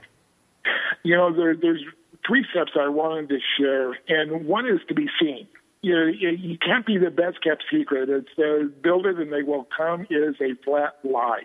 You 1.04 1.16
know, 1.16 1.32
there, 1.32 1.54
there's 1.54 1.84
three 2.26 2.44
steps 2.50 2.72
I 2.78 2.88
wanted 2.88 3.28
to 3.28 3.38
share, 3.56 3.92
and 4.08 4.46
one 4.46 4.66
is 4.66 4.80
to 4.88 4.94
be 4.94 5.08
seen. 5.20 5.46
You 5.80 5.94
know, 5.94 6.06
you 6.06 6.58
can't 6.58 6.86
be 6.86 6.98
the 6.98 7.10
best 7.10 7.40
kept 7.42 7.64
secret. 7.72 8.08
It's 8.08 8.28
uh, 8.36 8.68
build 8.82 9.06
it 9.06 9.16
and 9.18 9.32
they 9.32 9.42
will 9.42 9.68
come 9.76 10.08
is 10.10 10.34
a 10.40 10.54
flat 10.64 10.96
lie 11.04 11.42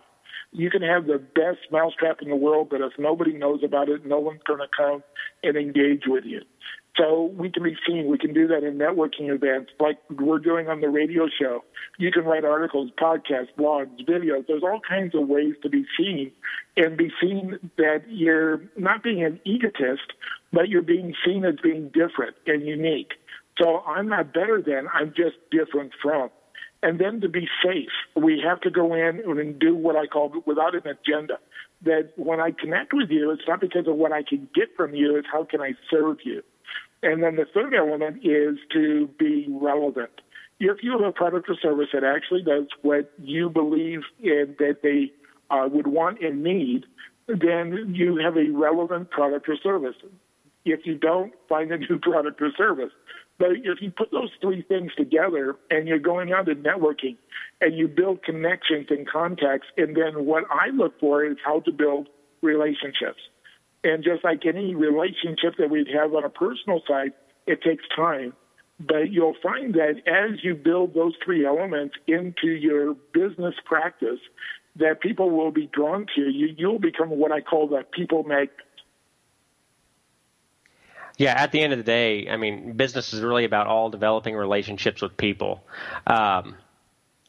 you 0.51 0.69
can 0.69 0.81
have 0.81 1.05
the 1.05 1.17
best 1.17 1.59
mousetrap 1.71 2.21
in 2.21 2.29
the 2.29 2.35
world, 2.35 2.69
but 2.69 2.81
if 2.81 2.93
nobody 2.97 3.33
knows 3.33 3.61
about 3.63 3.89
it, 3.89 4.05
no 4.05 4.19
one's 4.19 4.41
going 4.47 4.59
to 4.59 4.67
come 4.75 5.03
and 5.43 5.57
engage 5.57 6.03
with 6.07 6.23
you. 6.25 6.41
So 6.97 7.31
we 7.37 7.51
can 7.51 7.61
be 7.61 7.75
seen. 7.87 8.07
We 8.07 8.17
can 8.17 8.33
do 8.33 8.47
that 8.47 8.63
in 8.63 8.77
networking 8.79 9.29
events 9.29 9.71
like 9.79 9.99
we're 10.09 10.39
doing 10.39 10.67
on 10.67 10.81
the 10.81 10.89
radio 10.89 11.27
show. 11.39 11.63
You 11.99 12.11
can 12.11 12.23
write 12.25 12.43
articles, 12.43 12.89
podcasts, 12.99 13.53
blogs, 13.57 14.03
videos. 14.07 14.47
There's 14.47 14.63
all 14.63 14.81
kinds 14.87 15.13
of 15.13 15.27
ways 15.27 15.53
to 15.61 15.69
be 15.69 15.85
seen 15.95 16.31
and 16.75 16.97
be 16.97 17.11
seen 17.21 17.59
that 17.77 18.03
you're 18.07 18.61
not 18.77 19.03
being 19.03 19.23
an 19.23 19.39
egotist, 19.45 20.13
but 20.51 20.69
you're 20.69 20.81
being 20.81 21.13
seen 21.23 21.45
as 21.45 21.55
being 21.61 21.89
different 21.89 22.35
and 22.47 22.65
unique. 22.65 23.11
So 23.61 23.81
I'm 23.81 24.09
not 24.09 24.33
better 24.33 24.61
than, 24.65 24.87
I'm 24.91 25.13
just 25.15 25.35
different 25.51 25.91
from. 26.01 26.29
And 26.83 26.99
then 26.99 27.21
to 27.21 27.29
be 27.29 27.47
safe, 27.63 27.89
we 28.15 28.41
have 28.45 28.61
to 28.61 28.69
go 28.69 28.93
in 28.93 29.21
and 29.25 29.59
do 29.59 29.75
what 29.75 29.95
I 29.95 30.05
call 30.05 30.31
without 30.45 30.75
an 30.75 30.83
agenda. 30.85 31.39
That 31.83 32.11
when 32.17 32.39
I 32.39 32.51
connect 32.51 32.93
with 32.93 33.09
you, 33.09 33.31
it's 33.31 33.47
not 33.47 33.61
because 33.61 33.87
of 33.87 33.95
what 33.95 34.11
I 34.11 34.23
can 34.23 34.47
get 34.53 34.75
from 34.75 34.93
you, 34.93 35.15
it's 35.15 35.27
how 35.31 35.43
can 35.43 35.61
I 35.61 35.73
serve 35.89 36.17
you. 36.23 36.43
And 37.03 37.23
then 37.23 37.35
the 37.35 37.45
third 37.51 37.73
element 37.73 38.17
is 38.23 38.57
to 38.73 39.09
be 39.19 39.47
relevant. 39.49 40.09
If 40.59 40.77
you 40.81 40.91
have 40.93 41.01
a 41.01 41.11
product 41.11 41.49
or 41.49 41.55
service 41.61 41.89
that 41.93 42.03
actually 42.03 42.41
does 42.41 42.65
what 42.81 43.11
you 43.19 43.49
believe 43.49 44.01
in 44.19 44.55
that 44.57 44.77
they 44.81 45.11
uh, 45.51 45.67
would 45.71 45.87
want 45.87 46.21
and 46.21 46.43
need, 46.43 46.85
then 47.27 47.93
you 47.93 48.17
have 48.17 48.37
a 48.37 48.49
relevant 48.51 49.11
product 49.11 49.47
or 49.49 49.57
service. 49.61 49.95
If 50.65 50.81
you 50.85 50.95
don't, 50.95 51.33
find 51.47 51.71
a 51.71 51.77
new 51.77 51.99
product 52.01 52.41
or 52.41 52.51
service. 52.57 52.91
But 53.39 53.51
if 53.63 53.81
you 53.81 53.91
put 53.91 54.11
those 54.11 54.31
three 54.41 54.63
things 54.63 54.91
together 54.97 55.55
and 55.69 55.87
you're 55.87 55.99
going 55.99 56.31
out 56.31 56.49
and 56.49 56.65
networking 56.65 57.17
and 57.61 57.77
you 57.77 57.87
build 57.87 58.23
connections 58.23 58.87
and 58.89 59.07
contacts, 59.07 59.67
and 59.77 59.95
then 59.95 60.25
what 60.25 60.45
I 60.49 60.69
look 60.69 60.99
for 60.99 61.23
is 61.23 61.37
how 61.45 61.59
to 61.61 61.71
build 61.71 62.09
relationships. 62.41 63.19
And 63.83 64.03
just 64.03 64.23
like 64.23 64.45
any 64.45 64.73
relationship 64.73 65.53
that 65.59 65.69
we'd 65.69 65.87
have 65.93 66.13
on 66.13 66.23
a 66.23 66.29
personal 66.29 66.81
side, 66.87 67.13
it 67.45 67.61
takes 67.61 67.83
time. 67.95 68.33
But 68.79 69.11
you'll 69.11 69.35
find 69.41 69.73
that 69.75 70.01
as 70.07 70.43
you 70.43 70.55
build 70.55 70.93
those 70.93 71.13
three 71.23 71.45
elements 71.45 71.95
into 72.07 72.47
your 72.47 72.95
business 73.13 73.55
practice, 73.65 74.19
that 74.75 75.01
people 75.01 75.31
will 75.31 75.51
be 75.51 75.69
drawn 75.73 76.05
to 76.15 76.21
you. 76.21 76.53
You'll 76.55 76.79
become 76.79 77.09
what 77.09 77.31
I 77.31 77.41
call 77.41 77.67
the 77.67 77.83
people 77.91 78.23
magnet. 78.23 78.55
Yeah, 81.17 81.33
at 81.35 81.51
the 81.51 81.61
end 81.61 81.73
of 81.73 81.79
the 81.79 81.83
day, 81.83 82.29
I 82.29 82.37
mean, 82.37 82.73
business 82.73 83.11
is 83.11 83.21
really 83.21 83.43
about 83.43 83.65
all 83.65 83.89
developing 83.89 84.35
relationships 84.35 85.01
with 85.01 85.17
people. 85.17 85.63
Um, 86.05 86.55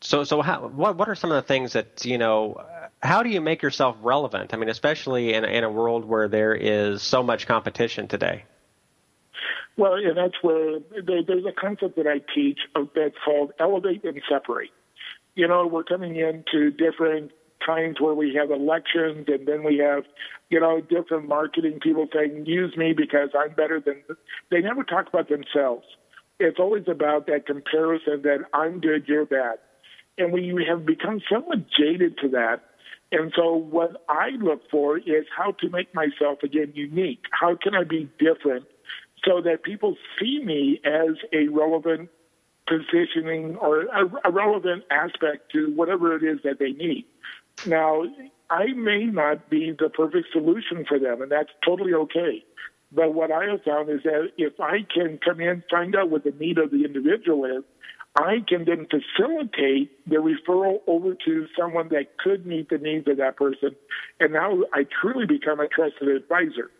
so, 0.00 0.24
so 0.24 0.42
how, 0.42 0.68
what 0.68 0.96
what 0.96 1.08
are 1.08 1.14
some 1.14 1.32
of 1.32 1.36
the 1.36 1.46
things 1.46 1.72
that 1.72 2.04
you 2.04 2.18
know? 2.18 2.62
How 3.02 3.22
do 3.22 3.30
you 3.30 3.40
make 3.40 3.62
yourself 3.62 3.96
relevant? 4.02 4.52
I 4.52 4.56
mean, 4.58 4.68
especially 4.68 5.32
in 5.34 5.44
in 5.44 5.64
a 5.64 5.70
world 5.70 6.04
where 6.04 6.28
there 6.28 6.54
is 6.54 7.02
so 7.02 7.22
much 7.22 7.46
competition 7.46 8.08
today. 8.08 8.44
Well, 9.76 9.94
and 9.94 10.16
that's 10.16 10.34
where 10.42 10.80
there, 11.04 11.22
there's 11.22 11.46
a 11.46 11.52
concept 11.52 11.96
that 11.96 12.06
I 12.06 12.20
teach 12.34 12.58
that's 12.94 13.14
called 13.24 13.52
elevate 13.58 14.04
and 14.04 14.20
separate. 14.28 14.70
You 15.34 15.46
know, 15.46 15.66
we're 15.66 15.84
coming 15.84 16.16
into 16.16 16.70
different 16.72 17.30
times 17.64 17.96
where 18.00 18.14
we 18.14 18.34
have 18.34 18.50
elections 18.50 19.26
and 19.28 19.46
then 19.46 19.62
we 19.62 19.78
have, 19.78 20.04
you 20.50 20.60
know, 20.60 20.80
different 20.80 21.28
marketing 21.28 21.78
people 21.82 22.06
saying, 22.14 22.46
use 22.46 22.76
me 22.76 22.92
because 22.96 23.30
I'm 23.38 23.54
better 23.54 23.80
than. 23.80 24.02
They 24.50 24.60
never 24.60 24.82
talk 24.84 25.08
about 25.08 25.28
themselves. 25.28 25.84
It's 26.40 26.58
always 26.58 26.84
about 26.86 27.26
that 27.26 27.46
comparison 27.46 28.22
that 28.22 28.38
I'm 28.54 28.80
good, 28.80 29.04
you're 29.06 29.26
bad. 29.26 29.58
And 30.16 30.32
we 30.32 30.64
have 30.68 30.86
become 30.86 31.20
somewhat 31.30 31.66
jaded 31.68 32.18
to 32.18 32.28
that. 32.30 32.62
And 33.10 33.32
so 33.34 33.54
what 33.54 34.04
I 34.08 34.30
look 34.40 34.62
for 34.70 34.98
is 34.98 35.24
how 35.36 35.52
to 35.52 35.70
make 35.70 35.94
myself 35.94 36.42
again 36.42 36.72
unique. 36.74 37.22
How 37.30 37.56
can 37.60 37.74
I 37.74 37.84
be 37.84 38.10
different 38.18 38.66
so 39.24 39.40
that 39.42 39.62
people 39.62 39.96
see 40.20 40.42
me 40.44 40.80
as 40.84 41.16
a 41.32 41.48
relevant 41.48 42.10
positioning 42.68 43.56
or 43.56 43.82
a, 43.82 44.04
a 44.24 44.30
relevant 44.30 44.84
aspect 44.90 45.50
to 45.52 45.72
whatever 45.74 46.14
it 46.14 46.22
is 46.22 46.38
that 46.44 46.58
they 46.58 46.72
need. 46.72 47.04
Now, 47.66 48.04
I 48.50 48.66
may 48.74 49.04
not 49.04 49.50
be 49.50 49.74
the 49.78 49.90
perfect 49.90 50.28
solution 50.32 50.84
for 50.88 50.98
them, 50.98 51.22
and 51.22 51.30
that's 51.30 51.50
totally 51.64 51.94
okay. 51.94 52.44
But 52.90 53.14
what 53.14 53.30
I 53.30 53.44
have 53.50 53.62
found 53.62 53.90
is 53.90 54.00
that 54.04 54.30
if 54.38 54.58
I 54.60 54.86
can 54.92 55.18
come 55.22 55.40
in, 55.40 55.62
find 55.70 55.94
out 55.94 56.10
what 56.10 56.24
the 56.24 56.32
need 56.38 56.58
of 56.58 56.70
the 56.70 56.84
individual 56.84 57.44
is, 57.44 57.64
I 58.16 58.38
can 58.48 58.64
then 58.64 58.86
facilitate 58.86 59.90
the 60.08 60.16
referral 60.16 60.78
over 60.86 61.14
to 61.26 61.46
someone 61.58 61.88
that 61.90 62.16
could 62.18 62.46
meet 62.46 62.70
the 62.70 62.78
needs 62.78 63.06
of 63.06 63.18
that 63.18 63.36
person. 63.36 63.76
And 64.18 64.32
now 64.32 64.62
I 64.72 64.86
truly 65.02 65.26
become 65.26 65.60
a 65.60 65.68
trusted 65.68 66.08
advisor. 66.08 66.70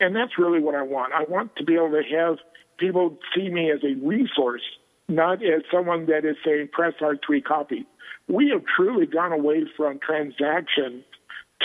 And 0.00 0.14
that's 0.14 0.38
really 0.38 0.60
what 0.60 0.76
I 0.76 0.82
want. 0.82 1.12
I 1.12 1.24
want 1.28 1.56
to 1.56 1.64
be 1.64 1.74
able 1.74 1.90
to 1.90 2.02
have 2.16 2.38
people 2.78 3.18
see 3.34 3.48
me 3.50 3.72
as 3.72 3.80
a 3.82 3.94
resource, 4.06 4.62
not 5.08 5.42
as 5.42 5.62
someone 5.72 6.06
that 6.06 6.24
is 6.24 6.36
saying 6.44 6.68
press 6.72 6.94
our 7.00 7.16
three 7.26 7.40
copy. 7.40 7.86
We 8.28 8.50
have 8.50 8.62
truly 8.76 9.06
gone 9.06 9.32
away 9.32 9.64
from 9.76 9.98
transactions 9.98 11.04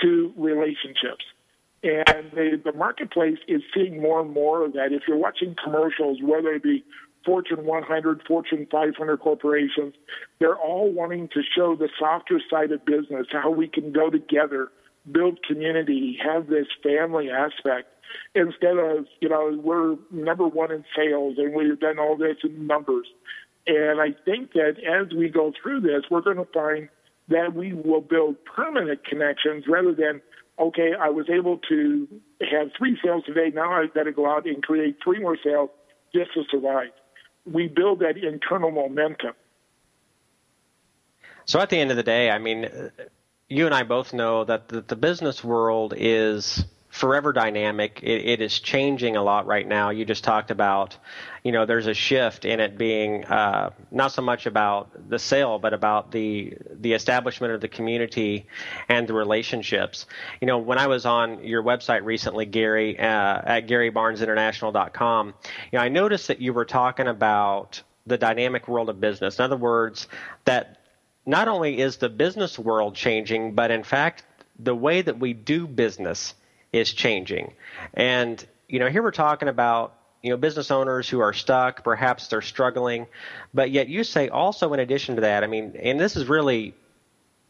to 0.02 0.34
relationships. 0.38 1.26
And 1.84 2.32
the, 2.32 2.62
the 2.64 2.72
marketplace 2.72 3.40
is 3.48 3.62
seeing 3.76 4.02
more 4.02 4.22
and 4.22 4.32
more 4.32 4.66
of 4.66 4.74
that. 4.74 4.94
If 4.94 5.04
you're 5.08 5.18
watching 5.18 5.56
commercials, 5.62 6.20
whether 6.22 6.54
it 6.54 6.64
be 6.64 6.86
Fortune 7.26 7.66
100, 7.66 8.22
Fortune 8.26 8.68
500 8.72 9.18
corporations, 9.18 9.94
they're 10.40 10.56
all 10.58 10.92
wanting 10.92 11.28
to 11.34 11.42
show 11.56 11.76
the 11.76 11.90
softer 12.00 12.40
side 12.50 12.72
of 12.72 12.86
business, 12.86 13.28
how 13.32 13.50
we 13.50 13.68
can 13.68 13.92
go 13.92 14.10
together, 14.10 14.70
build 15.12 15.40
community, 15.46 16.18
have 16.24 16.48
this 16.48 16.68
family 16.82 17.30
aspect 17.30 17.90
instead 18.36 18.78
of, 18.78 19.06
you 19.22 19.30
know, 19.30 19.60
we're 19.62 19.96
number 20.12 20.48
one 20.48 20.72
in 20.72 20.84
sales 20.96 21.36
and 21.38 21.54
we've 21.54 21.80
done 21.80 22.00
all 22.00 22.18
this 22.18 22.38
in 22.44 22.68
numbers. 22.68 23.08
And 23.66 24.02
I 24.02 24.16
think 24.26 24.54
that 24.54 24.76
as 24.80 25.14
we 25.14 25.30
go 25.30 25.54
through 25.62 25.82
this, 25.82 26.04
we're 26.12 26.22
going 26.22 26.38
to 26.38 26.48
find 26.54 26.90
that 27.30 27.56
we 27.56 27.74
will 27.74 28.02
build 28.02 28.36
permanent 28.44 29.06
connections 29.06 29.66
rather 29.68 29.94
than, 29.94 30.22
okay, 30.60 30.92
I 31.00 31.10
was 31.10 31.30
able 31.30 31.60
to 31.70 32.08
have 32.52 32.72
three 32.78 32.98
sales 33.04 33.24
today. 33.26 33.52
Now 33.54 33.72
I've 33.74 33.94
got 33.94 34.04
to 34.04 34.12
go 34.12 34.30
out 34.30 34.46
and 34.46 34.62
create 34.62 34.98
three 35.04 35.20
more 35.20 35.38
sales 35.42 35.70
just 36.14 36.34
to 36.34 36.44
survive 36.52 36.90
we 37.46 37.68
build 37.68 38.00
that 38.00 38.18
internal 38.18 38.72
momentum. 38.72 39.34
So 41.46 41.60
at 41.60 41.70
the 41.70 41.78
end 41.78 41.92
of 41.92 41.98
the 41.98 42.04
day, 42.04 42.30
I 42.30 42.38
mean, 42.40 42.70
you 43.50 43.66
and 43.66 43.76
I 43.76 43.84
both 43.84 44.14
know 44.14 44.44
that 44.46 44.70
the, 44.70 44.82
the 44.82 44.96
business 44.96 45.44
world 45.44 45.94
is 45.96 46.66
forever 46.94 47.34
dynamic. 47.34 48.02
It, 48.04 48.24
it 48.24 48.42
is 48.42 48.60
changing 48.60 49.16
a 49.16 49.24
lot 49.24 49.48
right 49.48 49.68
now. 49.68 49.90
You 49.90 50.06
just 50.06 50.24
talked 50.24 50.52
about, 50.52 50.96
you 51.44 51.52
know, 51.52 51.66
there's 51.66 51.88
a 51.88 51.94
shift 51.96 52.46
in 52.46 52.60
it 52.60 52.78
being 52.78 53.26
uh, 53.26 53.72
not 53.90 54.12
so 54.12 54.22
much 54.22 54.46
about 54.46 55.10
the 55.10 55.18
sale, 55.18 55.58
but 55.58 55.74
about 55.74 56.12
the 56.12 56.56
the 56.70 56.94
establishment 56.94 57.52
of 57.52 57.62
the 57.62 57.68
community 57.68 58.46
and 58.90 59.08
the 59.08 59.14
relationships. 59.14 60.06
You 60.40 60.46
know, 60.46 60.60
when 60.60 60.78
I 60.78 60.86
was 60.86 61.08
on 61.08 61.44
your 61.44 61.64
website 61.64 62.06
recently, 62.06 62.46
Gary, 62.46 63.00
uh, 63.00 63.04
at 63.04 63.62
GaryBarnesInternational.com, 63.68 65.28
you 65.72 65.80
know, 65.80 65.84
I 65.84 65.90
noticed 65.90 66.28
that 66.28 66.42
you 66.42 66.54
were 66.54 66.66
talking 66.66 67.08
about 67.08 67.82
the 68.06 68.20
dynamic 68.20 68.68
world 68.68 68.90
of 68.90 69.02
business. 69.02 69.40
In 69.40 69.46
other 69.46 69.58
words, 69.58 70.08
that 70.46 70.78
not 71.26 71.48
only 71.48 71.80
is 71.80 71.98
the 71.98 72.10
business 72.10 72.60
world 72.60 72.94
changing, 72.94 73.56
but 73.56 73.72
in 73.72 73.82
fact, 73.84 74.24
the 74.60 74.76
way 74.76 75.02
that 75.02 75.18
we 75.18 75.34
do 75.34 75.66
business 75.66 76.36
is 76.74 76.92
changing. 76.92 77.54
And, 77.94 78.46
you 78.68 78.80
know, 78.80 78.90
here 78.90 79.04
we're 79.04 79.12
talking 79.12 79.48
about, 79.48 79.96
you 80.22 80.32
know, 80.32 80.38
business 80.38 80.72
owners 80.72 81.08
who 81.08 81.20
are 81.20 81.34
stuck, 81.34 81.84
perhaps 81.84 82.28
they're 82.28 82.42
struggling, 82.42 83.08
but 83.54 83.72
yet 83.72 83.88
you 83.88 84.04
say 84.04 84.30
also 84.30 84.74
in 84.74 84.80
addition 84.80 85.16
to 85.16 85.22
that, 85.22 85.44
I 85.44 85.48
mean, 85.48 85.76
and 85.82 86.00
this 86.00 86.16
is 86.16 86.28
really 86.28 86.74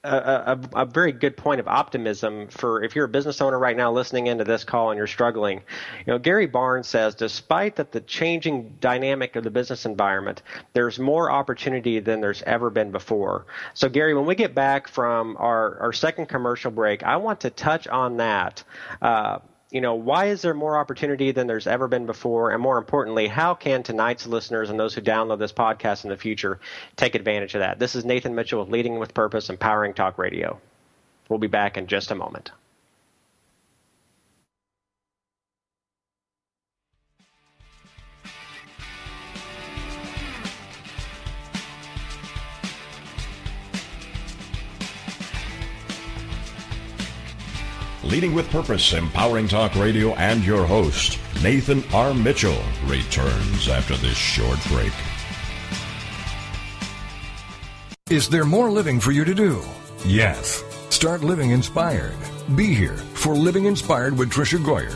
a, 0.03 0.59
a, 0.73 0.85
very 0.85 1.13
good 1.13 1.37
point 1.37 1.61
of 1.61 1.67
optimism 1.67 2.47
for 2.49 2.83
if 2.83 2.95
you're 2.95 3.05
a 3.05 3.09
business 3.09 3.41
owner 3.41 3.57
right 3.57 3.77
now 3.77 3.91
listening 3.91 4.27
into 4.27 4.43
this 4.43 4.65
call 4.65 4.91
and 4.91 4.97
you're 4.97 5.07
struggling. 5.07 5.61
You 6.05 6.13
know, 6.13 6.19
Gary 6.19 6.45
Barnes 6.45 6.87
says, 6.87 7.15
despite 7.15 7.77
that 7.77 7.93
the 7.93 8.01
changing 8.01 8.75
dynamic 8.81 9.37
of 9.37 9.45
the 9.45 9.49
business 9.49 9.85
environment, 9.85 10.41
there's 10.73 10.99
more 10.99 11.31
opportunity 11.31 11.99
than 11.99 12.19
there's 12.19 12.41
ever 12.43 12.69
been 12.69 12.91
before. 12.91 13.45
So, 13.73 13.87
Gary, 13.87 14.13
when 14.13 14.25
we 14.25 14.35
get 14.35 14.53
back 14.53 14.89
from 14.89 15.37
our, 15.39 15.79
our 15.79 15.93
second 15.93 16.27
commercial 16.27 16.71
break, 16.71 17.03
I 17.03 17.15
want 17.17 17.39
to 17.41 17.49
touch 17.49 17.87
on 17.87 18.17
that. 18.17 18.63
Uh, 19.01 19.39
you 19.73 19.81
know, 19.81 19.95
why 19.95 20.25
is 20.27 20.43
there 20.43 20.53
more 20.53 20.77
opportunity 20.77 21.31
than 21.31 21.47
there's 21.47 21.65
ever 21.65 21.87
been 21.87 22.05
before? 22.05 22.51
And 22.51 22.61
more 22.61 22.77
importantly, 22.77 23.27
how 23.27 23.55
can 23.55 23.81
tonight's 23.81 24.27
listeners 24.27 24.69
and 24.69 24.79
those 24.79 24.93
who 24.93 25.01
download 25.01 25.39
this 25.39 25.51
podcast 25.51 26.03
in 26.03 26.11
the 26.11 26.15
future 26.15 26.59
take 26.95 27.15
advantage 27.15 27.55
of 27.55 27.61
that? 27.61 27.79
This 27.79 27.95
is 27.95 28.05
Nathan 28.05 28.35
Mitchell 28.35 28.59
with 28.59 28.69
Leading 28.69 28.99
with 28.99 29.15
Purpose, 29.15 29.49
Empowering 29.49 29.95
Talk 29.95 30.19
Radio. 30.19 30.61
We'll 31.27 31.39
be 31.39 31.47
back 31.47 31.75
in 31.75 31.87
just 31.87 32.11
a 32.11 32.15
moment. 32.15 32.51
Leading 48.13 48.35
with 48.35 48.47
Purpose, 48.51 48.93
Empowering 48.93 49.47
Talk 49.47 49.73
Radio, 49.73 50.13
and 50.13 50.45
your 50.45 50.67
host, 50.67 51.17
Nathan 51.41 51.83
R. 51.91 52.13
Mitchell, 52.13 52.61
returns 52.85 53.67
after 53.67 53.95
this 53.97 54.15
short 54.15 54.63
break. 54.65 54.93
Is 58.11 58.29
there 58.29 58.45
more 58.45 58.69
living 58.69 58.99
for 58.99 59.11
you 59.11 59.25
to 59.25 59.33
do? 59.33 59.63
Yes. 60.05 60.63
Start 60.91 61.23
living 61.23 61.49
inspired. 61.49 62.15
Be 62.55 62.75
here 62.75 62.97
for 62.97 63.33
Living 63.33 63.65
Inspired 63.65 64.15
with 64.15 64.29
Tricia 64.29 64.63
Goyer 64.63 64.95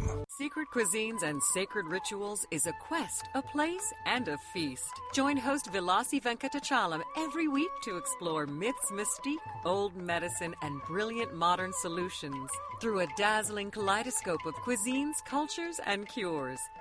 Cuisines 0.71 1.23
and 1.23 1.43
Sacred 1.43 1.85
Rituals 1.87 2.47
is 2.49 2.65
a 2.65 2.71
quest, 2.71 3.27
a 3.35 3.41
place, 3.41 3.91
and 4.05 4.29
a 4.29 4.37
feast. 4.37 5.01
Join 5.13 5.35
host 5.35 5.69
Vilasi 5.69 6.21
Venkatachalam 6.21 7.01
every 7.17 7.49
week 7.49 7.71
to 7.83 7.97
explore 7.97 8.47
myths, 8.47 8.89
mystique, 8.89 9.43
old 9.65 9.97
medicine, 9.97 10.55
and 10.61 10.81
brilliant 10.83 11.35
modern 11.35 11.73
solutions 11.81 12.49
through 12.79 13.01
a 13.01 13.07
dazzling 13.17 13.69
kaleidoscope 13.69 14.45
of 14.45 14.55
cuisines, 14.55 15.15
cultures, 15.25 15.81
and 15.85 16.07
cures. 16.07 16.59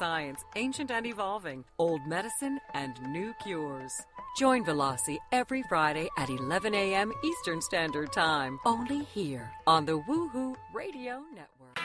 science, 0.00 0.46
ancient 0.56 0.90
and 0.90 1.04
evolving, 1.04 1.62
old 1.78 2.00
medicine, 2.06 2.58
and 2.72 2.94
new 3.12 3.34
cures. 3.42 3.92
Join 4.38 4.64
Velocity 4.64 5.18
every 5.30 5.62
Friday 5.64 6.08
at 6.16 6.30
11 6.30 6.74
a.m. 6.74 7.12
Eastern 7.22 7.60
Standard 7.60 8.10
Time, 8.10 8.58
only 8.64 9.04
here 9.04 9.52
on 9.66 9.84
the 9.84 10.00
Woohoo 10.00 10.56
Radio 10.72 11.22
Network. 11.34 11.78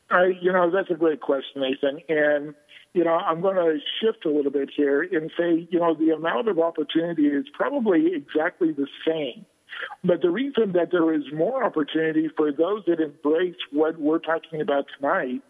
I, 0.10 0.32
you 0.42 0.52
know, 0.52 0.70
that's 0.72 0.90
a 0.90 0.96
great 0.96 1.22
question, 1.22 1.62
Nathan. 1.62 2.02
And, 2.10 2.54
you 2.94 3.04
know, 3.04 3.14
I'm 3.14 3.42
going 3.42 3.56
to 3.56 3.80
shift 4.02 4.26
a 4.26 4.30
little 4.30 4.52
bit 4.52 4.70
here 4.76 5.02
and 5.02 5.32
say, 5.38 5.68
you 5.70 5.80
know, 5.80 5.94
the 5.94 6.12
amount 6.12 6.50
of 6.50 6.60
opportunity 6.60 7.28
is 7.28 7.46
probably 7.54 8.14
exactly 8.14 8.72
the 8.72 8.88
same. 9.08 9.46
But 10.04 10.22
the 10.22 10.30
reason 10.30 10.74
that 10.74 10.92
there 10.92 11.14
is 11.14 11.24
more 11.34 11.64
opportunity 11.64 12.30
for 12.36 12.52
those 12.52 12.84
that 12.88 13.00
embrace 13.00 13.56
what 13.72 13.98
we're 13.98 14.20
talking 14.20 14.62
about 14.62 14.86
tonight 15.00 15.42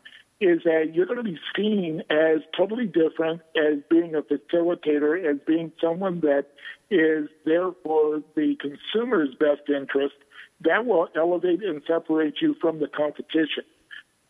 is 0.41 0.63
that 0.63 0.91
you're 0.93 1.06
going 1.06 1.17
to 1.17 1.23
be 1.23 1.39
seen 1.56 2.01
as 2.10 2.41
totally 2.58 2.88
different 2.88 3.41
as 3.56 3.80
being 3.89 4.15
a 4.15 4.21
facilitator, 4.21 5.23
as 5.23 5.38
being 5.45 5.71
someone 5.82 6.19
that 6.21 6.47
is 6.89 7.30
there 7.45 7.71
for 7.84 8.21
the 8.36 8.56
consumer's 8.60 9.30
best 9.39 9.69
interest. 9.69 10.15
That 10.62 10.86
will 10.86 11.08
elevate 11.15 11.63
and 11.63 11.82
separate 11.88 12.36
you 12.41 12.56
from 12.60 12.80
the 12.80 12.88
competition 12.88 13.63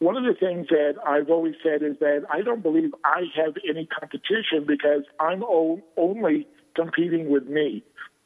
one 0.01 0.17
of 0.17 0.23
the 0.23 0.33
things 0.33 0.65
that 0.69 0.95
I've 1.05 1.29
always 1.29 1.53
said 1.61 1.83
is 1.83 1.95
that 1.99 2.25
I 2.27 2.41
don't 2.41 2.63
believe 2.63 2.89
I 3.05 3.21
have 3.35 3.53
any 3.69 3.85
competition 3.85 4.65
because 4.67 5.03
I'm 5.19 5.43
only 5.95 6.47
competing 6.75 7.29
with 7.29 7.45
me. 7.45 7.83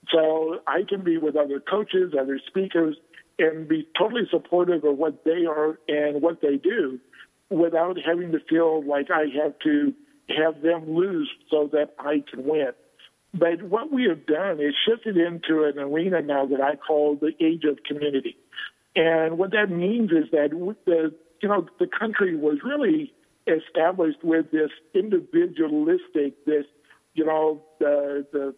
So 0.09 0.59
I 0.67 0.83
can 0.87 1.03
be 1.03 1.17
with 1.17 1.35
other 1.35 1.59
coaches, 1.59 2.13
other 2.17 2.39
speakers, 2.47 2.95
and 3.39 3.67
be 3.67 3.85
totally 3.99 4.21
supportive 4.31 4.85
of 4.85 4.97
what 4.97 5.25
they 5.25 5.45
are 5.45 5.77
and 5.89 6.21
what 6.21 6.39
they 6.41 6.55
do 6.55 6.97
without 7.49 7.97
having 8.05 8.31
to 8.31 8.39
feel 8.49 8.83
like 8.85 9.11
I 9.11 9.25
have 9.41 9.57
to 9.63 9.93
have 10.29 10.61
them 10.61 10.95
lose 10.95 11.29
so 11.51 11.69
that 11.71 11.93
I 11.99 12.23
can 12.29 12.45
win. 12.45 12.71
But 13.33 13.63
what 13.63 13.91
we 13.91 14.05
have 14.05 14.25
done 14.25 14.59
is 14.59 14.73
shifted 14.87 15.17
into 15.17 15.65
an 15.65 15.77
arena 15.77 16.21
now 16.21 16.45
that 16.45 16.61
I 16.61 16.75
call 16.75 17.15
the 17.15 17.31
age 17.43 17.63
of 17.65 17.79
community. 17.83 18.37
And 18.95 19.37
what 19.37 19.51
that 19.51 19.69
means 19.69 20.11
is 20.11 20.31
that 20.31 20.49
the 20.85 21.13
you 21.41 21.49
know, 21.49 21.67
the 21.79 21.87
country 21.87 22.35
was 22.35 22.57
really 22.63 23.13
established 23.45 24.23
with 24.23 24.51
this 24.51 24.71
individualistic, 24.93 26.43
this, 26.45 26.65
you 27.13 27.25
know, 27.25 27.61
the, 27.79 28.25
the 28.31 28.55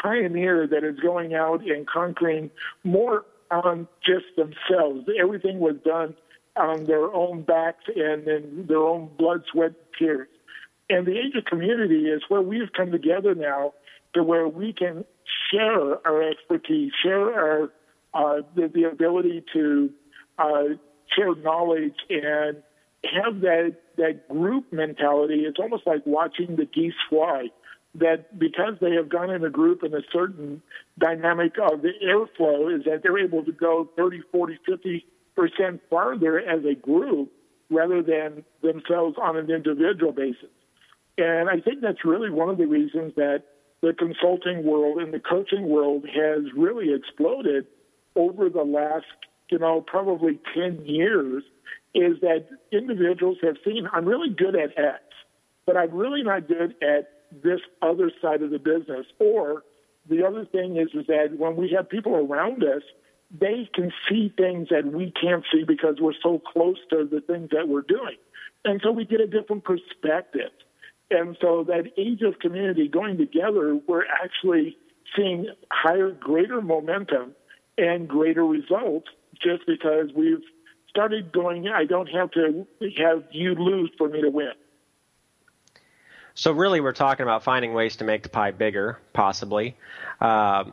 pioneer 0.00 0.66
that 0.66 0.84
is 0.84 0.98
going 1.00 1.34
out 1.34 1.60
and 1.62 1.86
conquering 1.86 2.50
more 2.84 3.24
on 3.50 3.86
just 4.04 4.24
themselves. 4.36 5.06
Everything 5.20 5.58
was 5.58 5.76
done 5.84 6.14
on 6.56 6.84
their 6.84 7.12
own 7.12 7.42
backs 7.42 7.84
and 7.94 8.26
in 8.26 8.66
their 8.68 8.78
own 8.78 9.10
blood, 9.18 9.42
sweat, 9.52 9.72
tears. 9.98 10.28
And 10.88 11.06
the 11.06 11.18
of 11.36 11.44
community 11.44 12.04
is 12.06 12.22
where 12.28 12.40
we've 12.40 12.72
come 12.76 12.92
together 12.92 13.34
now 13.34 13.72
to 14.14 14.22
where 14.22 14.48
we 14.48 14.72
can 14.72 15.04
share 15.50 16.06
our 16.06 16.22
expertise, 16.22 16.92
share 17.02 17.34
our 17.34 17.72
uh, 18.14 18.42
the, 18.54 18.68
the 18.72 18.84
ability 18.84 19.44
to 19.52 19.90
uh, 20.38 20.64
share 21.14 21.34
knowledge 21.36 21.96
and 22.08 22.62
have 23.04 23.40
that 23.40 23.76
that 23.96 24.28
group 24.28 24.72
mentality. 24.72 25.44
It's 25.46 25.58
almost 25.58 25.86
like 25.86 26.04
watching 26.06 26.56
the 26.56 26.66
geese 26.66 26.94
fly. 27.08 27.48
That 27.94 28.38
because 28.38 28.74
they 28.80 28.92
have 28.92 29.08
gone 29.08 29.30
in 29.30 29.42
a 29.42 29.48
group 29.48 29.82
in 29.82 29.94
a 29.94 30.02
certain 30.12 30.60
dynamic 30.98 31.54
of 31.58 31.80
the 31.80 31.92
airflow 32.04 32.76
is 32.76 32.84
that 32.84 33.02
they're 33.02 33.18
able 33.18 33.42
to 33.44 33.52
go 33.52 33.88
30, 33.96 34.20
40, 34.30 34.58
50 34.66 35.06
percent 35.36 35.80
farther 35.90 36.38
as 36.38 36.64
a 36.64 36.74
group 36.74 37.30
rather 37.70 38.02
than 38.02 38.44
themselves 38.62 39.16
on 39.20 39.36
an 39.36 39.50
individual 39.50 40.12
basis. 40.12 40.50
And 41.18 41.48
I 41.48 41.60
think 41.60 41.80
that's 41.82 42.04
really 42.04 42.30
one 42.30 42.48
of 42.48 42.58
the 42.58 42.66
reasons 42.66 43.14
that 43.16 43.42
the 43.82 43.92
consulting 43.92 44.64
world 44.64 44.98
and 44.98 45.12
the 45.12 45.20
coaching 45.20 45.68
world 45.68 46.04
has 46.06 46.44
really 46.56 46.92
exploded 46.94 47.66
over 48.14 48.48
the 48.48 48.62
last 48.62 49.04
you 49.50 49.58
know, 49.58 49.80
probably 49.80 50.38
10 50.54 50.84
years 50.84 51.42
is 51.94 52.20
that 52.20 52.46
individuals 52.72 53.38
have 53.42 53.56
seen 53.64 53.88
I'm 53.92 54.04
really 54.04 54.28
good 54.28 54.56
at 54.56 54.76
X, 54.78 55.02
but 55.66 55.76
I'm 55.76 55.94
really 55.94 56.22
not 56.22 56.48
good 56.48 56.74
at 56.82 57.10
this 57.42 57.60
other 57.82 58.10
side 58.20 58.42
of 58.42 58.50
the 58.50 58.58
business. 58.58 59.06
Or 59.18 59.62
the 60.08 60.24
other 60.24 60.44
thing 60.44 60.76
is, 60.76 60.88
is 60.94 61.06
that 61.06 61.36
when 61.38 61.56
we 61.56 61.72
have 61.76 61.88
people 61.88 62.14
around 62.14 62.62
us, 62.62 62.82
they 63.30 63.68
can 63.74 63.92
see 64.08 64.32
things 64.36 64.68
that 64.70 64.86
we 64.86 65.12
can't 65.20 65.44
see 65.52 65.64
because 65.64 65.96
we're 66.00 66.14
so 66.22 66.38
close 66.38 66.78
to 66.90 67.04
the 67.04 67.20
things 67.20 67.50
that 67.50 67.68
we're 67.68 67.82
doing. 67.82 68.16
And 68.64 68.80
so 68.82 68.92
we 68.92 69.04
get 69.04 69.20
a 69.20 69.26
different 69.26 69.64
perspective. 69.64 70.50
And 71.10 71.36
so 71.40 71.64
that 71.64 71.92
age 71.96 72.22
of 72.22 72.38
community 72.38 72.88
going 72.88 73.16
together, 73.16 73.78
we're 73.86 74.06
actually 74.06 74.76
seeing 75.14 75.48
higher, 75.70 76.10
greater 76.10 76.60
momentum 76.60 77.34
and 77.78 78.08
greater 78.08 78.44
results 78.44 79.08
just 79.40 79.66
because 79.66 80.10
we've 80.14 80.42
started 80.88 81.32
going, 81.32 81.68
I 81.68 81.84
don't 81.84 82.08
have 82.08 82.30
to 82.32 82.66
have 82.96 83.24
you 83.30 83.54
lose 83.54 83.90
for 83.98 84.08
me 84.08 84.22
to 84.22 84.30
win. 84.30 84.52
So 86.34 86.52
really, 86.52 86.80
we're 86.80 86.92
talking 86.92 87.22
about 87.22 87.44
finding 87.44 87.72
ways 87.72 87.96
to 87.96 88.04
make 88.04 88.22
the 88.22 88.28
pie 88.28 88.50
bigger, 88.50 88.98
possibly. 89.12 89.76
Uh, 90.20 90.64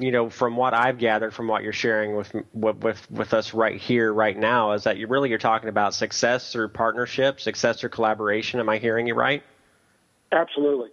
you 0.00 0.10
know, 0.10 0.30
from 0.30 0.56
what 0.56 0.72
I've 0.72 0.98
gathered 0.98 1.34
from 1.34 1.46
what 1.46 1.62
you're 1.62 1.72
sharing 1.72 2.16
with 2.16 2.34
with 2.54 3.10
with 3.10 3.34
us 3.34 3.52
right 3.52 3.78
here, 3.78 4.12
right 4.12 4.36
now, 4.36 4.72
is 4.72 4.84
that 4.84 4.96
you 4.96 5.06
really 5.06 5.28
you're 5.28 5.38
talking 5.38 5.68
about 5.68 5.94
success 5.94 6.52
through 6.52 6.68
partnership, 6.68 7.40
success 7.40 7.80
through 7.80 7.90
collaboration. 7.90 8.60
Am 8.60 8.68
I 8.68 8.78
hearing 8.78 9.06
you 9.06 9.14
right? 9.14 9.42
Absolutely. 10.32 10.88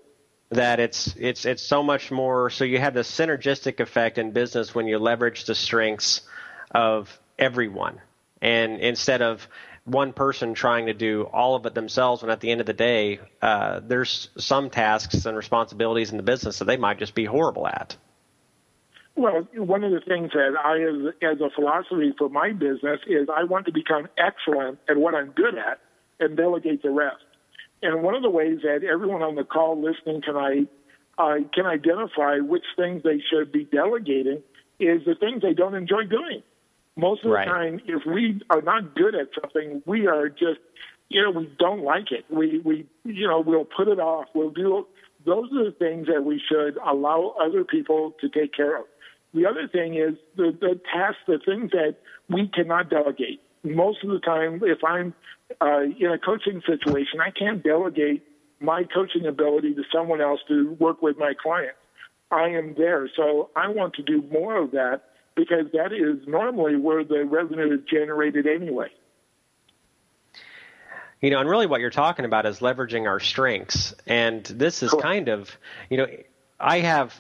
That 0.50 0.80
it's 0.80 1.16
it's 1.18 1.46
it's 1.46 1.64
so 1.64 1.84
much 1.84 2.12
more. 2.12 2.50
So 2.50 2.66
you 2.66 2.80
have 2.80 2.94
the 2.94 3.02
synergistic 3.02 3.80
effect 3.80 4.18
in 4.18 4.32
business 4.32 4.76
when 4.76 4.88
you 4.88 5.00
leverage 5.00 5.46
the 5.46 5.56
strengths 5.56 6.22
of 6.72 7.18
everyone, 7.40 8.02
and 8.42 8.80
instead 8.80 9.22
of 9.22 9.48
one 9.86 10.12
person 10.12 10.54
trying 10.54 10.88
to 10.88 10.94
do 10.94 11.24
all 11.24 11.56
of 11.56 11.66
it 11.66 11.74
themselves 11.74 12.22
when 12.22 12.30
at 12.30 12.42
the 12.42 12.52
end 12.52 12.60
of 12.60 12.68
the 12.68 12.74
day 12.74 13.22
uh, 13.42 13.80
there's 13.82 14.30
some 14.38 14.70
tasks 14.70 15.26
and 15.26 15.38
responsibilities 15.38 16.12
in 16.12 16.18
the 16.18 16.24
business 16.24 16.60
that 16.60 16.66
they 16.66 16.76
might 16.76 17.00
just 17.00 17.16
be 17.16 17.24
horrible 17.24 17.66
at 17.66 17.96
well, 19.18 19.48
one 19.56 19.84
of 19.84 19.92
the 19.92 20.00
things 20.00 20.32
that 20.34 20.54
I, 20.64 20.78
as, 20.78 21.36
as 21.36 21.42
a 21.42 21.50
philosophy 21.50 22.14
for 22.18 22.30
my 22.30 22.52
business, 22.52 23.00
is 23.08 23.28
I 23.36 23.44
want 23.44 23.66
to 23.66 23.72
become 23.72 24.08
excellent 24.18 24.80
at 24.88 24.98
what 24.98 25.16
I'm 25.16 25.32
good 25.32 25.56
at 25.58 25.80
and 26.20 26.38
delegate 26.38 26.84
the 26.84 26.92
rest. 26.92 27.24
And 27.82 28.04
one 28.04 28.16
of 28.16 28.22
the 28.22 28.30
ways 28.30 28.60
that 28.64 28.84
everyone 28.84 29.22
on 29.22 29.36
the 29.36 29.44
call 29.44 29.82
listening 29.82 30.22
tonight 30.22 30.68
uh, 31.18 31.36
can 31.54 31.66
identify 31.66 32.38
which 32.40 32.64
things 32.76 33.04
they 33.04 33.22
should 33.32 33.52
be 33.52 33.66
delegating 33.66 34.44
is 34.80 35.02
the 35.06 35.16
things 35.20 35.42
they 35.42 35.54
don't 35.54 35.76
enjoy 35.76 36.06
doing. 36.10 36.44
Most 36.96 37.24
of 37.24 37.32
the 37.32 37.38
time, 37.46 37.80
if 37.86 38.04
we 38.06 38.42
are 38.50 38.62
not 38.62 38.96
good 38.96 39.14
at 39.16 39.28
something, 39.40 39.84
we 39.86 40.08
are 40.08 40.30
just, 40.30 40.60
you 41.10 41.22
know, 41.22 41.32
we 41.32 41.52
don't 41.60 41.84
like 41.84 42.12
it. 42.12 42.26
We, 42.30 42.60
we, 42.60 42.88
you 43.04 43.28
know, 43.28 43.40
we'll 43.40 43.66
put 43.66 43.88
it 43.88 44.00
off. 44.00 44.26
We'll 44.34 44.50
do. 44.50 44.88
Those 45.26 45.46
are 45.54 45.66
the 45.66 45.76
things 45.78 46.08
that 46.08 46.24
we 46.24 46.42
should 46.50 46.78
allow 46.78 47.36
other 47.40 47.64
people 47.64 48.16
to 48.22 48.30
take 48.30 48.54
care 48.54 48.78
of. 48.78 48.86
The 49.34 49.46
other 49.46 49.68
thing 49.68 49.96
is 49.96 50.16
the, 50.36 50.56
the 50.60 50.80
tasks, 50.94 51.22
the 51.28 51.40
things 51.46 51.72
that 51.72 51.98
we 52.30 52.48
cannot 52.48 52.90
delegate. 52.90 53.42
Most 53.64 54.04
of 54.04 54.10
the 54.10 54.20
time, 54.20 54.62
if 54.64 54.84
I'm 54.84 55.14
uh, 55.62 55.82
in 55.82 56.12
a 56.12 56.18
coaching 56.18 56.62
situation, 56.66 57.20
I 57.20 57.32
can't 57.32 57.64
delegate 57.64 58.24
my 58.60 58.84
coaching 58.84 59.26
ability 59.26 59.76
to 59.76 59.84
someone 59.94 60.22
else 60.22 60.40
to 60.48 60.74
work 60.80 61.02
with 61.02 61.18
my 61.18 61.34
client. 61.42 61.76
I 62.32 62.50
am 62.50 62.76
there. 62.78 63.10
So 63.16 63.50
I 63.56 63.70
want 63.70 63.94
to 63.96 64.04
do 64.04 64.24
more 64.32 64.58
of 64.58 64.72
that 64.72 65.04
because 65.36 65.72
that 65.74 65.94
is 65.94 66.28
normally 66.28 66.76
where 66.76 67.04
the 67.04 67.26
revenue 67.26 67.74
is 67.74 67.82
generated 67.90 68.48
anyway. 68.48 68.90
You 71.22 71.32
know, 71.32 71.40
and 71.40 71.50
really 71.50 71.66
what 71.68 71.82
you're 71.82 71.90
talking 71.90 72.26
about 72.26 72.46
is 72.46 72.60
leveraging 72.60 73.08
our 73.08 73.20
strengths. 73.20 73.94
And 74.06 74.44
this 74.44 74.84
is 74.84 74.92
cool. 74.92 75.02
kind 75.02 75.30
of, 75.30 75.56
you 75.90 75.98
know, 75.98 76.08
I 76.60 76.80
have 76.80 77.20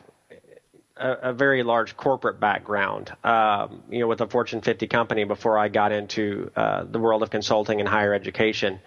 a, 1.00 1.30
a 1.30 1.34
very 1.34 1.64
large 1.64 1.96
corporate 1.96 2.40
background, 2.40 3.12
um, 3.24 3.84
you 3.90 4.00
know, 4.00 4.08
with 4.08 4.22
a 4.22 4.28
Fortune 4.28 4.62
50 4.62 4.88
company 4.88 5.24
before 5.24 5.58
I 5.58 5.68
got 5.68 5.92
into 5.92 6.52
uh, 6.56 6.84
the 6.84 7.00
world 7.00 7.24
of 7.24 7.30
consulting 7.30 7.80
and 7.80 7.88
higher 7.88 8.14
education. 8.14 8.80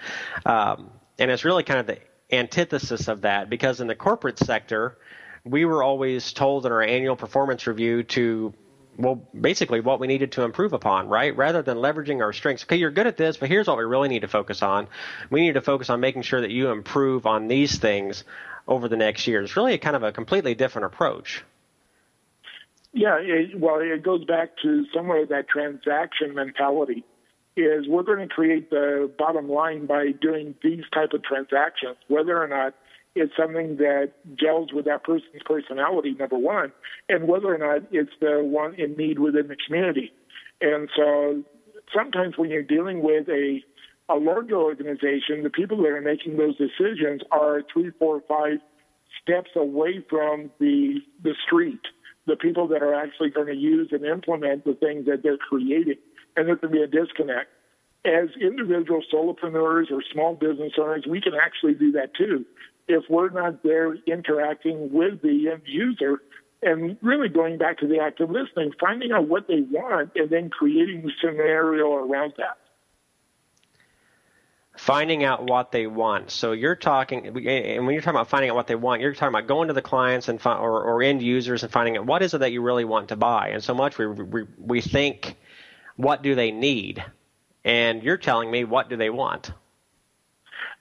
Um, 0.44 0.90
and 1.18 1.30
it's 1.30 1.44
really 1.44 1.62
kind 1.62 1.80
of 1.80 1.86
the 1.86 1.98
antithesis 2.32 3.08
of 3.08 3.22
that 3.22 3.50
because 3.50 3.80
in 3.80 3.86
the 3.86 3.94
corporate 3.94 4.38
sector, 4.38 4.96
we 5.44 5.64
were 5.64 5.82
always 5.82 6.32
told 6.32 6.66
in 6.66 6.72
our 6.72 6.82
annual 6.82 7.16
performance 7.16 7.66
review 7.66 8.02
to 8.04 8.54
well, 8.98 9.26
basically 9.38 9.80
what 9.80 9.98
we 9.98 10.06
needed 10.06 10.32
to 10.32 10.42
improve 10.42 10.72
upon, 10.72 11.08
right? 11.08 11.34
Rather 11.34 11.62
than 11.62 11.78
leveraging 11.78 12.20
our 12.20 12.32
strengths. 12.32 12.64
Okay, 12.64 12.76
you're 12.76 12.90
good 12.90 13.06
at 13.06 13.16
this, 13.16 13.36
but 13.36 13.48
here's 13.48 13.66
what 13.66 13.78
we 13.78 13.84
really 13.84 14.08
need 14.08 14.20
to 14.20 14.28
focus 14.28 14.62
on. 14.62 14.88
We 15.30 15.40
need 15.40 15.54
to 15.54 15.62
focus 15.62 15.88
on 15.88 16.00
making 16.00 16.22
sure 16.22 16.40
that 16.40 16.50
you 16.50 16.70
improve 16.70 17.26
on 17.26 17.48
these 17.48 17.78
things 17.78 18.24
over 18.68 18.88
the 18.88 18.96
next 18.96 19.26
year. 19.26 19.42
It's 19.42 19.56
really 19.56 19.74
a 19.74 19.78
kind 19.78 19.96
of 19.96 20.02
a 20.02 20.12
completely 20.12 20.54
different 20.54 20.86
approach. 20.86 21.44
Yeah, 22.92 23.18
it, 23.20 23.58
well, 23.60 23.78
it 23.80 24.02
goes 24.02 24.24
back 24.24 24.50
to 24.62 24.84
somewhere 24.94 25.24
that 25.26 25.48
transaction 25.48 26.34
mentality 26.34 27.04
is 27.56 27.86
we're 27.88 28.02
going 28.02 28.26
to 28.26 28.34
create 28.34 28.70
the 28.70 29.10
bottom 29.18 29.48
line 29.48 29.86
by 29.86 30.12
doing 30.20 30.54
these 30.62 30.84
type 30.92 31.12
of 31.12 31.22
transactions, 31.22 31.96
whether 32.08 32.42
or 32.42 32.48
not 32.48 32.74
it's 33.14 33.32
something 33.36 33.76
that 33.76 34.12
gels 34.36 34.72
with 34.72 34.84
that 34.86 35.04
person's 35.04 35.42
personality, 35.44 36.14
number 36.18 36.38
one, 36.38 36.72
and 37.08 37.26
whether 37.28 37.52
or 37.52 37.58
not 37.58 37.88
it's 37.90 38.12
the 38.20 38.40
one 38.42 38.74
in 38.74 38.96
need 38.96 39.18
within 39.18 39.48
the 39.48 39.56
community. 39.66 40.12
And 40.60 40.88
so 40.96 41.42
sometimes 41.94 42.34
when 42.38 42.50
you're 42.50 42.62
dealing 42.62 43.02
with 43.02 43.28
a 43.28 43.60
a 44.08 44.16
larger 44.16 44.56
organization, 44.56 45.44
the 45.44 45.50
people 45.50 45.76
that 45.78 45.90
are 45.90 46.00
making 46.00 46.36
those 46.36 46.56
decisions 46.56 47.20
are 47.30 47.62
three, 47.72 47.92
four, 47.96 48.20
five 48.28 48.58
steps 49.22 49.50
away 49.54 50.04
from 50.08 50.50
the 50.58 50.98
the 51.22 51.34
street 51.46 51.80
the 52.26 52.36
people 52.36 52.68
that 52.68 52.82
are 52.82 52.94
actually 52.94 53.30
going 53.30 53.46
to 53.46 53.56
use 53.56 53.88
and 53.92 54.04
implement 54.04 54.64
the 54.64 54.74
things 54.74 55.06
that 55.06 55.22
they're 55.22 55.38
creating. 55.38 55.96
And 56.36 56.48
there 56.48 56.56
can 56.56 56.70
be 56.70 56.82
a 56.82 56.86
disconnect. 56.86 57.48
As 58.04 58.28
individual 58.40 59.02
solopreneurs 59.12 59.90
or 59.90 60.02
small 60.12 60.34
business 60.34 60.72
owners, 60.80 61.04
we 61.08 61.20
can 61.20 61.32
actually 61.34 61.74
do 61.74 61.92
that 61.92 62.14
too. 62.14 62.46
If 62.88 63.04
we're 63.10 63.30
not 63.30 63.62
there 63.62 63.94
interacting 64.06 64.92
with 64.92 65.22
the 65.22 65.50
end 65.52 65.62
user 65.66 66.22
and 66.62 66.96
really 67.02 67.28
going 67.28 67.58
back 67.58 67.78
to 67.78 67.86
the 67.86 67.98
active 67.98 68.30
listening, 68.30 68.72
finding 68.80 69.12
out 69.12 69.28
what 69.28 69.48
they 69.48 69.62
want 69.70 70.12
and 70.14 70.30
then 70.30 70.50
creating 70.50 71.02
the 71.02 71.12
scenario 71.20 71.92
around 71.94 72.34
that 72.38 72.56
finding 74.80 75.24
out 75.24 75.44
what 75.44 75.72
they 75.72 75.86
want. 75.86 76.30
So 76.30 76.52
you're 76.52 76.74
talking, 76.74 77.26
and 77.26 77.36
when 77.84 77.92
you're 77.92 78.00
talking 78.00 78.16
about 78.16 78.30
finding 78.30 78.48
out 78.48 78.56
what 78.56 78.66
they 78.66 78.74
want, 78.74 79.02
you're 79.02 79.12
talking 79.12 79.28
about 79.28 79.46
going 79.46 79.68
to 79.68 79.74
the 79.74 79.82
clients 79.82 80.28
and 80.28 80.40
or, 80.46 80.82
or 80.82 81.02
end 81.02 81.20
users 81.20 81.62
and 81.62 81.70
finding 81.70 81.98
out 81.98 82.06
what 82.06 82.22
is 82.22 82.32
it 82.32 82.38
that 82.38 82.50
you 82.50 82.62
really 82.62 82.86
want 82.86 83.08
to 83.10 83.16
buy. 83.16 83.48
And 83.48 83.62
so 83.62 83.74
much 83.74 83.98
we 83.98 84.06
we, 84.06 84.46
we 84.58 84.80
think, 84.80 85.36
what 85.96 86.22
do 86.22 86.34
they 86.34 86.50
need? 86.50 87.04
And 87.62 88.02
you're 88.02 88.16
telling 88.16 88.50
me 88.50 88.64
what 88.64 88.88
do 88.88 88.96
they 88.96 89.10
want? 89.10 89.52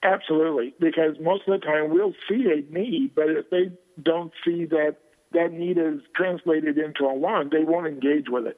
Absolutely, 0.01 0.73
because 0.79 1.19
most 1.19 1.45
of 1.45 1.59
the 1.59 1.65
time 1.65 1.89
we'll 1.89 2.15
see 2.29 2.45
a 2.45 2.73
need, 2.73 3.13
but 3.13 3.29
if 3.29 3.49
they 3.49 3.69
don't 4.01 4.31
see 4.45 4.63
that 4.63 4.95
that 5.33 5.51
need 5.51 5.77
is 5.77 5.99
translated 6.15 6.77
into 6.77 7.03
a 7.03 7.13
want, 7.13 7.51
they 7.51 7.65
won't 7.65 7.85
engage 7.85 8.29
with 8.29 8.47
it. 8.47 8.57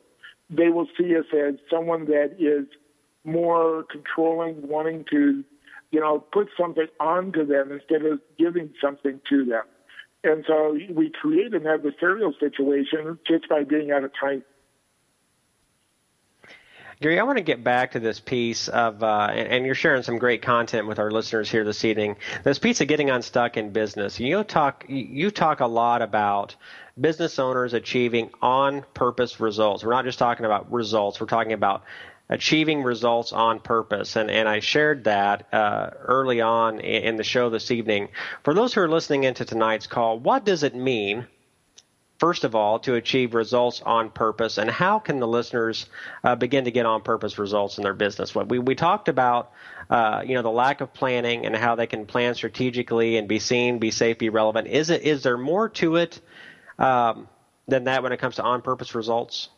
They 0.51 0.69
will 0.69 0.87
see 0.99 1.15
us 1.17 1.25
as 1.33 1.55
someone 1.67 2.05
that 2.05 2.35
is 2.37 2.67
more 3.23 3.83
controlling, 3.91 4.67
wanting 4.67 5.05
to, 5.11 5.43
you 5.91 5.99
know, 5.99 6.19
put 6.19 6.49
something 6.59 6.87
onto 6.99 7.45
them 7.45 7.71
instead 7.71 8.05
of 8.05 8.19
giving 8.37 8.73
something 8.81 9.19
to 9.29 9.45
them. 9.45 9.63
And 10.23 10.43
so 10.47 10.77
we 10.93 11.09
create 11.09 11.53
an 11.53 11.61
adversarial 11.61 12.37
situation 12.39 13.17
just 13.27 13.49
by 13.49 13.63
being 13.63 13.91
out 13.91 14.03
of 14.03 14.11
time. 14.19 14.43
Gary, 17.01 17.19
I 17.19 17.23
want 17.23 17.39
to 17.39 17.43
get 17.43 17.63
back 17.63 17.93
to 17.93 17.99
this 17.99 18.19
piece 18.19 18.67
of, 18.67 19.01
uh, 19.01 19.29
and, 19.31 19.47
and, 19.47 19.65
you're 19.65 19.73
sharing 19.73 20.03
some 20.03 20.19
great 20.19 20.43
content 20.43 20.85
with 20.85 20.99
our 20.99 21.09
listeners 21.09 21.49
here 21.49 21.63
this 21.63 21.83
evening. 21.83 22.15
This 22.43 22.59
piece 22.59 22.79
of 22.79 22.87
getting 22.87 23.09
unstuck 23.09 23.57
in 23.57 23.71
business. 23.71 24.19
You 24.19 24.43
talk, 24.43 24.85
you 24.87 25.31
talk 25.31 25.61
a 25.61 25.65
lot 25.65 26.03
about 26.03 26.55
business 26.99 27.39
owners 27.39 27.73
achieving 27.73 28.29
on-purpose 28.39 29.39
results. 29.39 29.83
We're 29.83 29.93
not 29.93 30.05
just 30.05 30.19
talking 30.19 30.45
about 30.45 30.71
results. 30.71 31.19
We're 31.19 31.25
talking 31.25 31.53
about 31.53 31.85
achieving 32.31 32.81
results 32.81 33.33
on 33.33 33.59
purpose. 33.59 34.15
And, 34.15 34.31
and 34.31 34.47
I 34.47 34.61
shared 34.61 35.03
that 35.03 35.53
uh, 35.53 35.89
early 35.99 36.39
on 36.39 36.79
in, 36.79 37.17
the 37.17 37.23
show 37.23 37.49
this 37.49 37.69
evening. 37.69 38.07
For 38.43 38.53
those 38.53 38.73
who 38.73 38.81
are 38.81 38.89
listening 38.89 39.25
into 39.25 39.43
tonight's 39.43 39.85
call, 39.85 40.17
what 40.17 40.45
does 40.45 40.63
it 40.63 40.73
mean? 40.73 41.27
First 42.19 42.45
of 42.45 42.55
all, 42.55 42.79
to 42.79 42.95
achieve 42.95 43.33
results 43.33 43.81
on 43.81 44.11
purpose, 44.11 44.59
and 44.59 44.69
how 44.69 44.99
can 44.99 45.19
the 45.19 45.27
listeners 45.27 45.87
uh, 46.23 46.35
begin 46.35 46.65
to 46.65 46.71
get 46.71 46.85
on 46.85 47.01
purpose 47.01 47.39
results 47.39 47.77
in 47.79 47.83
their 47.83 47.95
business? 47.95 48.35
What 48.35 48.47
we 48.47 48.59
we 48.59 48.75
talked 48.75 49.09
about, 49.09 49.51
uh, 49.89 50.21
you 50.23 50.35
know, 50.35 50.43
the 50.43 50.51
lack 50.51 50.81
of 50.81 50.93
planning 50.93 51.47
and 51.47 51.55
how 51.55 51.73
they 51.73 51.87
can 51.87 52.05
plan 52.05 52.35
strategically 52.35 53.17
and 53.17 53.27
be 53.27 53.39
seen, 53.39 53.79
be 53.79 53.89
safe, 53.89 54.19
be 54.19 54.29
relevant. 54.29 54.67
Is 54.67 54.91
it 54.91 55.01
is 55.01 55.23
there 55.23 55.37
more 55.37 55.67
to 55.69 55.95
it 55.95 56.21
um, 56.77 57.27
than 57.67 57.85
that 57.85 58.03
when 58.03 58.11
it 58.11 58.17
comes 58.17 58.35
to 58.35 58.43
on 58.43 58.61
purpose 58.61 58.93
results? 58.93 59.49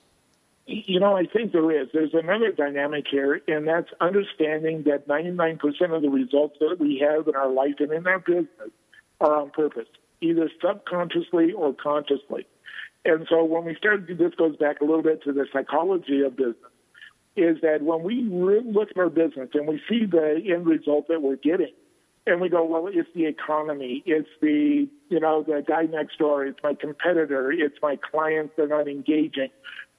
You 0.66 1.00
know, 1.00 1.18
I 1.18 1.26
think 1.26 1.52
there 1.52 1.70
is. 1.72 1.90
There's 1.94 2.14
another 2.14 2.52
dynamic 2.52 3.06
here, 3.12 3.42
and 3.48 3.68
that's 3.68 3.90
understanding 4.00 4.84
that 4.84 5.08
99% 5.08 5.60
of 5.94 6.02
the 6.02 6.10
results 6.10 6.56
that 6.62 6.78
we 6.80 7.00
have 7.06 7.28
in 7.28 7.36
our 7.36 7.52
life 7.52 7.76
and 7.80 7.92
in 7.92 8.08
our 8.08 8.20
business 8.20 8.72
are 9.20 9.42
on 9.42 9.50
purpose, 9.50 9.88
either 10.22 10.50
subconsciously 10.62 11.52
or 11.52 11.74
consciously. 11.74 12.48
And 13.04 13.28
so 13.30 13.44
when 13.44 13.66
we 13.66 13.76
start, 13.76 14.08
this 14.08 14.34
goes 14.38 14.56
back 14.56 14.80
a 14.80 14.86
little 14.86 15.04
bit 15.04 15.22
to 15.24 15.34
the 15.34 15.46
psychology 15.52 16.22
of 16.22 16.38
business, 16.38 16.56
is 17.36 17.58
that 17.62 17.82
when 17.82 18.04
we 18.04 18.22
look 18.22 18.90
at 18.92 18.98
our 18.98 19.10
business 19.10 19.50
and 19.54 19.68
we 19.68 19.82
see 19.90 20.06
the 20.06 20.42
end 20.48 20.66
result 20.66 21.10
that 21.10 21.22
we're 21.22 21.36
getting, 21.36 21.74
and 22.26 22.40
we 22.40 22.48
go, 22.48 22.64
well, 22.64 22.88
it's 22.88 23.10
the 23.14 23.26
economy, 23.26 24.02
it's 24.06 24.30
the, 24.40 24.88
you 25.10 25.20
know, 25.20 25.44
the 25.44 25.62
guy 25.68 25.84
next 25.84 26.20
door, 26.20 26.46
it's 26.46 26.60
my 26.64 26.74
competitor, 26.74 27.52
it's 27.52 27.76
my 27.82 27.98
clients, 27.98 28.54
they're 28.56 28.70
not 28.70 28.88
engaging 28.88 29.50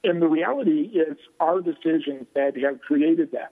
And 0.05 0.21
the 0.21 0.27
reality 0.27 0.91
is 0.93 1.17
our 1.39 1.61
decisions 1.61 2.27
that 2.35 2.55
have 2.57 2.79
created 2.81 3.31
that. 3.31 3.51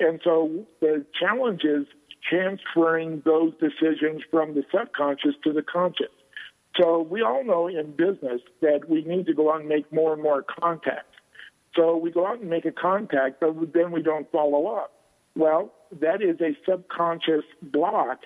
And 0.00 0.20
so 0.24 0.66
the 0.80 1.04
challenge 1.20 1.62
is 1.64 1.86
transferring 2.28 3.22
those 3.24 3.52
decisions 3.60 4.22
from 4.30 4.54
the 4.54 4.64
subconscious 4.74 5.34
to 5.44 5.52
the 5.52 5.62
conscious. 5.62 6.06
So 6.80 7.02
we 7.02 7.20
all 7.20 7.44
know 7.44 7.68
in 7.68 7.92
business 7.92 8.40
that 8.62 8.88
we 8.88 9.04
need 9.04 9.26
to 9.26 9.34
go 9.34 9.52
out 9.52 9.60
and 9.60 9.68
make 9.68 9.92
more 9.92 10.14
and 10.14 10.22
more 10.22 10.42
contacts. 10.42 11.14
So 11.76 11.96
we 11.96 12.10
go 12.10 12.26
out 12.26 12.40
and 12.40 12.48
make 12.48 12.64
a 12.64 12.72
contact, 12.72 13.40
but 13.40 13.54
then 13.74 13.92
we 13.92 14.02
don't 14.02 14.30
follow 14.32 14.66
up. 14.68 14.92
Well, 15.36 15.72
that 16.00 16.22
is 16.22 16.40
a 16.40 16.56
subconscious 16.68 17.44
block 17.60 18.20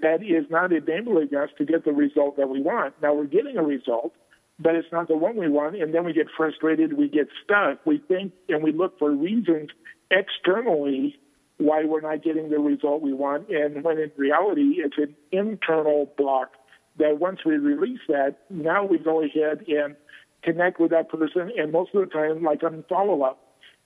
that 0.00 0.22
is 0.22 0.44
not 0.50 0.72
enabling 0.72 1.34
us 1.34 1.48
to 1.56 1.64
get 1.64 1.84
the 1.84 1.92
result 1.92 2.36
that 2.36 2.48
we 2.48 2.60
want. 2.60 2.94
Now 3.02 3.14
we're 3.14 3.24
getting 3.24 3.56
a 3.56 3.62
result, 3.62 4.12
but 4.58 4.74
it's 4.74 4.88
not 4.90 5.08
the 5.08 5.16
one 5.16 5.36
we 5.36 5.48
want, 5.48 5.76
and 5.76 5.94
then 5.94 6.04
we 6.04 6.12
get 6.12 6.26
frustrated, 6.36 6.96
we 6.96 7.08
get 7.08 7.28
stuck, 7.44 7.84
we 7.84 7.98
think 8.08 8.32
and 8.48 8.62
we 8.62 8.72
look 8.72 8.98
for 8.98 9.10
reasons 9.10 9.70
externally 10.10 11.16
why 11.58 11.84
we're 11.84 12.00
not 12.00 12.22
getting 12.22 12.50
the 12.50 12.58
result 12.58 13.02
we 13.02 13.12
want, 13.12 13.48
and 13.48 13.82
when 13.82 13.98
in 13.98 14.10
reality 14.16 14.76
it's 14.78 14.96
an 14.98 15.14
internal 15.32 16.10
block 16.16 16.52
that 16.98 17.18
once 17.18 17.40
we 17.44 17.56
release 17.56 18.00
that, 18.08 18.36
now 18.50 18.84
we 18.84 18.98
go 18.98 19.22
ahead 19.22 19.64
and 19.68 19.96
connect 20.42 20.80
with 20.80 20.90
that 20.90 21.08
person, 21.08 21.50
and 21.56 21.72
most 21.72 21.94
of 21.94 22.06
the 22.06 22.12
time, 22.12 22.42
like 22.42 22.62
on 22.62 22.84
follow 22.88 23.22
up, 23.22 23.42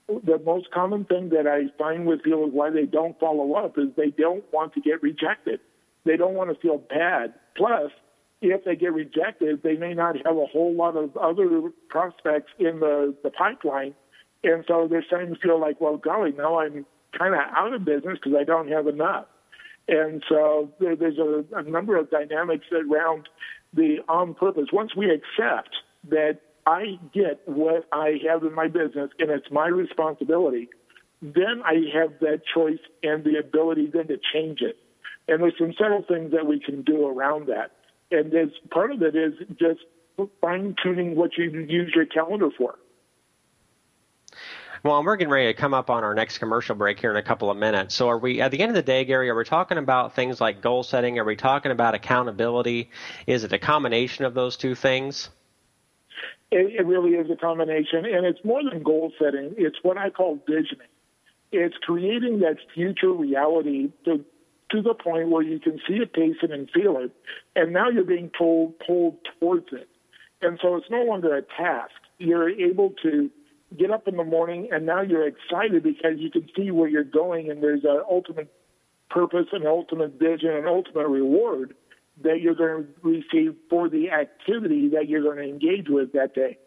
the 0.07 0.39
most 0.45 0.71
common 0.71 1.05
thing 1.05 1.29
that 1.29 1.47
I 1.47 1.75
find 1.77 2.05
with 2.05 2.23
people 2.23 2.45
is 2.47 2.53
why 2.53 2.69
they 2.69 2.85
don't 2.85 3.17
follow 3.19 3.53
up 3.53 3.77
is 3.77 3.87
they 3.95 4.09
don't 4.09 4.43
want 4.51 4.73
to 4.73 4.81
get 4.81 5.01
rejected. 5.01 5.59
They 6.05 6.17
don't 6.17 6.33
want 6.33 6.49
to 6.49 6.59
feel 6.59 6.77
bad. 6.77 7.33
Plus, 7.55 7.91
if 8.41 8.65
they 8.65 8.75
get 8.75 8.93
rejected, 8.93 9.61
they 9.63 9.75
may 9.75 9.93
not 9.93 10.15
have 10.25 10.35
a 10.35 10.45
whole 10.45 10.73
lot 10.75 10.97
of 10.97 11.15
other 11.15 11.71
prospects 11.89 12.51
in 12.59 12.79
the, 12.79 13.15
the 13.23 13.29
pipeline. 13.29 13.93
And 14.43 14.65
so 14.67 14.87
they're 14.89 15.03
starting 15.05 15.33
to 15.33 15.39
feel 15.39 15.59
like, 15.59 15.79
well, 15.79 15.97
golly, 15.97 16.31
now 16.31 16.59
I'm 16.59 16.85
kind 17.17 17.35
of 17.35 17.41
out 17.55 17.73
of 17.73 17.85
business 17.85 18.17
because 18.21 18.37
I 18.39 18.43
don't 18.43 18.69
have 18.69 18.87
enough. 18.87 19.25
And 19.87 20.23
so 20.27 20.71
there, 20.79 20.95
there's 20.95 21.17
a, 21.17 21.43
a 21.55 21.63
number 21.63 21.97
of 21.97 22.09
dynamics 22.09 22.65
around 22.71 23.29
the 23.73 23.97
on 24.07 24.33
purpose. 24.33 24.67
Once 24.73 24.95
we 24.95 25.11
accept 25.11 25.69
that 26.09 26.39
I 26.65 26.99
get 27.13 27.41
what 27.45 27.87
I 27.91 28.19
have 28.27 28.43
in 28.43 28.53
my 28.53 28.67
business 28.67 29.11
and 29.19 29.29
it's 29.29 29.51
my 29.51 29.67
responsibility, 29.67 30.69
then 31.21 31.61
I 31.63 31.75
have 31.93 32.19
that 32.21 32.41
choice 32.53 32.79
and 33.03 33.23
the 33.23 33.37
ability 33.37 33.91
then 33.93 34.07
to 34.07 34.17
change 34.33 34.61
it. 34.61 34.77
And 35.27 35.41
there's 35.41 35.53
some 35.59 35.73
subtle 35.77 36.03
things 36.07 36.31
that 36.31 36.45
we 36.47 36.59
can 36.59 36.81
do 36.81 37.07
around 37.07 37.47
that. 37.47 37.71
And 38.11 38.31
there's 38.31 38.51
part 38.69 38.91
of 38.91 39.01
it 39.01 39.15
is 39.15 39.33
just 39.57 39.79
fine 40.41 40.75
tuning 40.83 41.15
what 41.15 41.37
you 41.37 41.49
use 41.49 41.91
your 41.95 42.05
calendar 42.05 42.49
for. 42.57 42.75
Well, 44.83 45.03
we're 45.03 45.15
getting 45.15 45.31
ready 45.31 45.53
to 45.53 45.53
come 45.53 45.75
up 45.75 45.91
on 45.91 46.03
our 46.03 46.15
next 46.15 46.39
commercial 46.39 46.75
break 46.75 46.99
here 46.99 47.11
in 47.11 47.17
a 47.17 47.21
couple 47.21 47.51
of 47.51 47.57
minutes. 47.57 47.93
So, 47.93 48.09
are 48.09 48.17
we 48.17 48.41
at 48.41 48.49
the 48.49 48.59
end 48.61 48.71
of 48.71 48.75
the 48.75 48.81
day, 48.81 49.05
Gary? 49.05 49.29
Are 49.29 49.35
we 49.35 49.43
talking 49.43 49.77
about 49.77 50.15
things 50.15 50.41
like 50.41 50.59
goal 50.59 50.81
setting? 50.81 51.19
Are 51.19 51.23
we 51.23 51.35
talking 51.35 51.71
about 51.71 51.93
accountability? 51.93 52.89
Is 53.27 53.43
it 53.43 53.53
a 53.53 53.59
combination 53.59 54.25
of 54.25 54.33
those 54.33 54.57
two 54.57 54.73
things? 54.73 55.29
It, 56.49 56.79
it 56.79 56.85
really 56.85 57.11
is 57.11 57.29
a 57.29 57.35
combination, 57.35 58.05
and 58.05 58.25
it's 58.25 58.43
more 58.43 58.61
than 58.63 58.81
goal 58.81 59.13
setting. 59.19 59.53
It's 59.55 59.77
what 59.83 59.99
I 59.99 60.09
call 60.09 60.39
visioning. 60.47 60.87
It's 61.51 61.75
creating 61.83 62.39
that 62.39 62.57
future 62.73 63.11
reality 63.11 63.91
to 64.05 64.25
to 64.71 64.81
the 64.81 64.93
point 64.93 65.29
where 65.29 65.43
you 65.43 65.59
can 65.59 65.79
see 65.87 65.95
it, 65.95 66.13
taste 66.13 66.39
it, 66.43 66.51
and 66.51 66.69
feel 66.71 66.97
it, 66.97 67.11
and 67.55 67.73
now 67.73 67.89
you're 67.89 68.03
being 68.03 68.29
pulled 68.37 68.79
pulled 68.79 69.17
towards 69.39 69.67
it. 69.71 69.89
And 70.41 70.59
so 70.61 70.75
it's 70.75 70.89
no 70.89 71.03
longer 71.03 71.35
a 71.35 71.41
task. 71.41 71.93
You're 72.17 72.49
able 72.49 72.93
to 73.03 73.29
get 73.77 73.91
up 73.91 74.07
in 74.07 74.17
the 74.17 74.23
morning 74.23 74.69
and 74.71 74.85
now 74.85 75.01
you're 75.01 75.27
excited 75.27 75.83
because 75.83 76.17
you 76.17 76.29
can 76.29 76.47
see 76.55 76.71
where 76.71 76.89
you're 76.89 77.03
going 77.03 77.49
and 77.49 77.63
there's 77.63 77.83
an 77.83 78.01
ultimate 78.09 78.51
purpose, 79.09 79.47
an 79.53 79.65
ultimate 79.65 80.19
vision, 80.19 80.49
an 80.49 80.67
ultimate 80.67 81.07
reward 81.07 81.73
that 82.23 82.41
you're 82.41 82.55
going 82.55 82.85
to 82.85 82.89
receive 83.01 83.55
for 83.69 83.89
the 83.89 84.11
activity 84.11 84.89
that 84.89 85.07
you're 85.07 85.23
going 85.23 85.37
to 85.37 85.43
engage 85.43 85.87
with 85.87 86.11
that 86.13 86.35
day. 86.35 86.57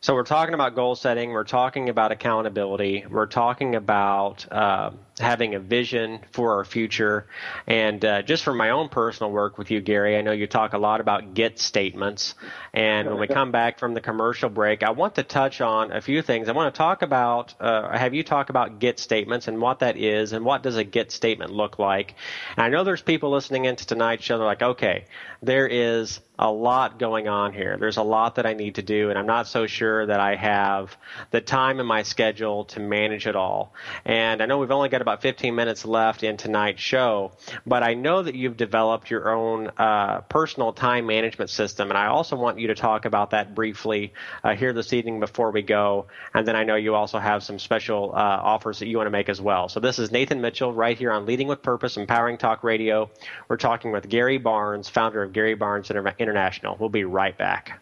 So 0.00 0.14
we're 0.14 0.22
talking 0.22 0.54
about 0.54 0.74
goal 0.74 0.94
setting. 0.94 1.32
We're 1.32 1.44
talking 1.44 1.88
about 1.88 2.12
accountability. 2.12 3.04
We're 3.10 3.26
talking 3.26 3.74
about 3.74 4.50
uh, 4.50 4.92
having 5.18 5.54
a 5.54 5.60
vision 5.60 6.20
for 6.32 6.56
our 6.56 6.64
future. 6.64 7.26
And 7.66 8.04
uh, 8.04 8.22
just 8.22 8.44
from 8.44 8.56
my 8.56 8.70
own 8.70 8.88
personal 8.88 9.30
work 9.30 9.58
with 9.58 9.70
you, 9.70 9.80
Gary, 9.80 10.16
I 10.16 10.22
know 10.22 10.32
you 10.32 10.46
talk 10.46 10.72
a 10.72 10.78
lot 10.78 11.00
about 11.00 11.34
get 11.34 11.58
statements. 11.58 12.34
And 12.72 13.08
when 13.08 13.18
we 13.18 13.26
come 13.26 13.50
back 13.50 13.78
from 13.78 13.94
the 13.94 14.00
commercial 14.00 14.48
break, 14.48 14.82
I 14.82 14.90
want 14.90 15.16
to 15.16 15.22
touch 15.22 15.60
on 15.60 15.92
a 15.92 16.00
few 16.00 16.22
things. 16.22 16.48
I 16.48 16.52
want 16.52 16.72
to 16.74 16.78
talk 16.78 17.02
about, 17.02 17.54
uh, 17.60 17.96
have 17.96 18.14
you 18.14 18.22
talk 18.22 18.50
about 18.50 18.78
get 18.78 18.98
statements 18.98 19.48
and 19.48 19.60
what 19.60 19.80
that 19.80 19.96
is 19.96 20.32
and 20.32 20.44
what 20.44 20.62
does 20.62 20.76
a 20.76 20.84
get 20.84 21.12
statement 21.12 21.52
look 21.52 21.78
like. 21.78 22.14
And 22.56 22.64
I 22.64 22.68
know 22.68 22.84
there's 22.84 23.02
people 23.02 23.30
listening 23.30 23.64
into 23.64 23.86
tonight's 23.86 24.24
show. 24.24 24.38
They're 24.38 24.46
like, 24.46 24.62
okay, 24.62 25.04
there 25.42 25.66
is 25.66 26.20
a 26.38 26.50
lot 26.50 26.98
going 26.98 27.26
on 27.26 27.52
here. 27.52 27.76
There's 27.78 27.96
a 27.96 28.02
lot 28.02 28.36
that 28.36 28.46
I 28.46 28.54
need 28.54 28.76
to 28.76 28.82
do, 28.82 29.10
and 29.10 29.18
I'm 29.18 29.26
not 29.26 29.48
so 29.48 29.66
sure 29.66 30.06
that 30.06 30.20
I 30.20 30.36
have 30.36 30.96
the 31.32 31.40
time 31.40 31.80
in 31.80 31.86
my 31.86 32.02
schedule 32.02 32.64
to 32.66 32.80
manage 32.80 33.26
it 33.26 33.34
all. 33.34 33.72
And 34.04 34.40
I 34.40 34.46
know 34.46 34.58
we've 34.58 34.70
only 34.70 34.88
got 34.88 35.02
about 35.08 35.22
15 35.22 35.54
minutes 35.54 35.86
left 35.86 36.22
in 36.22 36.36
tonight's 36.36 36.82
show, 36.82 37.32
but 37.66 37.82
I 37.82 37.94
know 37.94 38.22
that 38.22 38.34
you've 38.34 38.58
developed 38.58 39.10
your 39.10 39.32
own 39.32 39.70
uh, 39.78 40.20
personal 40.28 40.74
time 40.74 41.06
management 41.06 41.48
system, 41.48 41.88
and 41.88 41.96
I 41.96 42.08
also 42.08 42.36
want 42.36 42.58
you 42.58 42.66
to 42.68 42.74
talk 42.74 43.06
about 43.06 43.30
that 43.30 43.54
briefly 43.54 44.12
uh, 44.44 44.54
here 44.54 44.74
this 44.74 44.92
evening 44.92 45.18
before 45.18 45.50
we 45.50 45.62
go. 45.62 46.08
And 46.34 46.46
then 46.46 46.56
I 46.56 46.64
know 46.64 46.76
you 46.76 46.94
also 46.94 47.18
have 47.18 47.42
some 47.42 47.58
special 47.58 48.12
uh, 48.12 48.18
offers 48.18 48.80
that 48.80 48.88
you 48.88 48.98
want 48.98 49.06
to 49.06 49.10
make 49.10 49.30
as 49.30 49.40
well. 49.40 49.70
So 49.70 49.80
this 49.80 49.98
is 49.98 50.12
Nathan 50.12 50.42
Mitchell 50.42 50.74
right 50.74 50.98
here 50.98 51.10
on 51.10 51.24
Leading 51.24 51.48
with 51.48 51.62
Purpose, 51.62 51.96
Empowering 51.96 52.36
Talk 52.36 52.62
Radio. 52.62 53.10
We're 53.48 53.56
talking 53.56 53.92
with 53.92 54.10
Gary 54.10 54.36
Barnes, 54.36 54.90
founder 54.90 55.22
of 55.22 55.32
Gary 55.32 55.54
Barnes 55.54 55.90
International. 55.90 56.76
We'll 56.78 56.90
be 56.90 57.04
right 57.04 57.36
back. 57.36 57.80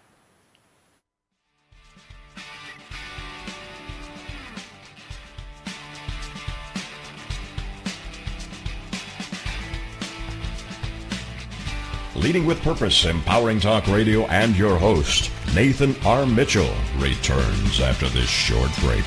Leading 12.17 12.47
with 12.47 12.63
Purpose, 12.63 13.05
Empowering 13.05 13.61
Talk 13.61 13.87
Radio, 13.89 14.25
and 14.27 14.57
your 14.57 14.79
host, 14.79 15.31
Nathan 15.55 15.95
R. 16.07 16.25
Mitchell, 16.25 16.73
returns 16.97 17.81
after 17.83 18.09
this 18.09 18.29
short 18.29 18.71
break. 18.79 19.05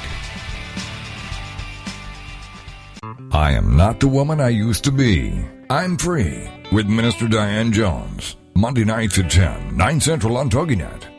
I 3.32 3.54
am 3.54 3.76
not 3.76 4.00
the 4.00 4.08
woman 4.08 4.40
I 4.40 4.50
used 4.50 4.84
to 4.84 4.92
be. 4.92 5.44
I'm 5.72 5.98
free 5.98 6.48
with 6.72 6.88
Minister 6.88 7.28
Diane 7.28 7.72
Jones. 7.72 8.36
Monday 8.56 8.86
nights 8.86 9.18
at 9.18 9.32
10, 9.32 9.76
9 9.76 10.00
Central 10.00 10.38
on 10.38 10.50
TogiNet. 10.52 11.19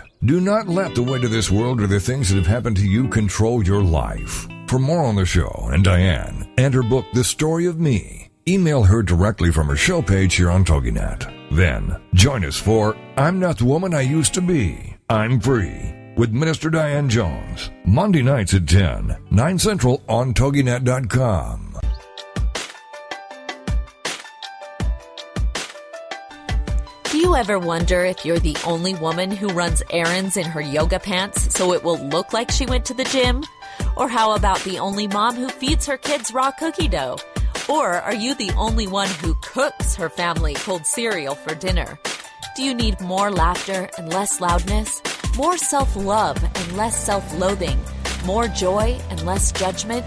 Do 0.23 0.39
not 0.39 0.67
let 0.67 0.93
the 0.93 1.01
weight 1.01 1.23
of 1.23 1.31
this 1.31 1.49
world 1.49 1.81
or 1.81 1.87
the 1.87 1.99
things 1.99 2.29
that 2.29 2.35
have 2.35 2.45
happened 2.45 2.77
to 2.77 2.87
you 2.87 3.07
control 3.07 3.65
your 3.65 3.81
life. 3.81 4.47
For 4.67 4.77
more 4.77 5.03
on 5.03 5.15
the 5.15 5.25
show 5.25 5.69
and 5.73 5.83
Diane 5.83 6.47
and 6.59 6.75
her 6.75 6.83
book, 6.83 7.05
The 7.13 7.23
Story 7.23 7.65
of 7.65 7.79
Me, 7.79 8.29
email 8.47 8.83
her 8.83 9.01
directly 9.01 9.51
from 9.51 9.65
her 9.65 9.75
show 9.75 9.99
page 9.99 10.35
here 10.35 10.51
on 10.51 10.63
TogiNet. 10.63 11.55
Then 11.57 11.99
join 12.13 12.45
us 12.45 12.57
for 12.57 12.95
I'm 13.17 13.39
Not 13.39 13.57
the 13.57 13.65
Woman 13.65 13.95
I 13.95 14.01
Used 14.01 14.35
to 14.35 14.41
Be. 14.41 14.95
I'm 15.09 15.39
Free 15.39 15.91
with 16.15 16.31
Minister 16.31 16.69
Diane 16.69 17.09
Jones. 17.09 17.71
Monday 17.83 18.21
nights 18.21 18.53
at 18.53 18.67
10, 18.67 19.17
9 19.31 19.57
Central 19.57 20.03
on 20.07 20.35
TogiNet.com. 20.35 21.70
you 27.31 27.37
ever 27.37 27.57
wonder 27.57 28.03
if 28.03 28.25
you're 28.25 28.39
the 28.39 28.57
only 28.65 28.93
woman 28.95 29.31
who 29.31 29.47
runs 29.47 29.81
errands 29.89 30.35
in 30.35 30.45
her 30.45 30.59
yoga 30.59 30.99
pants 30.99 31.55
so 31.55 31.71
it 31.71 31.81
will 31.81 31.97
look 32.09 32.33
like 32.33 32.51
she 32.51 32.65
went 32.65 32.83
to 32.83 32.93
the 32.93 33.05
gym? 33.05 33.41
Or 33.95 34.09
how 34.09 34.35
about 34.35 34.59
the 34.65 34.79
only 34.79 35.07
mom 35.07 35.35
who 35.35 35.47
feeds 35.47 35.85
her 35.85 35.95
kids 35.95 36.33
raw 36.33 36.51
cookie 36.51 36.89
dough? 36.89 37.17
Or 37.69 37.93
are 37.93 38.13
you 38.13 38.35
the 38.35 38.51
only 38.57 38.85
one 38.85 39.07
who 39.07 39.35
cooks 39.35 39.95
her 39.95 40.09
family 40.09 40.55
cold 40.55 40.85
cereal 40.85 41.35
for 41.35 41.55
dinner? 41.55 41.97
Do 42.57 42.63
you 42.63 42.73
need 42.73 42.99
more 42.99 43.31
laughter 43.31 43.89
and 43.97 44.11
less 44.11 44.41
loudness? 44.41 45.01
more 45.37 45.57
self 45.57 45.95
love 45.95 46.37
and 46.43 46.77
less 46.77 47.01
self 47.01 47.37
loathing, 47.37 47.79
more 48.25 48.47
joy 48.47 48.99
and 49.09 49.25
less 49.25 49.51
judgment, 49.51 50.05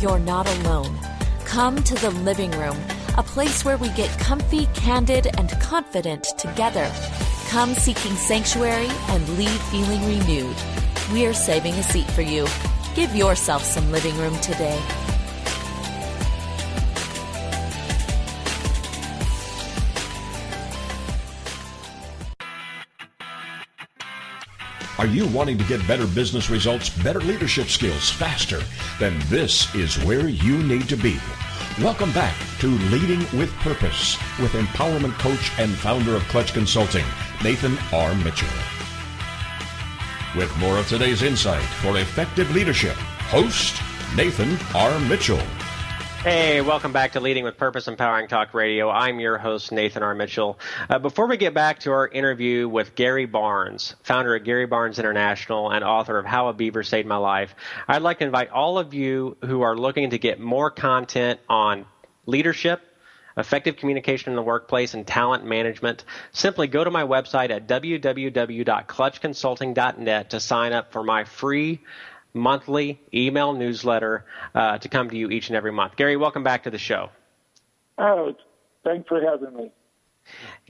you're 0.00 0.18
not 0.18 0.48
alone. 0.58 0.98
Come 1.44 1.82
to 1.84 1.94
the 1.96 2.10
living 2.10 2.50
room, 2.52 2.78
a 3.18 3.22
place 3.22 3.64
where 3.64 3.76
we 3.76 3.90
get 3.90 4.10
comfy, 4.18 4.66
candid, 4.74 5.26
and 5.38 5.50
confident 5.60 6.24
together. 6.38 6.90
Come 7.48 7.74
seeking 7.74 8.14
sanctuary 8.16 8.88
and 9.08 9.38
leave 9.38 9.62
feeling 9.64 10.00
renewed. 10.06 10.56
We're 11.12 11.34
saving 11.34 11.74
a 11.74 11.82
seat 11.82 12.10
for 12.12 12.22
you. 12.22 12.46
Give 12.94 13.14
yourself 13.14 13.64
some 13.64 13.90
living 13.92 14.16
room 14.18 14.38
today. 14.38 14.80
Are 24.98 25.06
you 25.06 25.26
wanting 25.28 25.58
to 25.58 25.64
get 25.64 25.86
better 25.88 26.06
business 26.06 26.48
results, 26.48 26.88
better 26.88 27.20
leadership 27.20 27.66
skills 27.66 28.10
faster? 28.10 28.60
Then 29.00 29.18
this 29.24 29.74
is 29.74 30.02
where 30.04 30.28
you 30.28 30.62
need 30.62 30.88
to 30.88 30.96
be. 30.96 31.18
Welcome 31.80 32.12
back 32.12 32.36
to 32.58 32.68
Leading 32.68 33.20
with 33.36 33.50
Purpose 33.60 34.18
with 34.38 34.52
empowerment 34.52 35.18
coach 35.18 35.58
and 35.58 35.72
founder 35.72 36.14
of 36.14 36.22
Clutch 36.24 36.52
Consulting, 36.52 37.04
Nathan 37.42 37.78
R. 37.94 38.14
Mitchell. 38.16 38.46
With 40.36 40.54
more 40.58 40.76
of 40.76 40.86
today's 40.86 41.22
insight 41.22 41.64
for 41.80 41.96
effective 41.96 42.54
leadership, 42.54 42.94
host 43.30 43.80
Nathan 44.14 44.58
R. 44.74 45.00
Mitchell. 45.08 45.40
Hey, 46.22 46.60
welcome 46.60 46.92
back 46.92 47.14
to 47.14 47.20
Leading 47.20 47.42
with 47.42 47.56
Purpose 47.56 47.88
Empowering 47.88 48.28
Talk 48.28 48.54
Radio. 48.54 48.88
I'm 48.88 49.18
your 49.18 49.38
host, 49.38 49.72
Nathan 49.72 50.04
R. 50.04 50.14
Mitchell. 50.14 50.56
Uh, 50.88 51.00
before 51.00 51.26
we 51.26 51.36
get 51.36 51.52
back 51.52 51.80
to 51.80 51.90
our 51.90 52.06
interview 52.06 52.68
with 52.68 52.94
Gary 52.94 53.26
Barnes, 53.26 53.96
founder 54.04 54.36
of 54.36 54.44
Gary 54.44 54.66
Barnes 54.66 55.00
International 55.00 55.72
and 55.72 55.82
author 55.82 56.20
of 56.20 56.24
How 56.24 56.46
a 56.46 56.52
Beaver 56.52 56.84
Saved 56.84 57.08
My 57.08 57.16
Life, 57.16 57.56
I'd 57.88 58.02
like 58.02 58.20
to 58.20 58.24
invite 58.24 58.50
all 58.50 58.78
of 58.78 58.94
you 58.94 59.36
who 59.44 59.62
are 59.62 59.76
looking 59.76 60.10
to 60.10 60.18
get 60.18 60.38
more 60.38 60.70
content 60.70 61.40
on 61.48 61.86
leadership, 62.24 62.82
effective 63.36 63.76
communication 63.76 64.30
in 64.30 64.36
the 64.36 64.42
workplace, 64.42 64.94
and 64.94 65.04
talent 65.04 65.44
management, 65.44 66.04
simply 66.30 66.68
go 66.68 66.84
to 66.84 66.90
my 66.92 67.02
website 67.02 67.50
at 67.50 67.66
www.clutchconsulting.net 67.66 70.30
to 70.30 70.38
sign 70.38 70.72
up 70.72 70.92
for 70.92 71.02
my 71.02 71.24
free 71.24 71.80
monthly 72.34 73.00
email 73.12 73.52
newsletter 73.52 74.24
uh, 74.54 74.78
to 74.78 74.88
come 74.88 75.10
to 75.10 75.16
you 75.16 75.30
each 75.30 75.48
and 75.48 75.56
every 75.56 75.72
month. 75.72 75.96
Gary, 75.96 76.16
welcome 76.16 76.42
back 76.42 76.64
to 76.64 76.70
the 76.70 76.78
show. 76.78 77.10
Oh, 77.98 78.34
thanks 78.84 79.08
for 79.08 79.20
having 79.20 79.54
me. 79.56 79.70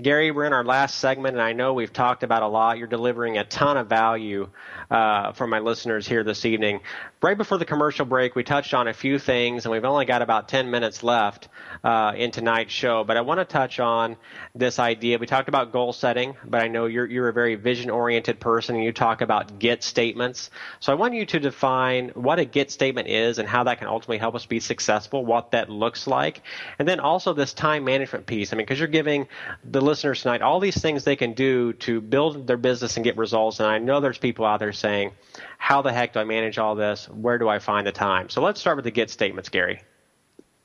Gary, 0.00 0.30
we're 0.30 0.46
in 0.46 0.52
our 0.52 0.64
last 0.64 0.96
segment, 0.96 1.36
and 1.36 1.42
I 1.42 1.52
know 1.52 1.74
we've 1.74 1.92
talked 1.92 2.22
about 2.22 2.42
a 2.42 2.46
lot. 2.48 2.78
You're 2.78 2.88
delivering 2.88 3.36
a 3.36 3.44
ton 3.44 3.76
of 3.76 3.88
value 3.88 4.48
uh, 4.90 5.32
for 5.32 5.46
my 5.46 5.58
listeners 5.58 6.08
here 6.08 6.24
this 6.24 6.44
evening. 6.44 6.80
Right 7.22 7.36
before 7.36 7.58
the 7.58 7.64
commercial 7.64 8.06
break, 8.06 8.34
we 8.34 8.42
touched 8.42 8.74
on 8.74 8.88
a 8.88 8.94
few 8.94 9.18
things, 9.18 9.64
and 9.64 9.70
we've 9.72 9.84
only 9.84 10.06
got 10.06 10.22
about 10.22 10.48
10 10.48 10.70
minutes 10.70 11.02
left 11.02 11.48
uh, 11.84 12.14
in 12.16 12.30
tonight's 12.30 12.72
show. 12.72 13.04
But 13.04 13.16
I 13.16 13.20
want 13.20 13.40
to 13.40 13.44
touch 13.44 13.80
on 13.80 14.16
this 14.54 14.78
idea. 14.78 15.18
We 15.18 15.26
talked 15.26 15.48
about 15.48 15.72
goal 15.72 15.92
setting, 15.92 16.36
but 16.44 16.62
I 16.62 16.68
know 16.68 16.86
you're, 16.86 17.06
you're 17.06 17.28
a 17.28 17.32
very 17.32 17.54
vision 17.54 17.90
oriented 17.90 18.40
person, 18.40 18.74
and 18.76 18.84
you 18.84 18.92
talk 18.92 19.20
about 19.20 19.58
get 19.58 19.84
statements. 19.84 20.50
So 20.80 20.90
I 20.90 20.96
want 20.96 21.14
you 21.14 21.26
to 21.26 21.38
define 21.38 22.08
what 22.14 22.38
a 22.38 22.46
get 22.46 22.70
statement 22.70 23.08
is 23.08 23.38
and 23.38 23.46
how 23.46 23.64
that 23.64 23.78
can 23.78 23.88
ultimately 23.88 24.18
help 24.18 24.34
us 24.34 24.46
be 24.46 24.58
successful, 24.58 25.24
what 25.24 25.50
that 25.50 25.68
looks 25.68 26.06
like, 26.06 26.40
and 26.78 26.88
then 26.88 26.98
also 26.98 27.34
this 27.34 27.52
time 27.52 27.84
management 27.84 28.26
piece. 28.26 28.52
I 28.52 28.56
mean, 28.56 28.64
because 28.64 28.78
you're 28.78 28.88
giving 28.88 29.28
the 29.64 29.80
listeners 29.80 30.22
tonight 30.22 30.42
all 30.42 30.60
these 30.60 30.80
things 30.80 31.04
they 31.04 31.16
can 31.16 31.32
do 31.32 31.72
to 31.74 32.00
build 32.00 32.46
their 32.46 32.56
business 32.56 32.96
and 32.96 33.04
get 33.04 33.16
results. 33.16 33.60
And 33.60 33.68
I 33.68 33.78
know 33.78 34.00
there's 34.00 34.18
people 34.18 34.44
out 34.44 34.60
there 34.60 34.72
saying, 34.72 35.12
how 35.58 35.82
the 35.82 35.92
heck 35.92 36.12
do 36.12 36.20
I 36.20 36.24
manage 36.24 36.58
all 36.58 36.74
this? 36.74 37.08
Where 37.08 37.38
do 37.38 37.48
I 37.48 37.58
find 37.58 37.86
the 37.86 37.92
time? 37.92 38.28
So 38.28 38.42
let's 38.42 38.60
start 38.60 38.76
with 38.76 38.84
the 38.84 38.90
get 38.90 39.10
statements, 39.10 39.48
Gary. 39.48 39.82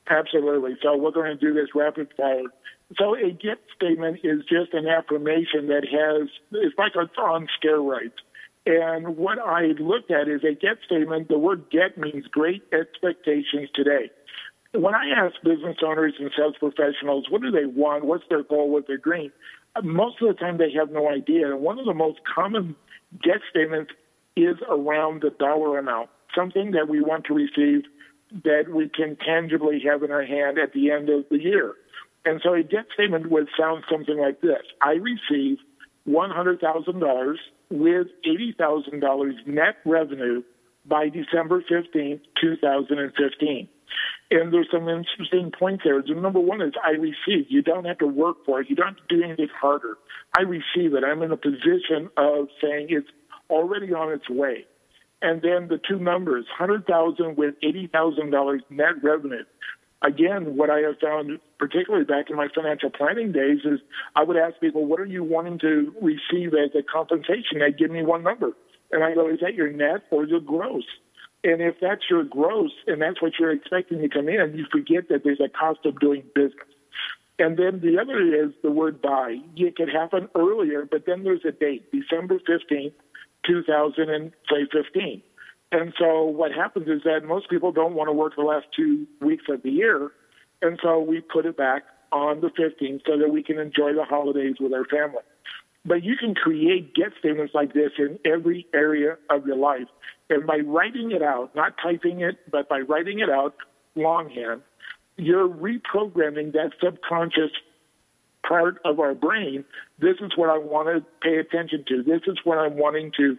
Absolutely. 0.08 0.76
So 0.82 0.96
we're 0.96 1.10
going 1.10 1.36
to 1.36 1.36
do 1.36 1.52
this 1.52 1.74
rapid 1.74 2.08
fire. 2.16 2.44
So 2.98 3.14
a 3.14 3.30
get 3.30 3.58
statement 3.74 4.20
is 4.24 4.40
just 4.48 4.72
an 4.72 4.86
affirmation 4.86 5.68
that 5.68 5.84
has, 5.84 6.28
it's 6.52 6.78
like 6.78 6.92
it's 6.94 7.18
on 7.18 7.48
steroids. 7.62 8.12
And 8.64 9.16
what 9.16 9.38
I 9.38 9.66
looked 9.78 10.10
at 10.10 10.28
is 10.28 10.42
a 10.44 10.54
get 10.54 10.78
statement. 10.84 11.28
The 11.28 11.38
word 11.38 11.70
get 11.70 11.98
means 11.98 12.26
great 12.26 12.62
expectations 12.72 13.68
today 13.74 14.10
when 14.72 14.94
I 14.94 15.08
ask 15.16 15.34
business 15.42 15.76
owners 15.84 16.14
and 16.18 16.30
sales 16.36 16.54
professionals, 16.58 17.26
what 17.30 17.42
do 17.42 17.50
they 17.50 17.64
want? 17.64 18.04
What's 18.04 18.24
their 18.28 18.42
goal? 18.42 18.70
What's 18.70 18.86
their 18.86 18.98
dream? 18.98 19.32
Uh, 19.74 19.82
most 19.82 20.20
of 20.20 20.28
the 20.28 20.34
time, 20.34 20.58
they 20.58 20.72
have 20.78 20.90
no 20.90 21.08
idea. 21.08 21.50
And 21.50 21.60
one 21.60 21.78
of 21.78 21.86
the 21.86 21.94
most 21.94 22.20
common 22.22 22.76
get 23.22 23.40
statements 23.50 23.92
is 24.36 24.56
around 24.68 25.22
the 25.22 25.30
dollar 25.38 25.78
amount, 25.78 26.10
something 26.34 26.72
that 26.72 26.88
we 26.88 27.00
want 27.00 27.24
to 27.26 27.34
receive 27.34 27.84
that 28.44 28.64
we 28.72 28.88
can 28.88 29.16
tangibly 29.16 29.80
have 29.90 30.02
in 30.02 30.10
our 30.10 30.24
hand 30.24 30.58
at 30.58 30.74
the 30.74 30.90
end 30.90 31.08
of 31.08 31.24
the 31.30 31.38
year. 31.38 31.74
And 32.24 32.40
so 32.44 32.52
a 32.52 32.62
get 32.62 32.86
statement 32.92 33.30
would 33.30 33.48
sound 33.58 33.84
something 33.90 34.18
like 34.18 34.42
this 34.42 34.60
I 34.82 34.92
receive 34.92 35.58
$100,000 36.06 37.34
with 37.70 38.06
$80,000 38.26 39.46
net 39.46 39.76
revenue 39.86 40.42
by 40.86 41.08
December 41.08 41.62
15, 41.68 42.20
2015. 42.40 43.68
And 44.30 44.52
there's 44.52 44.68
some 44.70 44.88
interesting 44.88 45.50
points 45.58 45.84
there. 45.84 46.02
The 46.02 46.14
number 46.14 46.40
one 46.40 46.60
is 46.60 46.74
I 46.84 46.90
receive. 46.90 47.46
You 47.48 47.62
don't 47.62 47.86
have 47.86 47.98
to 47.98 48.06
work 48.06 48.44
for 48.44 48.60
it. 48.60 48.68
You 48.68 48.76
don't 48.76 48.88
have 48.88 49.08
to 49.08 49.16
do 49.16 49.22
anything 49.22 49.48
harder. 49.58 49.96
I 50.36 50.42
receive 50.42 50.94
it. 50.94 51.02
I'm 51.04 51.22
in 51.22 51.32
a 51.32 51.36
position 51.36 52.10
of 52.18 52.48
saying 52.62 52.88
it's 52.90 53.08
already 53.48 53.94
on 53.94 54.12
its 54.12 54.28
way. 54.28 54.66
And 55.22 55.40
then 55.40 55.68
the 55.68 55.80
two 55.88 55.98
numbers, 55.98 56.44
100000 56.58 57.36
with 57.36 57.54
$80,000 57.64 58.60
net 58.70 59.02
revenue. 59.02 59.44
Again, 60.02 60.56
what 60.56 60.70
I 60.70 60.78
have 60.80 61.00
found, 61.00 61.40
particularly 61.58 62.04
back 62.04 62.30
in 62.30 62.36
my 62.36 62.46
financial 62.54 62.90
planning 62.90 63.32
days, 63.32 63.60
is 63.64 63.80
I 64.14 64.22
would 64.22 64.36
ask 64.36 64.60
people, 64.60 64.86
what 64.86 65.00
are 65.00 65.06
you 65.06 65.24
wanting 65.24 65.58
to 65.60 65.92
receive 66.00 66.52
as 66.54 66.70
a 66.78 66.82
compensation? 66.82 67.58
They'd 67.58 67.78
give 67.78 67.90
me 67.90 68.04
one 68.04 68.22
number. 68.22 68.52
And 68.92 69.02
I 69.02 69.14
go, 69.14 69.28
is 69.28 69.40
that 69.40 69.54
your 69.54 69.72
net 69.72 70.04
or 70.10 70.24
your 70.24 70.40
gross? 70.40 70.84
And 71.48 71.62
if 71.62 71.76
that's 71.80 72.02
your 72.10 72.24
gross 72.24 72.72
and 72.86 73.00
that's 73.00 73.22
what 73.22 73.32
you're 73.40 73.52
expecting 73.52 74.02
to 74.02 74.08
come 74.10 74.28
in, 74.28 74.54
you 74.54 74.66
forget 74.70 75.08
that 75.08 75.24
there's 75.24 75.40
a 75.40 75.48
cost 75.48 75.80
of 75.86 75.98
doing 75.98 76.22
business. 76.34 76.68
And 77.38 77.56
then 77.56 77.80
the 77.80 77.98
other 77.98 78.20
is 78.20 78.52
the 78.62 78.70
word 78.70 79.00
by. 79.00 79.38
It 79.56 79.74
could 79.74 79.88
happen 79.88 80.28
earlier, 80.34 80.84
but 80.84 81.06
then 81.06 81.24
there's 81.24 81.46
a 81.48 81.52
date, 81.52 81.90
December 81.90 82.38
15th, 82.40 82.92
2015. 83.46 85.22
And 85.72 85.94
so 85.98 86.24
what 86.24 86.52
happens 86.52 86.86
is 86.86 87.00
that 87.04 87.24
most 87.24 87.48
people 87.48 87.72
don't 87.72 87.94
want 87.94 88.08
to 88.08 88.12
work 88.12 88.34
the 88.36 88.42
last 88.42 88.66
two 88.76 89.06
weeks 89.22 89.44
of 89.48 89.62
the 89.62 89.70
year. 89.70 90.10
And 90.60 90.78
so 90.82 91.00
we 91.00 91.22
put 91.22 91.46
it 91.46 91.56
back 91.56 91.84
on 92.12 92.42
the 92.42 92.48
15th 92.48 93.00
so 93.06 93.16
that 93.16 93.30
we 93.30 93.42
can 93.42 93.58
enjoy 93.58 93.94
the 93.94 94.04
holidays 94.04 94.56
with 94.60 94.74
our 94.74 94.84
family. 94.84 95.22
But 95.88 96.04
you 96.04 96.16
can 96.16 96.34
create 96.34 96.94
get 96.94 97.12
statements 97.18 97.54
like 97.54 97.72
this 97.72 97.92
in 97.98 98.18
every 98.24 98.66
area 98.74 99.16
of 99.30 99.46
your 99.46 99.56
life. 99.56 99.88
And 100.28 100.46
by 100.46 100.58
writing 100.58 101.12
it 101.12 101.22
out, 101.22 101.56
not 101.56 101.76
typing 101.82 102.20
it, 102.20 102.36
but 102.52 102.68
by 102.68 102.80
writing 102.80 103.20
it 103.20 103.30
out 103.30 103.54
longhand, 103.94 104.60
you're 105.16 105.48
reprogramming 105.48 106.52
that 106.52 106.72
subconscious 106.84 107.50
part 108.46 108.80
of 108.84 109.00
our 109.00 109.14
brain. 109.14 109.64
This 109.98 110.16
is 110.20 110.32
what 110.36 110.50
I 110.50 110.58
want 110.58 110.88
to 110.88 111.04
pay 111.22 111.38
attention 111.38 111.84
to. 111.88 112.02
This 112.02 112.20
is 112.26 112.36
what 112.44 112.58
I'm 112.58 112.76
wanting 112.76 113.10
to 113.16 113.36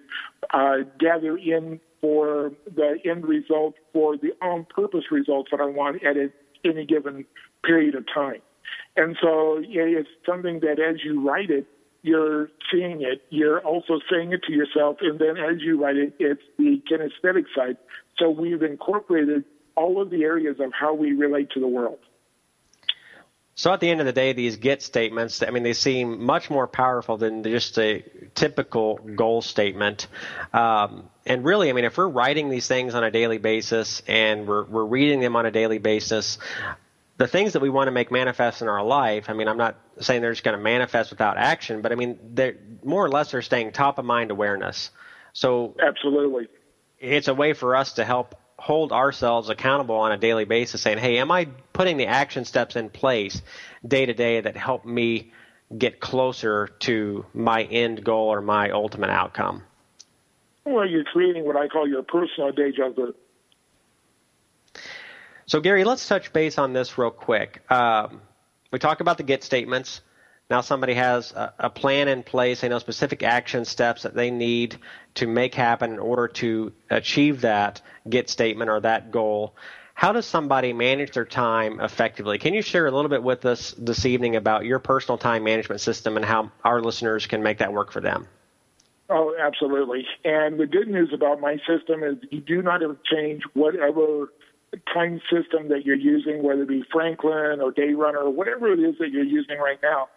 uh, 0.51 0.77
gather 0.99 1.37
in 1.37 1.79
for 2.01 2.51
the 2.75 2.97
end 3.05 3.25
result, 3.27 3.75
for 3.93 4.17
the 4.17 4.31
on 4.41 4.65
purpose 4.73 5.05
results 5.11 5.51
that 5.51 5.59
I 5.59 5.65
want 5.65 6.03
at 6.03 6.15
any 6.65 6.85
given 6.85 7.25
period 7.63 7.93
of 7.93 8.05
time. 8.13 8.41
And 8.95 9.15
so 9.21 9.61
it's 9.63 10.09
something 10.25 10.61
that 10.61 10.79
as 10.79 11.03
you 11.03 11.27
write 11.27 11.51
it, 11.51 11.67
you're 12.01 12.49
seeing 12.71 13.01
it, 13.01 13.23
you're 13.29 13.59
also 13.59 13.99
saying 14.11 14.33
it 14.33 14.43
to 14.43 14.53
yourself, 14.53 14.97
and 15.01 15.19
then 15.19 15.37
as 15.37 15.61
you 15.61 15.81
write 15.81 15.97
it, 15.97 16.13
it's 16.19 16.41
the 16.57 16.81
kinesthetic 16.89 17.45
side. 17.55 17.77
So 18.17 18.29
we've 18.29 18.61
incorporated 18.63 19.43
all 19.75 20.01
of 20.01 20.09
the 20.09 20.23
areas 20.23 20.57
of 20.59 20.71
how 20.73 20.93
we 20.93 21.13
relate 21.13 21.51
to 21.51 21.59
the 21.59 21.67
world. 21.67 21.99
So 23.55 23.73
at 23.73 23.81
the 23.81 23.89
end 23.89 23.99
of 23.99 24.05
the 24.05 24.13
day, 24.13 24.31
these 24.31 24.55
get 24.55 24.81
statements, 24.81 25.43
I 25.43 25.49
mean, 25.49 25.63
they 25.63 25.73
seem 25.73 26.23
much 26.23 26.49
more 26.49 26.65
powerful 26.65 27.17
than 27.17 27.43
just 27.43 27.77
a 27.77 28.05
typical 28.33 28.95
goal 28.95 29.41
statement. 29.41 30.07
Um, 30.53 31.09
and 31.25 31.43
really, 31.43 31.69
I 31.69 31.73
mean, 31.73 31.83
if 31.83 31.97
we're 31.97 32.07
writing 32.07 32.47
these 32.49 32.69
things 32.69 32.95
on 32.95 33.03
a 33.03 33.11
daily 33.11 33.37
basis 33.37 34.01
and 34.07 34.47
we're, 34.47 34.63
we're 34.63 34.85
reading 34.85 35.19
them 35.19 35.35
on 35.35 35.45
a 35.45 35.51
daily 35.51 35.77
basis, 35.77 36.37
the 37.19 37.27
things 37.27 37.51
that 37.53 37.61
we 37.61 37.69
want 37.69 37.89
to 37.89 37.91
make 37.91 38.11
manifest 38.11 38.61
in 38.61 38.69
our 38.69 38.81
life, 38.81 39.29
I 39.29 39.33
mean, 39.33 39.49
I'm 39.49 39.57
not 39.57 39.75
saying 39.99 40.21
they're 40.21 40.31
just 40.31 40.45
going 40.45 40.57
to 40.57 40.63
manifest 40.63 41.11
without 41.11 41.37
action, 41.37 41.81
but 41.81 41.91
I 41.91 41.95
mean, 41.95 42.17
they're 42.33 42.55
more 42.81 43.03
or 43.03 43.09
less 43.09 43.31
they're 43.31 43.41
staying 43.41 43.73
top 43.73 43.99
of 43.99 44.05
mind 44.05 44.31
awareness. 44.31 44.89
So 45.33 45.75
absolutely, 45.85 46.47
it's 46.97 47.27
a 47.27 47.33
way 47.33 47.51
for 47.51 47.75
us 47.75 47.93
to 47.93 48.05
help 48.05 48.35
hold 48.57 48.93
ourselves 48.93 49.49
accountable 49.49 49.95
on 49.95 50.13
a 50.13 50.17
daily 50.17 50.45
basis, 50.45 50.81
saying, 50.81 50.97
"Hey, 50.97 51.17
am 51.17 51.29
I 51.29 51.49
putting 51.73 51.97
the 51.97 52.07
action 52.07 52.45
steps 52.45 52.77
in 52.77 52.89
place 52.89 53.41
day 53.85 54.05
to 54.05 54.13
day 54.13 54.39
that 54.39 54.55
help 54.55 54.85
me 54.85 55.33
get 55.77 55.99
closer 55.99 56.67
to 56.79 57.25
my 57.33 57.63
end 57.63 58.01
goal 58.01 58.29
or 58.29 58.41
my 58.41 58.69
ultimate 58.69 59.09
outcome?" 59.09 59.63
Well, 60.63 60.87
you're 60.87 61.03
creating 61.03 61.45
what 61.45 61.57
I 61.57 61.67
call 61.67 61.85
your 61.85 62.03
personal 62.03 62.53
deja 62.53 62.89
vu. 62.89 63.13
So, 65.49 65.59
Gary, 65.59 65.83
let's 65.83 66.07
touch 66.07 66.31
base 66.31 66.59
on 66.59 66.73
this 66.73 66.99
real 66.99 67.09
quick. 67.09 67.63
Um, 67.71 68.21
we 68.71 68.77
talk 68.77 68.99
about 68.99 69.17
the 69.17 69.23
get 69.23 69.43
statements. 69.43 70.01
Now 70.47 70.61
somebody 70.61 70.93
has 70.93 71.31
a, 71.31 71.51
a, 71.57 71.69
plan 71.71 72.07
in 72.07 72.21
place. 72.21 72.61
They 72.61 72.69
know 72.69 72.77
specific 72.77 73.23
action 73.23 73.65
steps 73.65 74.03
that 74.03 74.13
they 74.13 74.29
need 74.29 74.77
to 75.15 75.25
make 75.25 75.55
happen 75.55 75.91
in 75.91 75.97
order 75.97 76.27
to 76.27 76.71
achieve 76.91 77.41
that 77.41 77.81
get 78.07 78.29
statement 78.29 78.69
or 78.69 78.79
that 78.81 79.09
goal. 79.09 79.55
How 79.95 80.11
does 80.11 80.27
somebody 80.27 80.71
manage 80.71 81.13
their 81.13 81.25
time 81.25 81.79
effectively? 81.79 82.37
Can 82.37 82.53
you 82.53 82.61
share 82.61 82.85
a 82.85 82.91
little 82.91 83.09
bit 83.09 83.23
with 83.23 83.43
us 83.45 83.73
this 83.75 84.05
evening 84.05 84.35
about 84.35 84.65
your 84.65 84.77
personal 84.77 85.17
time 85.17 85.43
management 85.43 85.81
system 85.81 86.15
and 86.15 86.23
how 86.23 86.51
our 86.63 86.79
listeners 86.79 87.25
can 87.25 87.41
make 87.41 87.57
that 87.57 87.73
work 87.73 87.91
for 87.91 88.01
them? 88.01 88.27
Oh, 89.09 89.35
absolutely. 89.39 90.05
And 90.23 90.59
the 90.59 90.67
good 90.67 90.87
news 90.87 91.09
about 91.11 91.41
my 91.41 91.57
system 91.67 92.03
is 92.03 92.17
you 92.29 92.39
do 92.39 92.61
not 92.61 92.81
have 92.81 92.91
to 92.91 93.15
change 93.15 93.41
whatever 93.55 94.27
time 94.93 95.21
system 95.31 95.69
that 95.69 95.85
you're 95.85 95.95
using, 95.95 96.43
whether 96.43 96.63
it 96.63 96.67
be 96.67 96.83
Franklin 96.91 97.59
or 97.61 97.71
Day 97.71 97.93
Runner 97.93 98.19
or 98.19 98.29
whatever 98.29 98.71
it 98.71 98.79
is 98.79 98.95
that 98.99 99.09
you're 99.11 99.23
using 99.23 99.57
right 99.57 99.79
now 99.81 100.07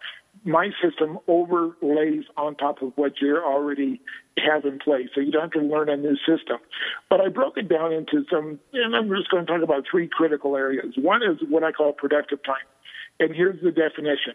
my 0.43 0.69
system 0.83 1.19
overlays 1.27 2.23
on 2.37 2.55
top 2.55 2.81
of 2.81 2.91
what 2.95 3.13
you 3.21 3.37
already 3.37 4.01
have 4.37 4.65
in 4.65 4.79
place. 4.79 5.07
So 5.13 5.21
you 5.21 5.31
don't 5.31 5.43
have 5.43 5.51
to 5.51 5.59
learn 5.59 5.89
a 5.89 5.95
new 5.95 6.15
system. 6.17 6.57
But 7.09 7.21
I 7.21 7.29
broke 7.29 7.57
it 7.57 7.69
down 7.69 7.93
into 7.93 8.25
some, 8.31 8.59
and 8.73 8.95
I'm 8.95 9.09
just 9.09 9.29
going 9.29 9.45
to 9.45 9.51
talk 9.51 9.61
about 9.61 9.83
three 9.89 10.09
critical 10.11 10.57
areas. 10.57 10.93
One 10.97 11.21
is 11.21 11.37
what 11.47 11.63
I 11.63 11.71
call 11.71 11.93
productive 11.93 12.43
time. 12.43 12.65
And 13.19 13.35
here's 13.35 13.61
the 13.61 13.71
definition. 13.71 14.33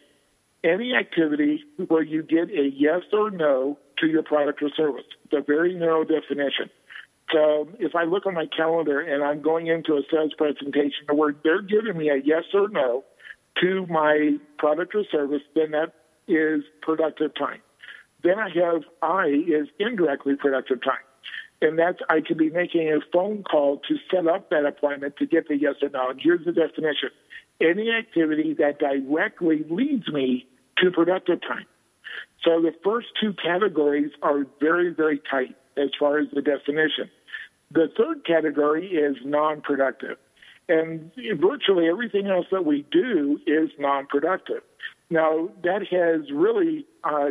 Any 0.64 0.95
activity 0.95 1.64
where 1.89 2.03
you 2.03 2.23
get 2.23 2.51
a 2.51 2.71
yes 2.75 3.03
or 3.12 3.31
no 3.31 3.79
to 3.99 4.07
your 4.07 4.23
product 4.23 4.62
or 4.62 4.71
service. 4.77 5.05
It's 5.25 5.35
a 5.35 5.43
very 5.45 5.75
narrow 5.75 6.05
definition. 6.05 6.71
So 7.33 7.68
if 7.79 7.95
I 7.95 8.05
look 8.05 8.26
on 8.26 8.35
my 8.35 8.47
calendar 8.47 9.01
and 9.01 9.22
I'm 9.22 9.43
going 9.43 9.66
into 9.66 9.95
a 9.95 10.03
sales 10.11 10.33
presentation 10.37 11.07
where 11.12 11.35
they're 11.45 11.62
giving 11.62 11.97
me 11.97 12.09
a 12.09 12.16
yes 12.16 12.45
or 12.55 12.68
no, 12.68 13.05
to 13.62 13.87
my 13.87 14.37
product 14.59 14.95
or 14.95 15.05
service, 15.11 15.43
then 15.55 15.72
that 15.72 15.93
is 16.26 16.62
productive 16.81 17.35
time. 17.35 17.61
Then 18.22 18.39
I 18.39 18.49
have 18.51 18.83
I 19.03 19.26
is 19.26 19.68
indirectly 19.79 20.37
productive 20.37 20.83
time. 20.83 21.05
And 21.61 21.79
that's, 21.79 21.99
I 22.09 22.20
could 22.20 22.39
be 22.39 22.51
making 22.51 22.89
a 22.89 23.01
phone 23.12 23.43
call 23.43 23.81
to 23.89 23.97
set 24.11 24.29
up 24.29 24.51
that 24.51 24.64
appointment 24.64 25.16
to 25.16 25.26
get 25.26 25.49
the 25.49 25.57
yes 25.57 25.74
or 25.83 25.89
no. 25.89 26.11
And 26.11 26.20
here's 26.22 26.45
the 26.45 26.53
definition. 26.53 27.11
Any 27.61 27.91
activity 27.91 28.55
that 28.59 28.79
directly 28.79 29.64
leads 29.68 30.09
me 30.09 30.47
to 30.79 30.91
productive 30.93 31.41
time. 31.41 31.66
So 32.45 32.62
the 32.62 32.72
first 32.85 33.09
two 33.20 33.35
categories 33.35 34.12
are 34.22 34.47
very, 34.61 34.95
very 34.95 35.20
tight 35.31 35.57
as 35.76 35.91
far 35.99 36.18
as 36.18 36.29
the 36.33 36.43
definition. 36.43 37.11
The 37.71 37.89
third 37.97 38.25
category 38.25 38.89
is 38.89 39.16
non-productive. 39.25 40.16
And 40.69 41.11
virtually 41.41 41.89
everything 41.89 42.27
else 42.27 42.47
that 42.51 42.64
we 42.64 42.87
do 42.91 43.41
is 43.47 43.71
non-productive. 43.79 44.62
Now, 45.11 45.49
that 45.62 45.87
has 45.91 46.31
really 46.31 46.87
uh, 47.05 47.31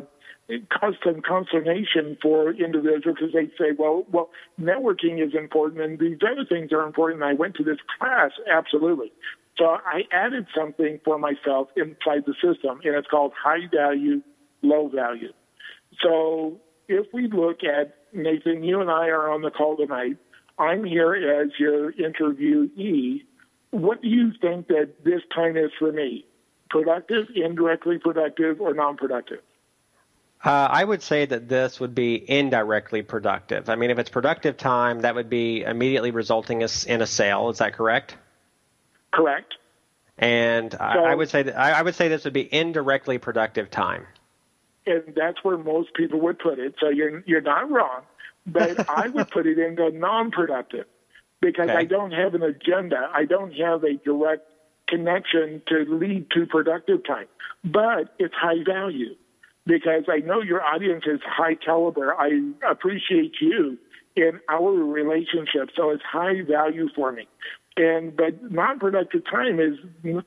caused 0.72 0.98
some 1.06 1.22
consternation 1.22 2.18
for 2.22 2.52
individuals 2.52 3.04
because 3.20 3.34
they 3.34 3.48
say, 3.58 3.74
well, 3.78 4.06
well, 4.12 4.30
networking 4.60 5.24
is 5.24 5.36
important 5.36 5.82
and 5.82 6.00
these 6.00 6.18
other 6.24 6.46
things 6.48 6.72
are 6.72 6.82
important. 6.82 7.22
And 7.22 7.30
I 7.30 7.34
went 7.34 7.56
to 7.56 7.64
this 7.64 7.78
class, 8.00 8.32
absolutely. 8.52 9.12
So 9.58 9.66
I 9.66 10.02
added 10.12 10.48
something 10.56 11.00
for 11.04 11.18
myself 11.18 11.70
inside 11.76 12.26
the 12.26 12.34
system, 12.34 12.80
and 12.84 12.96
it's 12.96 13.08
called 13.08 13.34
high 13.36 13.68
value, 13.74 14.22
low 14.62 14.88
value. 14.88 15.34
So 16.02 16.60
if 16.88 17.08
we 17.12 17.28
look 17.28 17.64
at 17.64 17.96
Nathan, 18.14 18.64
you 18.64 18.82
and 18.82 18.90
I 18.90 19.08
are 19.08 19.32
on 19.32 19.42
the 19.42 19.52
call 19.52 19.76
tonight. 19.78 20.18
I'm 20.60 20.84
here 20.84 21.14
as 21.14 21.52
your 21.60 21.92
interviewee. 21.94 23.24
What 23.72 24.02
do 24.02 24.08
you 24.08 24.32
think 24.42 24.68
that 24.68 25.04
this 25.04 25.22
time 25.34 25.58
is 25.58 25.72
for 25.78 25.92
me? 25.92 26.26
Productive, 26.70 27.28
indirectly 27.36 27.98
productive, 28.00 28.60
or 28.60 28.74
non 28.74 28.98
productive? 28.98 29.40
Uh, 30.44 30.68
I 30.70 30.84
would 30.84 31.02
say 31.02 31.26
that 31.26 31.48
this 31.48 31.80
would 31.80 31.96
be 31.96 32.30
indirectly 32.30 33.02
productive. 33.02 33.70
I 33.70 33.76
mean, 33.76 33.90
if 33.90 33.98
it's 33.98 34.10
productive 34.10 34.58
time, 34.58 35.02
that 35.02 35.16
would 35.16 35.30
be 35.30 35.64
immediately 35.64 36.12
resulting 36.12 36.62
in 36.62 37.02
a 37.02 37.08
sale. 37.08 37.50
Is 37.50 37.58
that 37.58 37.74
correct? 37.74 38.16
Correct. 39.12 39.56
And 40.18 40.72
so, 40.72 40.80
I, 40.80 41.14
would 41.14 41.30
say 41.30 41.44
that 41.44 41.58
I 41.58 41.82
would 41.82 41.96
say 41.96 42.08
this 42.08 42.24
would 42.24 42.34
be 42.34 42.52
indirectly 42.52 43.18
productive 43.18 43.70
time. 43.70 44.06
And 44.86 45.04
that's 45.16 45.44
where 45.44 45.58
most 45.58 45.94
people 45.94 46.20
would 46.22 46.40
put 46.40 46.60
it. 46.60 46.76
So 46.80 46.90
you're 46.90 47.24
you're 47.28 47.42
not 47.42 47.70
wrong 47.70 48.02
but 48.48 48.90
I 48.90 49.10
would 49.10 49.30
put 49.30 49.46
it 49.46 49.60
into 49.60 49.92
non-productive 49.92 50.86
because 51.42 51.70
okay. 51.70 51.80
I 51.80 51.84
don't 51.84 52.12
have 52.12 52.34
an 52.34 52.44
agenda. 52.44 53.10
I 53.14 53.26
don't 53.26 53.52
have 53.54 53.84
a 53.84 53.96
direct 54.04 54.50
connection 54.88 55.62
to 55.68 55.86
lead 55.88 56.32
to 56.32 56.46
productive 56.46 57.06
time. 57.06 57.28
But 57.64 58.16
it's 58.18 58.34
high 58.34 58.64
value 58.66 59.16
because 59.66 60.06
I 60.08 60.20
know 60.20 60.42
your 60.42 60.64
audience 60.64 61.04
is 61.06 61.20
high 61.26 61.56
caliber. 61.56 62.16
I 62.16 62.42
appreciate 62.70 63.36
you 63.42 63.78
in 64.16 64.40
our 64.50 64.72
relationship, 64.72 65.70
so 65.76 65.92
it's 65.92 66.04
high 66.04 66.42
value 66.42 66.90
for 66.96 67.12
me. 67.12 67.28
And 67.76 68.16
but 68.16 68.52
non-productive 68.52 69.24
time 69.30 69.60
is 69.60 69.78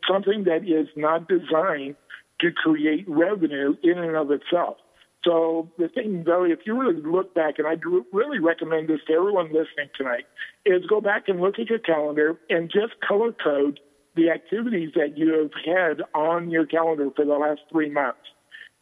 something 0.09 0.45
that 0.45 0.63
is 0.65 0.89
not 0.95 1.29
designed 1.29 1.97
to 2.41 2.53
create 2.53 3.05
revenue 3.09 3.77
in 3.83 3.99
and 3.99 4.17
of 4.17 4.31
itself. 4.31 4.77
So 5.25 5.71
the 5.77 5.89
thing, 5.89 6.25
though, 6.25 6.45
if 6.45 6.61
you 6.65 6.79
really 6.81 7.03
look 7.03 7.35
back, 7.35 7.59
and 7.59 7.67
I 7.67 7.75
really 8.13 8.39
recommend 8.39 8.89
this 8.89 9.01
to 9.07 9.13
everyone 9.13 9.47
listening 9.47 9.91
tonight, 9.97 10.25
is 10.65 10.87
go 10.87 11.01
back 11.01 11.29
and 11.29 11.41
look 11.41 11.59
at 11.59 11.69
your 11.69 11.79
calendar 11.79 12.39
and 12.49 12.71
just 12.71 12.95
color 13.07 13.33
code 13.33 13.81
the 14.17 14.31
activities 14.31 14.91
that 14.95 15.17
you 15.17 15.33
have 15.35 15.51
had 15.65 16.03
on 16.15 16.51
your 16.51 16.67
calendar 16.67 17.11
for 17.15 17.25
the 17.25 17.35
last 17.35 17.61
three 17.71 17.91
months, 17.91 18.19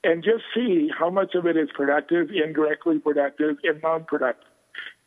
and 0.05 0.23
just 0.23 0.45
see 0.55 0.89
how 0.97 1.11
much 1.11 1.35
of 1.35 1.45
it 1.47 1.57
is 1.57 1.69
productive, 1.75 2.29
indirectly 2.31 2.99
productive, 2.99 3.57
and 3.65 3.83
non-productive. 3.83 4.45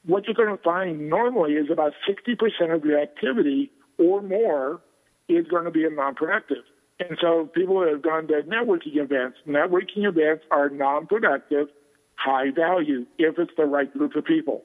What 0.05 0.25
you're 0.25 0.35
going 0.35 0.55
to 0.55 0.63
find 0.63 1.09
normally 1.09 1.53
is 1.53 1.67
about 1.71 1.93
60% 2.09 2.75
of 2.75 2.83
your 2.83 2.99
activity 2.99 3.71
or 3.97 4.21
more 4.21 4.81
is 5.29 5.47
going 5.47 5.65
to 5.65 5.71
be 5.71 5.85
a 5.85 5.89
non-productive. 5.89 6.63
And 7.01 7.17
so 7.19 7.49
people 7.53 7.85
have 7.87 8.03
gone 8.03 8.27
to 8.27 8.41
networking 8.43 8.97
events. 8.97 9.39
Networking 9.47 10.07
events 10.07 10.45
are 10.51 10.69
non-productive, 10.69 11.67
high 12.15 12.51
value 12.55 13.07
if 13.17 13.39
it's 13.39 13.51
the 13.57 13.65
right 13.65 13.91
group 13.91 14.15
of 14.15 14.23
people. 14.25 14.63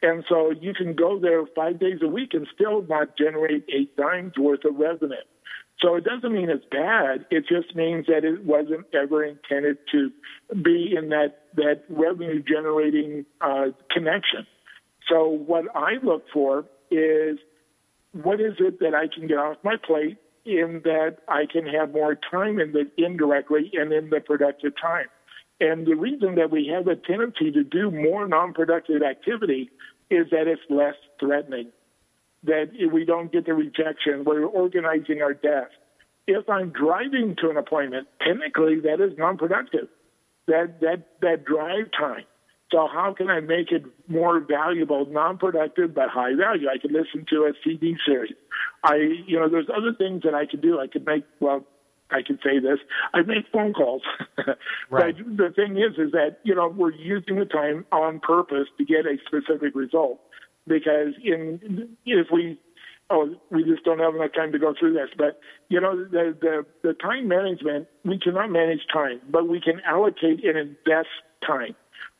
And 0.00 0.24
so 0.28 0.50
you 0.50 0.72
can 0.72 0.94
go 0.94 1.18
there 1.18 1.44
five 1.54 1.78
days 1.78 1.98
a 2.02 2.08
week 2.08 2.30
and 2.32 2.46
still 2.54 2.82
not 2.82 3.16
generate 3.18 3.64
eight 3.68 3.96
dimes 3.96 4.32
worth 4.38 4.64
of 4.64 4.76
revenue. 4.76 5.16
So 5.80 5.96
it 5.96 6.04
doesn't 6.04 6.32
mean 6.32 6.48
it's 6.48 6.64
bad. 6.70 7.26
It 7.30 7.44
just 7.48 7.76
means 7.76 8.06
that 8.06 8.24
it 8.24 8.44
wasn't 8.44 8.86
ever 8.94 9.22
intended 9.24 9.78
to 9.92 10.10
be 10.62 10.94
in 10.96 11.10
that, 11.10 11.42
that 11.56 11.82
revenue 11.90 12.42
generating 12.42 13.26
uh, 13.40 13.66
connection. 13.90 14.46
So 15.08 15.26
what 15.28 15.64
I 15.74 15.94
look 16.02 16.24
for 16.32 16.64
is 16.90 17.38
what 18.12 18.40
is 18.40 18.54
it 18.58 18.80
that 18.80 18.94
I 18.94 19.08
can 19.12 19.26
get 19.26 19.36
off 19.36 19.56
my 19.62 19.76
plate 19.76 20.16
in 20.44 20.82
that 20.84 21.18
I 21.28 21.46
can 21.50 21.66
have 21.66 21.92
more 21.92 22.14
time 22.14 22.58
in 22.58 22.72
the 22.72 22.90
indirectly 22.98 23.70
and 23.74 23.92
in 23.92 24.10
the 24.10 24.20
productive 24.20 24.72
time. 24.80 25.06
And 25.60 25.86
the 25.86 25.94
reason 25.94 26.34
that 26.34 26.50
we 26.50 26.66
have 26.74 26.86
a 26.86 26.96
tendency 26.96 27.50
to 27.52 27.62
do 27.62 27.90
more 27.90 28.26
non-productive 28.26 29.02
activity 29.02 29.70
is 30.10 30.26
that 30.30 30.46
it's 30.46 30.60
less 30.68 30.94
threatening, 31.18 31.68
that 32.42 32.70
we 32.92 33.04
don't 33.04 33.32
get 33.32 33.46
the 33.46 33.54
rejection. 33.54 34.24
We're 34.24 34.44
organizing 34.44 35.22
our 35.22 35.32
desk. 35.32 35.70
If 36.26 36.48
I'm 36.48 36.70
driving 36.70 37.36
to 37.40 37.50
an 37.50 37.56
appointment, 37.56 38.08
technically 38.26 38.80
that 38.80 39.00
is 39.00 39.16
non-productive. 39.16 39.88
That 40.46 40.80
that 40.80 41.06
that 41.22 41.44
drive 41.44 41.90
time 41.98 42.24
so 42.74 42.88
how 42.92 43.14
can 43.16 43.30
I 43.30 43.38
make 43.38 43.70
it 43.70 43.84
more 44.08 44.40
valuable, 44.40 45.06
non-productive 45.08 45.94
but 45.94 46.08
high 46.08 46.34
value? 46.34 46.66
I 46.68 46.78
could 46.78 46.90
listen 46.90 47.24
to 47.30 47.44
a 47.44 47.52
CD 47.62 47.94
series. 48.04 48.34
I, 48.82 48.96
you 49.28 49.38
know, 49.38 49.48
there's 49.48 49.68
other 49.70 49.94
things 49.96 50.22
that 50.24 50.34
I 50.34 50.44
could 50.44 50.60
do. 50.60 50.80
I 50.80 50.88
could 50.88 51.06
make, 51.06 51.24
well, 51.38 51.64
I 52.10 52.22
could 52.26 52.40
say 52.42 52.58
this. 52.58 52.80
I 53.14 53.22
make 53.22 53.44
phone 53.52 53.74
calls. 53.74 54.02
right. 54.90 55.14
but 55.16 55.36
the 55.36 55.52
thing 55.54 55.76
is, 55.76 55.98
is 55.98 56.10
that 56.12 56.38
you 56.42 56.54
know 56.54 56.66
we're 56.66 56.92
using 56.92 57.36
the 57.36 57.44
time 57.44 57.86
on 57.92 58.18
purpose 58.18 58.66
to 58.76 58.84
get 58.84 59.06
a 59.06 59.16
specific 59.24 59.74
result. 59.76 60.20
Because 60.66 61.14
in 61.22 61.96
if 62.04 62.26
we 62.32 62.58
oh, 63.10 63.34
we 63.50 63.62
just 63.64 63.84
don't 63.84 64.00
have 64.00 64.14
enough 64.14 64.32
time 64.34 64.52
to 64.52 64.58
go 64.58 64.74
through 64.78 64.94
this. 64.94 65.10
But 65.16 65.40
you 65.68 65.80
know, 65.80 66.04
the 66.04 66.36
the, 66.40 66.66
the 66.82 66.94
time 66.94 67.28
management, 67.28 67.86
we 68.04 68.18
cannot 68.18 68.50
manage 68.50 68.80
time, 68.92 69.20
but 69.30 69.48
we 69.48 69.60
can 69.60 69.80
allocate 69.86 70.44
and 70.44 70.58
invest 70.58 71.08
time. 71.46 71.74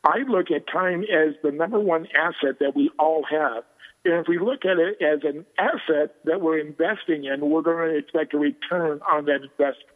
I 0.05 0.19
look 0.29 0.51
at 0.51 0.67
time 0.71 1.03
as 1.03 1.35
the 1.43 1.51
number 1.51 1.81
one 1.81 2.07
asset 2.15 2.59
that 2.61 2.77
we 2.77 2.91
all 2.99 3.25
have. 3.31 3.65
And 4.05 4.15
if 4.15 4.29
we 4.29 4.39
look 4.39 4.67
at 4.67 4.79
it 4.79 5.01
as 5.01 5.21
an 5.25 5.47
asset 5.59 6.17
that 6.25 6.43
we're 6.43 6.59
investing 6.59 7.25
in, 7.25 7.49
we're 7.49 7.63
going 7.63 7.91
to 7.91 7.99
expect 7.99 8.35
a 8.35 8.39
return 8.39 9.01
on 9.11 9.25
that 9.25 9.41
investment. 9.43 9.94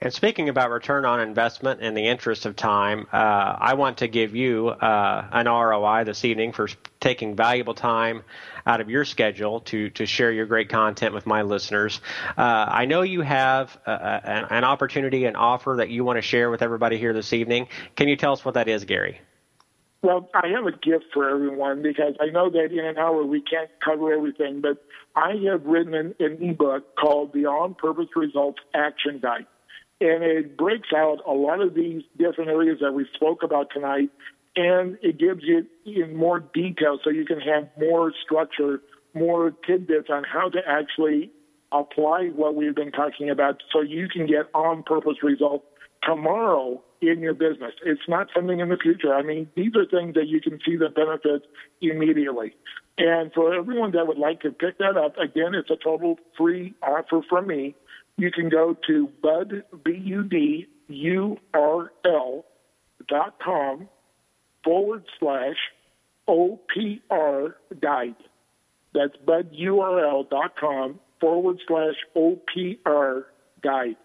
And 0.00 0.14
speaking 0.14 0.48
about 0.48 0.70
return 0.70 1.04
on 1.04 1.18
investment 1.18 1.80
in 1.80 1.94
the 1.94 2.06
interest 2.06 2.46
of 2.46 2.54
time, 2.54 3.08
uh, 3.12 3.16
I 3.16 3.74
want 3.74 3.98
to 3.98 4.06
give 4.06 4.36
you 4.36 4.68
uh, 4.68 5.28
an 5.32 5.46
ROI 5.46 6.04
this 6.04 6.24
evening 6.24 6.52
for 6.52 6.68
taking 7.00 7.34
valuable 7.34 7.74
time 7.74 8.22
out 8.64 8.80
of 8.80 8.88
your 8.88 9.04
schedule 9.04 9.58
to, 9.62 9.90
to 9.90 10.06
share 10.06 10.30
your 10.30 10.46
great 10.46 10.68
content 10.68 11.14
with 11.14 11.26
my 11.26 11.42
listeners. 11.42 12.00
Uh, 12.36 12.42
I 12.42 12.84
know 12.84 13.02
you 13.02 13.22
have 13.22 13.76
a, 13.86 13.90
a, 13.90 14.46
an 14.54 14.62
opportunity, 14.62 15.24
an 15.24 15.34
offer 15.34 15.74
that 15.78 15.88
you 15.88 16.04
want 16.04 16.18
to 16.18 16.22
share 16.22 16.48
with 16.48 16.62
everybody 16.62 16.96
here 16.96 17.12
this 17.12 17.32
evening. 17.32 17.66
Can 17.96 18.06
you 18.06 18.14
tell 18.14 18.32
us 18.32 18.44
what 18.44 18.54
that 18.54 18.68
is, 18.68 18.84
Gary? 18.84 19.20
Well, 20.02 20.28
I 20.32 20.46
have 20.54 20.64
a 20.64 20.78
gift 20.78 21.06
for 21.12 21.28
everyone 21.28 21.82
because 21.82 22.14
I 22.20 22.26
know 22.26 22.50
that 22.50 22.70
in 22.70 22.84
an 22.84 22.98
hour 22.98 23.24
we 23.24 23.42
can't 23.42 23.70
cover 23.84 24.12
everything, 24.12 24.60
but 24.60 24.80
I 25.16 25.34
have 25.50 25.66
written 25.66 25.94
an, 25.94 26.14
an 26.20 26.38
ebook 26.40 26.94
called 26.94 27.32
the 27.32 27.46
On 27.46 27.74
Purpose 27.74 28.06
Results 28.14 28.60
Action 28.74 29.18
Guide 29.20 29.46
and 30.00 30.22
it 30.22 30.56
breaks 30.56 30.88
out 30.94 31.18
a 31.26 31.32
lot 31.32 31.60
of 31.60 31.74
these 31.74 32.02
different 32.16 32.50
areas 32.50 32.78
that 32.80 32.92
we 32.92 33.06
spoke 33.14 33.42
about 33.42 33.68
tonight, 33.72 34.10
and 34.56 34.98
it 35.02 35.18
gives 35.18 35.42
you 35.42 35.66
in 35.84 36.16
more 36.16 36.40
detail 36.40 36.98
so 37.02 37.10
you 37.10 37.24
can 37.24 37.40
have 37.40 37.68
more 37.78 38.12
structure, 38.24 38.80
more 39.14 39.52
tidbits 39.66 40.08
on 40.10 40.24
how 40.24 40.48
to 40.48 40.58
actually 40.66 41.30
apply 41.72 42.30
what 42.34 42.54
we've 42.54 42.74
been 42.74 42.92
talking 42.92 43.28
about 43.30 43.62
so 43.72 43.80
you 43.80 44.08
can 44.08 44.26
get 44.26 44.46
on 44.54 44.82
purpose 44.82 45.22
results 45.22 45.64
tomorrow 46.02 46.82
in 47.00 47.20
your 47.20 47.34
business. 47.34 47.72
It's 47.84 48.08
not 48.08 48.28
something 48.34 48.60
in 48.60 48.68
the 48.68 48.76
future. 48.76 49.14
I 49.14 49.22
mean, 49.22 49.48
these 49.54 49.72
are 49.76 49.84
things 49.86 50.14
that 50.14 50.26
you 50.26 50.40
can 50.40 50.58
see 50.64 50.76
the 50.76 50.88
benefits 50.88 51.44
immediately. 51.80 52.54
And 52.96 53.32
for 53.32 53.54
everyone 53.54 53.92
that 53.92 54.06
would 54.06 54.18
like 54.18 54.40
to 54.40 54.50
pick 54.50 54.78
that 54.78 54.96
up, 54.96 55.16
again, 55.18 55.54
it's 55.54 55.70
a 55.70 55.76
total 55.76 56.18
free 56.36 56.74
offer 56.82 57.20
from 57.28 57.46
me 57.46 57.76
you 58.18 58.30
can 58.30 58.48
go 58.48 58.76
to 58.86 59.08
bud, 59.22 59.62
B-U-D-U-R-L 59.84 60.64
dot 63.08 63.38
com 63.42 63.88
forward 64.64 65.04
slash 65.18 65.56
OPR 66.28 67.54
guide. 67.80 68.16
That's 68.92 69.16
budurl 69.24 70.28
dot 70.28 70.56
com 70.58 70.98
forward 71.20 71.58
slash 71.66 71.94
OPR 72.16 73.24
guide. 73.62 73.96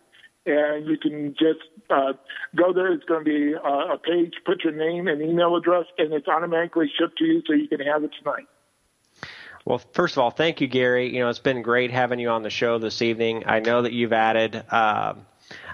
And 0.45 0.85
you 0.87 0.97
can 0.97 1.33
just 1.39 1.61
uh, 1.89 2.13
go 2.55 2.73
there. 2.73 2.91
It's 2.91 3.05
going 3.05 3.23
to 3.25 3.29
be 3.29 3.55
uh, 3.55 3.93
a 3.93 3.97
page, 3.97 4.33
put 4.45 4.63
your 4.63 4.73
name 4.73 5.07
and 5.07 5.21
email 5.21 5.55
address, 5.55 5.85
and 5.97 6.13
it's 6.13 6.27
automatically 6.27 6.91
shipped 6.99 7.17
to 7.19 7.25
you 7.25 7.41
so 7.47 7.53
you 7.53 7.67
can 7.67 7.79
have 7.79 8.03
it 8.03 8.11
tonight. 8.19 8.45
Well, 9.65 9.81
first 9.93 10.15
of 10.15 10.23
all, 10.23 10.29
thank 10.29 10.59
you, 10.59 10.67
Gary. 10.67 11.13
You 11.13 11.21
know, 11.21 11.29
it's 11.29 11.39
been 11.39 11.61
great 11.61 11.89
having 11.89 12.19
you 12.19 12.29
on 12.29 12.43
the 12.43 12.49
show 12.49 12.79
this 12.79 13.01
evening. 13.01 13.43
I 13.45 13.59
know 13.59 13.83
that 13.83 13.93
you've 13.93 14.11
added 14.11 14.61
uh, 14.69 15.13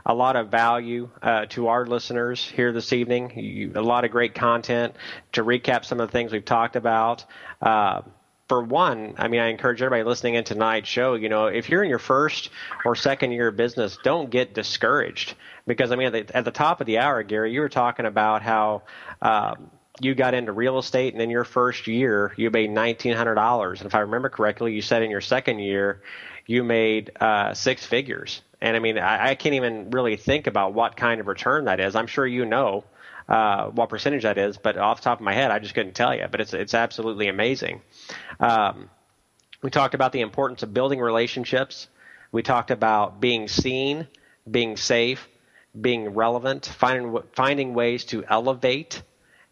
a 0.05 0.13
lot 0.13 0.35
of 0.35 0.49
value 0.49 1.09
uh, 1.23 1.47
to 1.47 1.69
our 1.69 1.87
listeners 1.87 2.47
here 2.47 2.71
this 2.71 2.93
evening. 2.93 3.39
You, 3.39 3.71
a 3.73 3.81
lot 3.81 4.05
of 4.05 4.11
great 4.11 4.35
content 4.35 4.95
to 5.31 5.43
recap 5.43 5.85
some 5.85 5.99
of 5.99 6.07
the 6.07 6.11
things 6.11 6.31
we've 6.31 6.45
talked 6.45 6.75
about. 6.75 7.25
Uh, 7.63 8.03
for 8.47 8.61
one, 8.61 9.15
I 9.17 9.27
mean, 9.27 9.39
I 9.39 9.47
encourage 9.47 9.81
everybody 9.81 10.07
listening 10.07 10.35
in 10.35 10.43
tonight's 10.43 10.87
show, 10.87 11.15
you 11.15 11.29
know, 11.29 11.47
if 11.47 11.69
you're 11.69 11.83
in 11.83 11.89
your 11.89 11.99
first 11.99 12.49
or 12.85 12.95
second 12.95 13.31
year 13.31 13.47
of 13.47 13.55
business, 13.55 13.97
don't 14.03 14.29
get 14.29 14.53
discouraged. 14.53 15.35
Because, 15.65 15.91
I 15.91 15.95
mean, 15.95 16.13
at 16.13 16.27
the, 16.27 16.37
at 16.37 16.45
the 16.45 16.51
top 16.51 16.81
of 16.81 16.87
the 16.87 16.99
hour, 16.99 17.21
Gary, 17.23 17.53
you 17.53 17.61
were 17.61 17.69
talking 17.69 18.05
about 18.07 18.41
how, 18.41 18.83
um, 19.21 19.69
you 19.99 20.15
got 20.15 20.33
into 20.33 20.51
real 20.51 20.77
estate 20.79 21.13
and 21.13 21.21
in 21.21 21.29
your 21.29 21.43
first 21.43 21.87
year 21.87 22.33
you 22.37 22.49
made 22.49 22.69
nineteen 22.69 23.15
hundred 23.15 23.35
dollars. 23.35 23.79
And 23.79 23.87
if 23.87 23.95
i 23.95 23.99
remember 23.99 24.29
correctly 24.29 24.73
you 24.73 24.81
said 24.81 25.03
in 25.03 25.09
your 25.09 25.21
second 25.21 25.59
year 25.59 26.01
you 26.45 26.63
made 26.63 27.11
uh, 27.19 27.53
six 27.53 27.85
figures. 27.85 28.41
And 28.61 28.75
i 28.75 28.79
mean 28.79 28.97
I, 28.97 29.29
I 29.29 29.35
can't 29.35 29.55
even 29.55 29.91
really 29.91 30.15
think 30.17 30.47
about 30.47 30.73
what 30.73 30.95
kind 30.95 31.19
of 31.21 31.27
return 31.27 31.65
that 31.65 31.79
is. 31.79 31.95
I'm 31.95 32.07
sure 32.07 32.25
you 32.25 32.45
know 32.45 32.83
uh, 33.27 33.67
what 33.67 33.89
percentage 33.89 34.23
that 34.23 34.37
is 34.37 34.57
but 34.57 34.77
off 34.77 34.97
the 35.01 35.03
top 35.03 35.19
of 35.19 35.23
my 35.23 35.33
head 35.33 35.51
i 35.51 35.59
just 35.59 35.75
couldn't 35.75 35.93
tell 35.93 36.15
you. 36.15 36.25
But 36.29 36.41
it's 36.41 36.53
it's 36.53 36.73
absolutely 36.73 37.27
amazing. 37.27 37.81
Um, 38.39 38.89
we 39.61 39.69
talked 39.69 39.93
about 39.93 40.13
the 40.13 40.21
importance 40.21 40.63
of 40.63 40.73
building 40.73 40.99
relationships. 40.99 41.89
We 42.31 42.43
talked 42.43 42.71
about 42.71 43.19
being 43.19 43.47
seen 43.47 44.07
being 44.49 44.77
safe 44.77 45.27
being 45.79 46.09
relevant 46.09 46.65
finding 46.65 47.21
finding 47.33 47.73
ways 47.73 48.05
to 48.05 48.23
elevate 48.25 49.03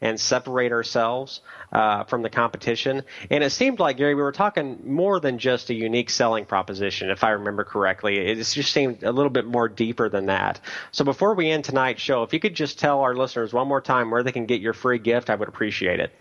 and 0.02 0.20
separate 0.20 0.72
ourselves 0.72 1.42
uh, 1.72 2.04
from 2.04 2.22
the 2.22 2.30
competition. 2.30 3.04
And 3.32 3.44
it 3.44 3.50
seemed 3.52 3.80
like, 3.80 3.98
Gary, 3.98 4.16
we 4.16 4.22
were 4.22 4.32
talking 4.32 4.80
more 4.86 5.20
than 5.20 5.40
just 5.40 5.70
a 5.70 5.74
unique 5.74 6.10
selling 6.10 6.46
proposition, 6.46 7.10
if 7.10 7.24
I 7.24 7.32
remember 7.32 7.64
correctly. 7.64 8.18
It 8.18 8.36
just 8.36 8.72
seemed 8.72 9.04
a 9.04 9.12
little 9.12 9.32
bit 9.32 9.46
more 9.46 9.68
deeper 9.68 10.08
than 10.10 10.28
that. 10.28 10.60
So 10.92 11.04
before 11.04 11.34
we 11.34 11.50
end 11.50 11.64
tonight's 11.66 12.02
show, 12.02 12.24
if 12.24 12.34
you 12.34 12.40
could 12.40 12.56
just 12.56 12.80
tell 12.80 13.02
our 13.02 13.16
listeners 13.16 13.54
one 13.54 13.68
more 13.68 13.82
time 13.82 14.12
where 14.12 14.24
they 14.24 14.32
can 14.32 14.46
get 14.46 14.62
your 14.62 14.74
free 14.74 15.00
gift, 15.00 15.30
I 15.30 15.36
would 15.36 15.48
appreciate 15.48 16.00
it. 16.00 16.12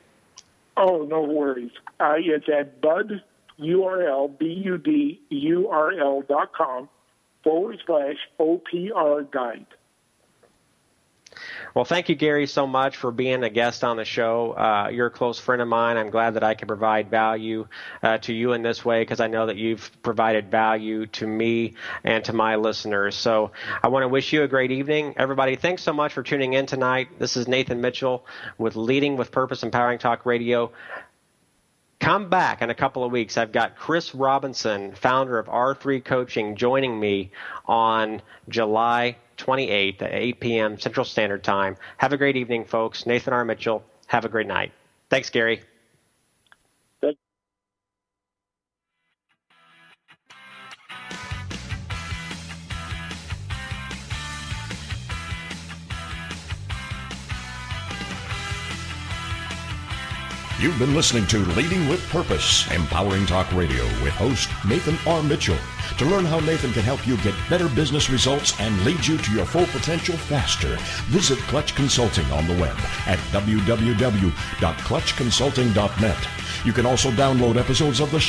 Oh, 0.77 1.07
no 1.09 1.23
worries. 1.23 1.71
Uh, 2.01 2.15
it's 2.19 2.49
at 2.49 2.81
Bud, 2.81 3.23
URL, 3.59 4.39
B-U-D-U-R-L 4.39 6.23
dot 6.29 6.53
com 6.53 6.89
forward 7.43 7.79
slash 7.87 8.17
OPR 8.39 9.31
guide. 9.31 9.67
Well, 11.75 11.85
thank 11.85 12.09
you, 12.09 12.15
Gary, 12.15 12.47
so 12.47 12.67
much 12.67 12.97
for 12.97 13.11
being 13.11 13.43
a 13.43 13.51
guest 13.51 13.85
on 13.85 13.97
the 13.97 14.05
show. 14.05 14.53
Uh, 14.53 14.89
you're 14.93 15.07
a 15.07 15.11
close 15.11 15.39
friend 15.39 15.61
of 15.61 15.69
mine. 15.69 15.97
I'm 15.97 16.11
glad 16.11 16.35
that 16.35 16.45
I 16.45 16.55
can 16.55 16.69
provide 16.69 17.11
value 17.11 17.67
uh, 18.03 18.19
to 18.19 18.33
you 18.33 18.53
in 18.53 18.63
this 18.63 18.85
way 18.85 19.03
because 19.03 19.21
I 19.21 19.27
know 19.27 19.47
that 19.47 19.57
you've 19.57 19.91
provided 20.03 20.51
value 20.51 21.07
to 21.07 21.27
me 21.27 21.75
and 22.05 22.25
to 22.25 22.33
my 22.33 22.57
listeners. 22.57 23.15
So 23.15 23.53
I 23.83 23.89
want 23.89 24.05
to 24.05 24.09
wish 24.09 24.33
you 24.33 24.43
a 24.43 24.49
great 24.49 24.71
evening. 24.71 25.15
Everybody, 25.17 25.57
thanks 25.57 25.83
so 25.83 25.93
much 25.93 26.13
for 26.13 26.23
tuning 26.23 26.55
in 26.55 26.67
tonight. 26.67 27.19
This 27.19 27.37
is 27.37 27.49
Nathan 27.49 27.81
Mitchell 27.81 28.25
with 28.59 28.77
Leading 28.77 29.17
with 29.17 29.31
Purpose 29.33 29.63
Empowering 29.63 29.99
Talk 29.99 30.27
Radio. 30.27 30.73
Come 31.99 32.29
back 32.29 32.61
in 32.61 32.69
a 32.69 32.75
couple 32.75 33.05
of 33.05 33.11
weeks. 33.11 33.39
I've 33.39 33.53
got 33.53 33.77
Chris 33.77 34.15
Robinson, 34.15 34.93
founder 34.95 35.39
of 35.39 35.47
R3 35.47 36.05
Coaching, 36.05 36.55
joining 36.57 37.01
me 37.01 37.31
on 37.67 38.21
July 38.49 39.17
28th 39.37 40.03
at 40.03 40.13
8 40.13 40.41
p.m. 40.41 40.79
Central 40.79 41.05
Standard 41.05 41.45
Time. 41.45 41.77
Have 41.99 42.13
a 42.13 42.17
great 42.17 42.37
evening, 42.37 42.65
folks. 42.65 43.07
Nathan 43.07 43.33
R. 43.33 43.45
Mitchell. 43.45 43.85
Have 44.07 44.25
a 44.25 44.29
great 44.29 44.47
night. 44.47 44.73
Thanks, 45.11 45.31
Gary. 45.31 45.63
You've 60.59 60.79
been 60.79 60.95
listening 60.95 61.27
to 61.27 61.39
Leading 61.55 61.87
with 61.87 62.03
Purpose, 62.09 62.67
Empowering 62.73 63.27
Talk 63.27 63.53
Radio 63.53 63.85
with 64.03 64.15
host 64.15 64.49
Nathan 64.67 64.97
R. 65.07 65.23
Mitchell. 65.23 65.59
To 65.99 66.05
learn 66.05 66.25
how 66.27 66.41
Nathan 66.41 66.75
can 66.75 66.83
help 66.83 67.07
you 67.07 67.17
get 67.19 67.35
better 67.49 67.69
business 67.71 68.11
results 68.11 68.53
and 68.61 68.85
lead 68.85 69.07
you 69.07 69.17
to 69.17 69.33
your 69.33 69.47
full 69.47 69.65
potential 69.69 70.15
faster, 70.15 70.77
visit 71.07 71.39
Clutch 71.49 71.75
Consulting 71.75 72.31
on 72.33 72.47
the 72.47 72.53
web 72.61 72.77
at 73.07 73.19
www.clutchconsulting.net. 73.33 76.29
You 76.67 76.75
can 76.75 76.85
also 76.85 77.11
download 77.13 77.57
episodes 77.57 78.01
of 78.01 78.11
the 78.11 78.21
show 78.21 78.25